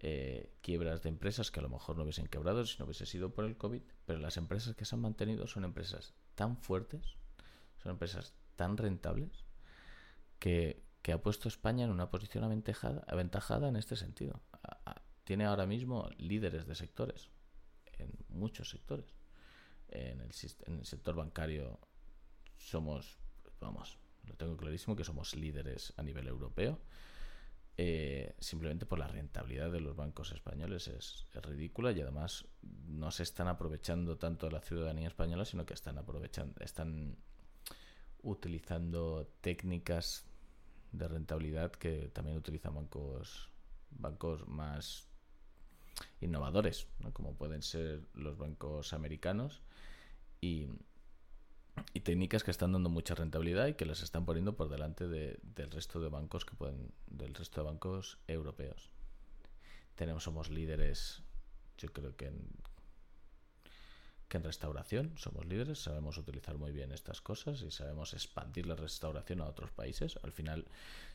eh, 0.00 0.50
quiebras 0.60 1.02
de 1.02 1.10
empresas 1.10 1.52
que 1.52 1.60
a 1.60 1.62
lo 1.62 1.68
mejor 1.68 1.96
no 1.96 2.02
hubiesen 2.02 2.26
quebrado 2.26 2.66
si 2.66 2.76
no 2.80 2.84
hubiese 2.84 3.06
sido 3.06 3.32
por 3.32 3.44
el 3.44 3.56
COVID. 3.56 3.80
Pero 4.06 4.18
las 4.18 4.38
empresas 4.38 4.74
que 4.74 4.84
se 4.84 4.96
han 4.96 5.02
mantenido 5.02 5.46
son 5.46 5.62
empresas 5.62 6.14
tan 6.34 6.56
fuertes, 6.56 7.14
son 7.80 7.92
empresas 7.92 8.34
tan 8.56 8.76
rentables 8.76 9.44
que, 10.40 10.82
ha 11.12 11.18
puesto 11.18 11.46
España 11.46 11.84
en 11.84 11.92
una 11.92 12.10
posición 12.10 12.42
aventajada, 12.42 13.04
aventajada 13.06 13.68
en 13.68 13.76
este 13.76 13.94
sentido. 13.94 14.42
tiene 15.22 15.44
ahora 15.44 15.66
mismo 15.66 16.10
líderes 16.18 16.66
de 16.66 16.74
sectores, 16.74 17.30
en 17.98 18.10
muchos 18.30 18.68
sectores. 18.68 19.14
En 19.86 20.20
el, 20.20 20.30
en 20.66 20.78
el 20.78 20.86
sector 20.86 21.14
bancario 21.14 21.78
somos, 22.68 23.18
vamos, 23.60 23.98
lo 24.26 24.34
tengo 24.34 24.56
clarísimo 24.56 24.96
que 24.96 25.04
somos 25.04 25.34
líderes 25.34 25.92
a 25.96 26.02
nivel 26.02 26.26
europeo. 26.28 26.78
Eh, 27.78 28.34
simplemente 28.38 28.84
por 28.84 28.98
la 28.98 29.06
rentabilidad 29.08 29.72
de 29.72 29.80
los 29.80 29.96
bancos 29.96 30.32
españoles 30.32 30.88
es, 30.88 31.26
ridícula 31.32 31.90
y 31.92 32.00
además 32.02 32.44
no 32.86 33.10
se 33.10 33.22
están 33.22 33.48
aprovechando 33.48 34.18
tanto 34.18 34.46
de 34.46 34.52
la 34.52 34.60
ciudadanía 34.60 35.08
española, 35.08 35.44
sino 35.46 35.64
que 35.64 35.72
están 35.72 35.96
aprovechando, 35.96 36.62
están 36.62 37.16
utilizando 38.22 39.26
técnicas 39.40 40.26
de 40.92 41.08
rentabilidad 41.08 41.72
que 41.72 42.10
también 42.12 42.36
utilizan 42.36 42.74
bancos 42.74 43.52
bancos 43.98 44.46
más 44.48 45.08
innovadores, 46.20 46.88
como 47.12 47.34
pueden 47.34 47.62
ser 47.62 48.02
los 48.14 48.38
bancos 48.38 48.92
americanos, 48.92 49.62
y, 50.40 50.68
técnicas 52.02 52.42
que 52.44 52.50
están 52.50 52.72
dando 52.72 52.90
mucha 52.90 53.14
rentabilidad 53.14 53.68
y 53.68 53.74
que 53.74 53.86
las 53.86 54.02
están 54.02 54.24
poniendo 54.24 54.56
por 54.56 54.68
delante 54.68 55.06
del 55.08 55.70
resto 55.70 56.00
de 56.00 56.08
bancos 56.08 56.44
que 56.44 56.54
pueden, 56.54 56.92
del 57.06 57.34
resto 57.34 57.60
de 57.60 57.66
bancos 57.66 58.18
europeos. 58.26 58.90
Tenemos, 59.94 60.24
somos 60.24 60.50
líderes, 60.50 61.22
yo 61.78 61.92
creo 61.92 62.16
que 62.16 62.26
en, 62.26 62.48
que 64.28 64.38
en 64.38 64.44
restauración 64.44 65.12
somos 65.16 65.46
líderes, 65.46 65.78
sabemos 65.78 66.18
utilizar 66.18 66.58
muy 66.58 66.72
bien 66.72 66.92
estas 66.92 67.20
cosas 67.20 67.62
y 67.62 67.70
sabemos 67.70 68.14
expandir 68.14 68.66
la 68.66 68.74
restauración 68.74 69.40
a 69.40 69.46
otros 69.46 69.70
países. 69.70 70.18
Al 70.22 70.32
final, 70.32 70.66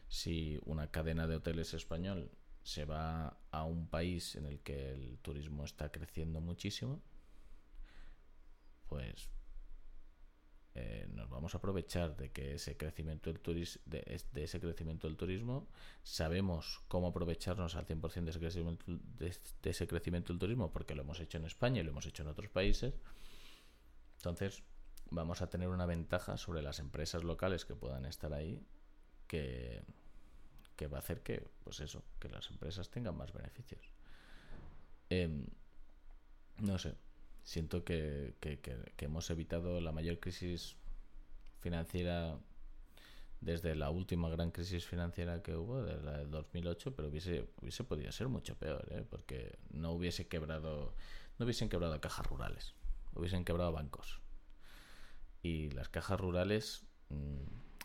si 0.08 0.60
una 0.66 0.90
cadena 0.90 1.28
de 1.28 1.36
hoteles 1.36 1.74
español 1.74 2.32
se 2.64 2.86
va 2.86 3.38
a 3.52 3.64
un 3.64 3.88
país 3.88 4.36
en 4.36 4.46
el 4.46 4.60
que 4.60 4.92
el 4.92 5.18
turismo 5.22 5.66
está 5.66 5.92
creciendo 5.92 6.42
muchísimo, 6.42 7.02
pues 8.88 9.30
eh, 10.80 11.08
nos 11.14 11.28
vamos 11.30 11.56
a 11.56 11.58
aprovechar 11.58 12.16
de 12.16 12.32
que 12.32 12.54
ese 12.54 12.78
crecimiento 12.78 13.32
del 13.32 13.40
turismo 13.40 13.82
de, 13.86 14.22
ese 14.36 14.60
crecimiento 14.60 15.08
del 15.08 15.18
turismo 15.18 15.68
sabemos 16.04 16.82
cómo 16.88 17.08
aprovecharnos 17.08 17.76
al 17.76 17.88
100% 17.88 18.24
de 18.24 18.30
ese 18.30 18.40
crecimiento 18.40 18.86
de, 18.88 19.36
ese 19.64 19.88
crecimiento 19.88 20.34
del 20.34 20.40
turismo 20.40 20.72
porque 20.72 20.94
lo 20.94 21.02
hemos 21.02 21.20
hecho 21.20 21.40
en 21.40 21.46
España 21.46 21.82
y 21.82 21.84
lo 21.84 21.90
hemos 21.90 22.06
hecho 22.06 22.22
en 22.22 22.30
otros 22.30 22.50
países 22.50 22.94
entonces 24.18 24.64
vamos 25.10 25.42
a 25.42 25.50
tener 25.50 25.70
una 25.70 25.88
ventaja 25.88 26.38
sobre 26.38 26.62
las 26.62 26.80
empresas 26.80 27.24
locales 27.24 27.66
que 27.66 27.76
puedan 27.76 28.06
estar 28.06 28.34
ahí 28.34 28.62
que 29.26 29.82
que 30.78 30.88
va 30.88 30.98
a 30.98 31.00
hacer 31.00 31.24
que, 31.24 31.50
pues 31.64 31.80
eso, 31.80 32.04
que 32.20 32.30
las 32.30 32.50
empresas 32.52 32.90
tengan 32.90 33.18
más 33.18 33.34
beneficios. 33.34 33.92
Em, 35.10 35.48
no 36.60 36.78
sé, 36.78 36.96
siento 37.48 37.86
que, 37.86 38.36
hemos 38.98 39.30
evitado 39.30 39.80
la 39.80 39.94
mayor 39.94 40.20
crisis 40.20 40.76
financiera 41.62 42.38
desde 43.40 43.74
la 43.74 43.90
última 43.90 44.28
gran 44.30 44.52
crisis 44.52 44.86
financiera 44.86 45.42
que 45.42 45.56
hubo, 45.56 45.82
de 45.82 45.96
la 46.02 46.18
del 46.18 46.30
2008, 46.30 46.94
pero 46.94 47.08
hubiese, 47.08 47.48
hubiese 47.62 47.86
podido 47.86 48.12
ser 48.12 48.28
mucho 48.28 48.56
peor, 48.56 48.86
¿eh? 48.92 49.06
porque 49.10 49.58
no 49.70 49.94
hubiese 49.94 50.28
quebrado, 50.28 50.94
no 51.40 51.46
hubiesen 51.46 51.70
quebrado 51.70 52.02
cajas 52.02 52.28
rurales, 52.28 52.76
hubiesen 53.14 53.46
quebrado 53.46 53.72
bancos. 53.72 54.20
Y 55.42 55.70
las 55.70 55.88
cajas 55.88 56.20
rurales, 56.20 56.86
mm, 57.08 57.44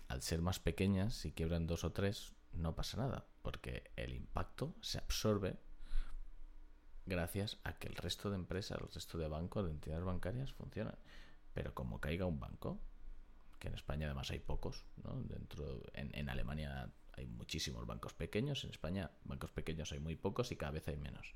al 0.08 0.22
ser 0.22 0.42
más 0.42 0.58
pequeñas, 0.58 1.14
si 1.14 1.30
quiebran 1.30 1.68
dos 1.68 1.84
o 1.84 1.92
tres, 1.92 2.34
no 2.52 2.74
pasa 2.74 2.96
nada, 2.96 3.28
porque 3.42 3.92
el 3.94 4.12
impacto 4.12 4.74
se 4.80 4.98
absorbe 4.98 5.56
gracias 7.07 7.59
a 7.64 7.74
que 7.74 7.88
el 7.88 7.94
resto 7.96 8.30
de 8.30 8.36
empresas, 8.36 8.78
el 8.80 8.88
resto 8.88 9.18
de 9.18 9.28
bancos, 9.28 9.64
de 9.64 9.72
entidades 9.72 10.05
bancarias 10.05 10.53
funcionan. 10.53 10.96
Pero 11.55 11.74
como 11.74 12.00
caiga 12.00 12.26
un 12.26 12.40
banco, 12.40 12.80
que 13.59 13.68
en 13.68 13.74
España 13.74 14.07
además 14.07 14.30
hay 14.30 14.40
pocos, 14.40 14.84
¿no? 15.05 15.20
Dentro, 15.22 15.82
en, 15.92 16.14
en 16.14 16.28
Alemania 16.28 16.90
hay 17.12 17.26
muchísimos 17.26 17.86
bancos 17.86 18.14
pequeños, 18.14 18.64
en 18.64 18.70
España 18.70 19.11
bancos 19.24 19.50
pequeños 19.50 19.92
hay 19.92 20.00
muy 20.00 20.16
pocos 20.16 20.50
y 20.50 20.57
cada 20.57 20.72
vez 20.72 20.88
hay 20.88 20.96
menos. 20.96 21.34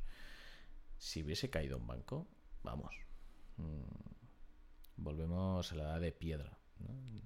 Si 0.98 1.22
hubiese 1.22 1.50
caído 1.50 1.76
un 1.76 1.86
banco, 1.86 2.26
vamos, 2.62 2.94
mm, 3.58 4.06
volvemos 4.96 5.70
a 5.72 5.74
la 5.74 5.82
edad 5.84 6.00
de 6.00 6.12
piedra. 6.12 6.58
¿no? 6.78 7.16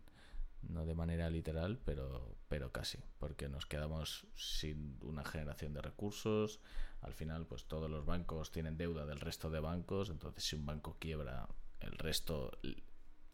no 0.62 0.86
de 0.86 0.94
manera 0.94 1.30
literal, 1.30 1.78
pero, 1.84 2.36
pero 2.48 2.72
casi, 2.72 2.98
porque 3.18 3.48
nos 3.48 3.66
quedamos 3.66 4.26
sin 4.36 4.98
una 5.00 5.24
generación 5.24 5.72
de 5.72 5.82
recursos. 5.82 6.60
Al 7.02 7.14
final, 7.14 7.46
pues 7.46 7.64
todos 7.64 7.90
los 7.90 8.04
bancos 8.04 8.50
tienen 8.50 8.76
deuda 8.76 9.06
del 9.06 9.20
resto 9.20 9.50
de 9.50 9.60
bancos, 9.60 10.10
entonces 10.10 10.44
si 10.44 10.56
un 10.56 10.66
banco 10.66 10.96
quiebra, 10.98 11.48
el 11.80 11.92
resto 11.92 12.58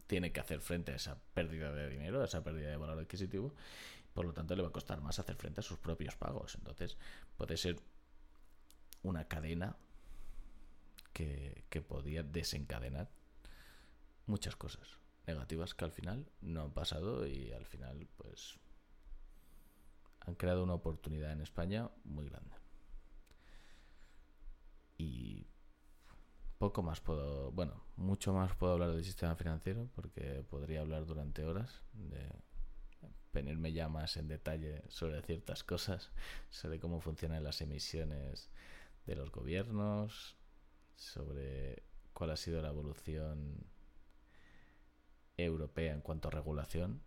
tiene 0.07 0.31
que 0.31 0.39
hacer 0.39 0.61
frente 0.61 0.93
a 0.93 0.95
esa 0.95 1.19
pérdida 1.33 1.71
de 1.73 1.89
dinero, 1.89 2.21
a 2.21 2.25
esa 2.25 2.43
pérdida 2.43 2.69
de 2.69 2.77
valor 2.77 2.99
adquisitivo, 2.99 3.53
por 4.13 4.25
lo 4.25 4.33
tanto 4.33 4.55
le 4.55 4.61
va 4.61 4.69
a 4.69 4.71
costar 4.71 5.01
más 5.01 5.19
hacer 5.19 5.35
frente 5.35 5.59
a 5.59 5.63
sus 5.63 5.77
propios 5.77 6.15
pagos. 6.15 6.55
Entonces 6.55 6.97
puede 7.37 7.57
ser 7.57 7.77
una 9.03 9.25
cadena 9.27 9.75
que, 11.13 11.65
que 11.69 11.81
podía 11.81 12.23
desencadenar 12.23 13.09
muchas 14.25 14.55
cosas 14.55 14.97
negativas 15.25 15.73
que 15.75 15.85
al 15.85 15.91
final 15.91 16.25
no 16.41 16.63
han 16.63 16.71
pasado 16.71 17.27
y 17.27 17.51
al 17.51 17.65
final 17.65 18.07
pues 18.17 18.57
han 20.21 20.35
creado 20.35 20.63
una 20.63 20.73
oportunidad 20.73 21.31
en 21.31 21.41
España 21.41 21.89
muy 22.03 22.27
grande. 22.29 22.56
Y 24.97 25.47
poco 26.57 26.81
más 26.81 26.99
puedo, 27.01 27.51
bueno, 27.51 27.83
mucho 27.95 28.33
más 28.33 28.55
puedo 28.55 28.73
hablar 28.73 28.91
del 28.91 29.03
sistema 29.03 29.35
financiero 29.35 29.89
porque 29.95 30.43
podría 30.49 30.81
hablar 30.81 31.05
durante 31.05 31.45
horas 31.45 31.81
de 31.93 32.31
venirme 33.33 33.71
ya 33.71 33.87
más 33.87 34.17
en 34.17 34.27
detalle 34.27 34.81
sobre 34.89 35.21
ciertas 35.21 35.63
cosas, 35.63 36.09
sobre 36.49 36.79
cómo 36.79 37.01
funcionan 37.01 37.43
las 37.43 37.61
emisiones 37.61 38.49
de 39.05 39.15
los 39.15 39.31
gobiernos, 39.31 40.35
sobre 40.95 41.83
cuál 42.13 42.31
ha 42.31 42.37
sido 42.37 42.61
la 42.61 42.69
evolución 42.69 43.63
europea 45.37 45.93
en 45.93 46.01
cuanto 46.01 46.27
a 46.27 46.31
regulación 46.31 47.01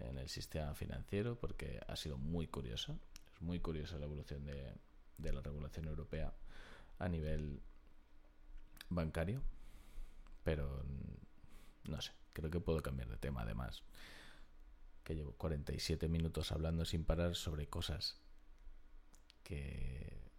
en 0.00 0.18
el 0.18 0.28
sistema 0.28 0.74
financiero, 0.74 1.38
porque 1.38 1.80
ha 1.86 1.96
sido 1.96 2.18
muy 2.18 2.46
curiosa. 2.48 2.98
Es 3.32 3.40
muy 3.40 3.60
curiosa 3.60 3.98
la 3.98 4.06
evolución 4.06 4.44
de, 4.44 4.74
la 5.18 5.40
regulación 5.40 5.86
europea 5.86 6.32
a 6.98 7.08
nivel 7.08 7.62
bancario, 8.88 9.42
pero 10.44 10.84
no 11.88 12.00
sé, 12.00 12.12
creo 12.32 12.50
que 12.50 12.60
puedo 12.60 12.82
cambiar 12.82 13.08
de 13.08 13.16
tema 13.16 13.42
además. 13.42 13.82
Que 15.04 15.14
llevo 15.14 15.32
47 15.32 16.08
minutos 16.08 16.52
hablando 16.52 16.84
sin 16.84 17.04
parar 17.04 17.34
sobre 17.34 17.66
cosas 17.66 18.20
que, 19.42 20.30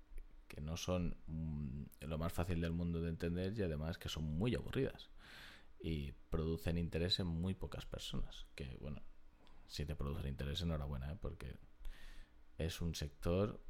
que 0.47 0.62
no 0.62 0.78
son 0.78 1.18
mm, 1.28 1.84
lo 2.01 2.18
más 2.18 2.34
fácil 2.34 2.62
del 2.62 2.72
mundo 2.72 3.01
de 3.01 3.10
entender 3.10 3.57
y 3.57 3.64
además 3.64 3.97
que 3.97 4.10
son 4.10 4.26
muy 4.26 4.53
aburridas 4.53 5.10
y 5.80 6.12
producen 6.30 6.78
interés 6.78 7.20
en 7.20 7.28
muy 7.28 7.53
pocas 7.53 7.86
personas. 7.86 8.45
Que 8.55 8.78
bueno, 8.80 9.01
si 9.68 9.86
te 9.86 9.95
producen 9.95 10.28
interés, 10.28 10.62
enhorabuena, 10.62 11.12
¿eh? 11.12 11.18
porque 11.20 11.55
es 12.57 12.82
un 12.82 12.95
sector 12.95 13.62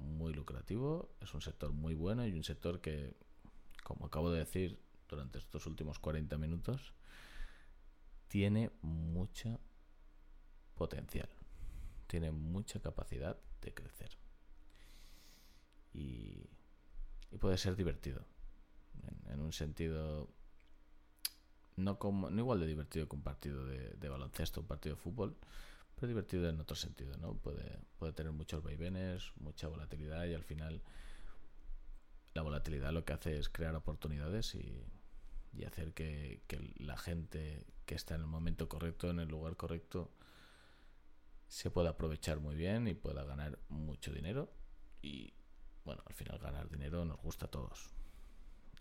muy 0.00 0.32
lucrativo, 0.32 1.14
es 1.20 1.32
un 1.34 1.40
sector 1.40 1.72
muy 1.72 1.94
bueno 1.94 2.26
y 2.26 2.32
un 2.32 2.44
sector 2.44 2.80
que, 2.80 3.14
como 3.84 4.06
acabo 4.06 4.30
de 4.30 4.40
decir 4.40 4.80
durante 5.08 5.38
estos 5.38 5.66
últimos 5.66 5.98
40 5.98 6.36
minutos, 6.38 6.94
tiene 8.28 8.70
mucha 8.82 9.58
potencial, 10.74 11.28
tiene 12.06 12.30
mucha 12.30 12.80
capacidad 12.80 13.38
de 13.60 13.74
crecer. 13.74 14.10
Y, 15.92 16.48
y 17.30 17.38
puede 17.38 17.58
ser 17.58 17.76
divertido, 17.76 18.24
en 19.28 19.40
un 19.40 19.52
sentido 19.52 20.28
no, 21.80 21.98
como, 21.98 22.30
no 22.30 22.40
igual 22.40 22.60
de 22.60 22.66
divertido 22.66 23.08
que 23.08 23.16
un 23.16 23.22
partido 23.22 23.64
de, 23.64 24.08
baloncesto, 24.08 24.60
un 24.60 24.66
partido 24.66 24.94
de 24.96 25.00
fútbol, 25.00 25.36
pero 26.00 26.08
divertido 26.08 26.48
en 26.48 26.58
otro 26.58 26.74
sentido, 26.76 27.16
¿no? 27.18 27.34
Puede, 27.34 27.78
puede 27.98 28.14
tener 28.14 28.32
muchos 28.32 28.62
vaivenes, 28.62 29.32
mucha 29.36 29.68
volatilidad 29.68 30.24
y 30.24 30.32
al 30.32 30.44
final 30.44 30.82
la 32.32 32.40
volatilidad 32.40 32.90
lo 32.90 33.04
que 33.04 33.12
hace 33.12 33.38
es 33.38 33.50
crear 33.50 33.74
oportunidades 33.74 34.54
y, 34.54 34.82
hacer 35.66 35.92
que, 35.92 36.42
la 36.78 36.96
gente 36.96 37.66
que 37.84 37.94
está 37.94 38.14
en 38.14 38.22
el 38.22 38.26
momento 38.28 38.66
correcto, 38.66 39.10
en 39.10 39.20
el 39.20 39.28
lugar 39.28 39.56
correcto, 39.56 40.10
se 41.48 41.70
pueda 41.70 41.90
aprovechar 41.90 42.40
muy 42.40 42.54
bien 42.54 42.88
y 42.88 42.94
pueda 42.94 43.24
ganar 43.24 43.58
mucho 43.68 44.10
dinero. 44.10 44.50
Y 45.02 45.34
bueno, 45.84 46.02
al 46.06 46.14
final 46.14 46.38
ganar 46.38 46.70
dinero 46.70 47.04
nos 47.04 47.20
gusta 47.20 47.44
a 47.46 47.50
todos. 47.50 47.90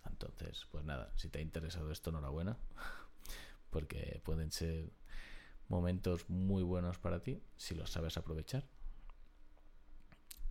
Entonces, 0.05 0.65
pues 0.71 0.85
nada, 0.85 1.11
si 1.17 1.27
te 1.27 1.39
ha 1.39 1.41
interesado 1.41 1.91
esto, 1.91 2.11
enhorabuena, 2.11 2.57
porque 3.71 4.21
pueden 4.23 4.51
ser 4.51 4.93
momentos 5.69 6.29
muy 6.29 6.63
buenos 6.63 6.97
para 6.97 7.21
ti 7.21 7.41
si 7.55 7.75
los 7.75 7.91
sabes 7.91 8.17
aprovechar. 8.17 8.67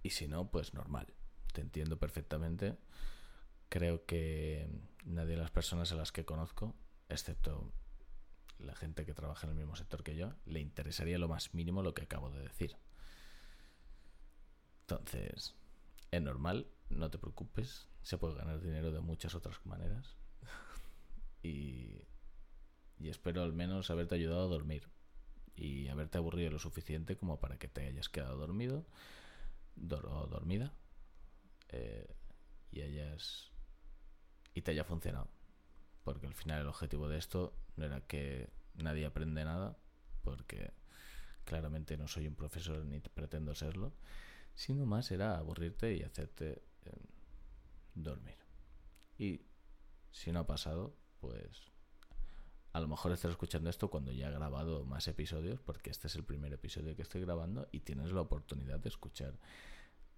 Y 0.02 0.10
si 0.10 0.28
no, 0.28 0.50
pues 0.50 0.74
normal, 0.74 1.12
te 1.52 1.60
entiendo 1.60 1.98
perfectamente. 1.98 2.78
Creo 3.68 4.06
que 4.06 4.70
nadie 5.04 5.32
de 5.32 5.42
las 5.42 5.50
personas 5.50 5.92
a 5.92 5.96
las 5.96 6.12
que 6.12 6.24
conozco, 6.24 6.74
excepto 7.08 7.72
la 8.58 8.74
gente 8.74 9.04
que 9.04 9.14
trabaja 9.14 9.46
en 9.46 9.52
el 9.52 9.58
mismo 9.58 9.76
sector 9.76 10.02
que 10.02 10.16
yo, 10.16 10.34
le 10.46 10.60
interesaría 10.60 11.18
lo 11.18 11.28
más 11.28 11.54
mínimo 11.54 11.82
lo 11.82 11.94
que 11.94 12.02
acabo 12.02 12.30
de 12.30 12.40
decir. 12.40 12.76
Entonces, 14.82 15.54
es 16.10 16.22
normal, 16.22 16.68
no 16.88 17.10
te 17.10 17.18
preocupes, 17.18 17.88
se 18.02 18.18
puede 18.18 18.36
ganar 18.36 18.60
dinero 18.60 18.90
de 18.90 19.00
muchas 19.00 19.34
otras 19.34 19.64
maneras. 19.66 20.16
y, 21.42 22.06
y 22.98 23.08
espero 23.08 23.42
al 23.42 23.52
menos 23.52 23.90
haberte 23.90 24.14
ayudado 24.14 24.44
a 24.44 24.48
dormir 24.48 24.88
y 25.59 25.88
haberte 25.88 26.18
aburrido 26.18 26.50
lo 26.50 26.59
suficiente 26.59 27.16
como 27.16 27.40
para 27.40 27.59
que 27.59 27.68
te 27.68 27.86
hayas 27.86 28.09
quedado 28.09 28.36
dormido 28.36 28.86
o 29.76 30.26
dormida 30.26 30.72
eh, 31.68 32.06
y 32.70 32.82
hayas 32.82 33.50
y 34.54 34.62
te 34.62 34.70
haya 34.70 34.84
funcionado. 34.84 35.28
Porque 36.04 36.26
al 36.26 36.34
final 36.34 36.62
el 36.62 36.68
objetivo 36.68 37.09
de 37.09 37.18
esto 37.18 37.54
no 37.76 37.84
era 37.84 38.00
que 38.00 38.48
nadie 38.74 39.04
aprende 39.04 39.44
nada, 39.44 39.76
porque 40.22 40.72
claramente 41.44 41.96
no 41.96 42.09
soy 42.09 42.26
un 42.28 42.34
profesor 42.34 42.84
ni 42.84 43.00
pretendo 43.00 43.54
serlo, 43.54 43.92
sino 44.54 44.86
más 44.86 45.11
era 45.11 45.38
aburrirte 45.38 45.94
y 45.94 46.02
hacerte 46.02 46.62
eh, 46.84 46.92
dormir. 47.94 48.36
Y 49.18 49.42
si 50.12 50.32
no 50.32 50.40
ha 50.40 50.46
pasado, 50.46 50.96
pues 51.20 51.72
a 52.72 52.80
lo 52.80 52.88
mejor 52.88 53.12
estás 53.12 53.30
escuchando 53.30 53.70
esto 53.70 53.88
cuando 53.88 54.12
ya 54.12 54.28
he 54.28 54.32
grabado 54.32 54.84
más 54.84 55.08
episodios, 55.08 55.60
porque 55.60 55.90
este 55.90 56.06
es 56.06 56.14
el 56.16 56.24
primer 56.24 56.52
episodio 56.52 56.94
que 56.94 57.02
estoy 57.02 57.22
grabando 57.22 57.68
y 57.72 57.80
tienes 57.80 58.12
la 58.12 58.20
oportunidad 58.20 58.78
de 58.78 58.88
escuchar 58.88 59.38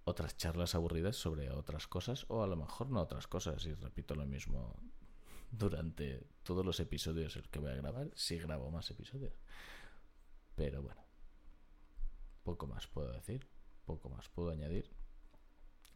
otras 0.03 0.35
charlas 0.37 0.75
aburridas 0.75 1.15
sobre 1.15 1.51
otras 1.51 1.87
cosas 1.87 2.25
o 2.27 2.43
a 2.43 2.47
lo 2.47 2.55
mejor 2.55 2.89
no 2.89 3.01
otras 3.01 3.27
cosas. 3.27 3.65
Y 3.65 3.73
repito 3.73 4.15
lo 4.15 4.25
mismo 4.25 4.75
durante 5.51 6.27
todos 6.43 6.65
los 6.65 6.79
episodios 6.79 7.39
que 7.49 7.59
voy 7.59 7.71
a 7.71 7.75
grabar 7.75 8.11
si 8.15 8.37
grabo 8.37 8.69
más 8.69 8.89
episodios. 8.91 9.33
Pero 10.55 10.81
bueno 10.81 11.01
poco 12.43 12.65
más 12.65 12.87
puedo 12.87 13.11
decir 13.11 13.47
poco 13.85 14.09
más 14.09 14.29
puedo 14.29 14.51
añadir. 14.51 14.89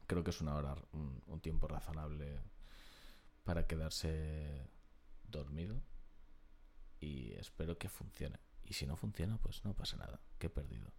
Creo 0.07 0.23
que 0.23 0.29
es 0.29 0.41
una 0.41 0.55
hora 0.55 0.75
un, 0.91 1.21
un 1.27 1.41
tiempo 1.41 1.67
razonable 1.67 2.39
para 3.43 3.67
quedarse 3.67 4.69
dormido 5.23 5.81
y 7.05 7.33
espero 7.33 7.77
que 7.77 7.89
funcione 7.89 8.39
y 8.63 8.73
si 8.73 8.87
no 8.87 8.95
funciona 8.95 9.37
pues 9.37 9.63
no 9.63 9.75
pasa 9.75 9.95
nada 9.97 10.19
que 10.39 10.47
he 10.47 10.49
perdido 10.49 10.91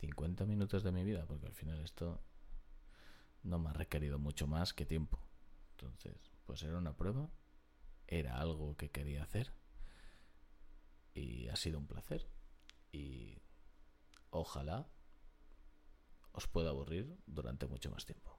50 0.00 0.44
minutos 0.46 0.82
de 0.82 0.90
mi 0.90 1.04
vida 1.04 1.26
porque 1.26 1.46
al 1.46 1.54
final 1.54 1.78
esto 1.80 2.20
no 3.44 3.58
me 3.58 3.70
ha 3.70 3.72
requerido 3.72 4.18
mucho 4.18 4.46
más 4.46 4.72
que 4.72 4.86
tiempo. 4.86 5.20
Entonces, 5.72 6.32
pues 6.46 6.62
era 6.62 6.78
una 6.78 6.96
prueba, 6.96 7.30
era 8.06 8.40
algo 8.40 8.76
que 8.76 8.90
quería 8.90 9.22
hacer 9.22 9.52
y 11.12 11.48
ha 11.48 11.56
sido 11.56 11.78
un 11.78 11.86
placer. 11.86 12.28
Y 12.90 13.38
ojalá 14.30 14.88
os 16.32 16.48
pueda 16.48 16.70
aburrir 16.70 17.16
durante 17.26 17.66
mucho 17.66 17.90
más 17.90 18.06
tiempo. 18.06 18.33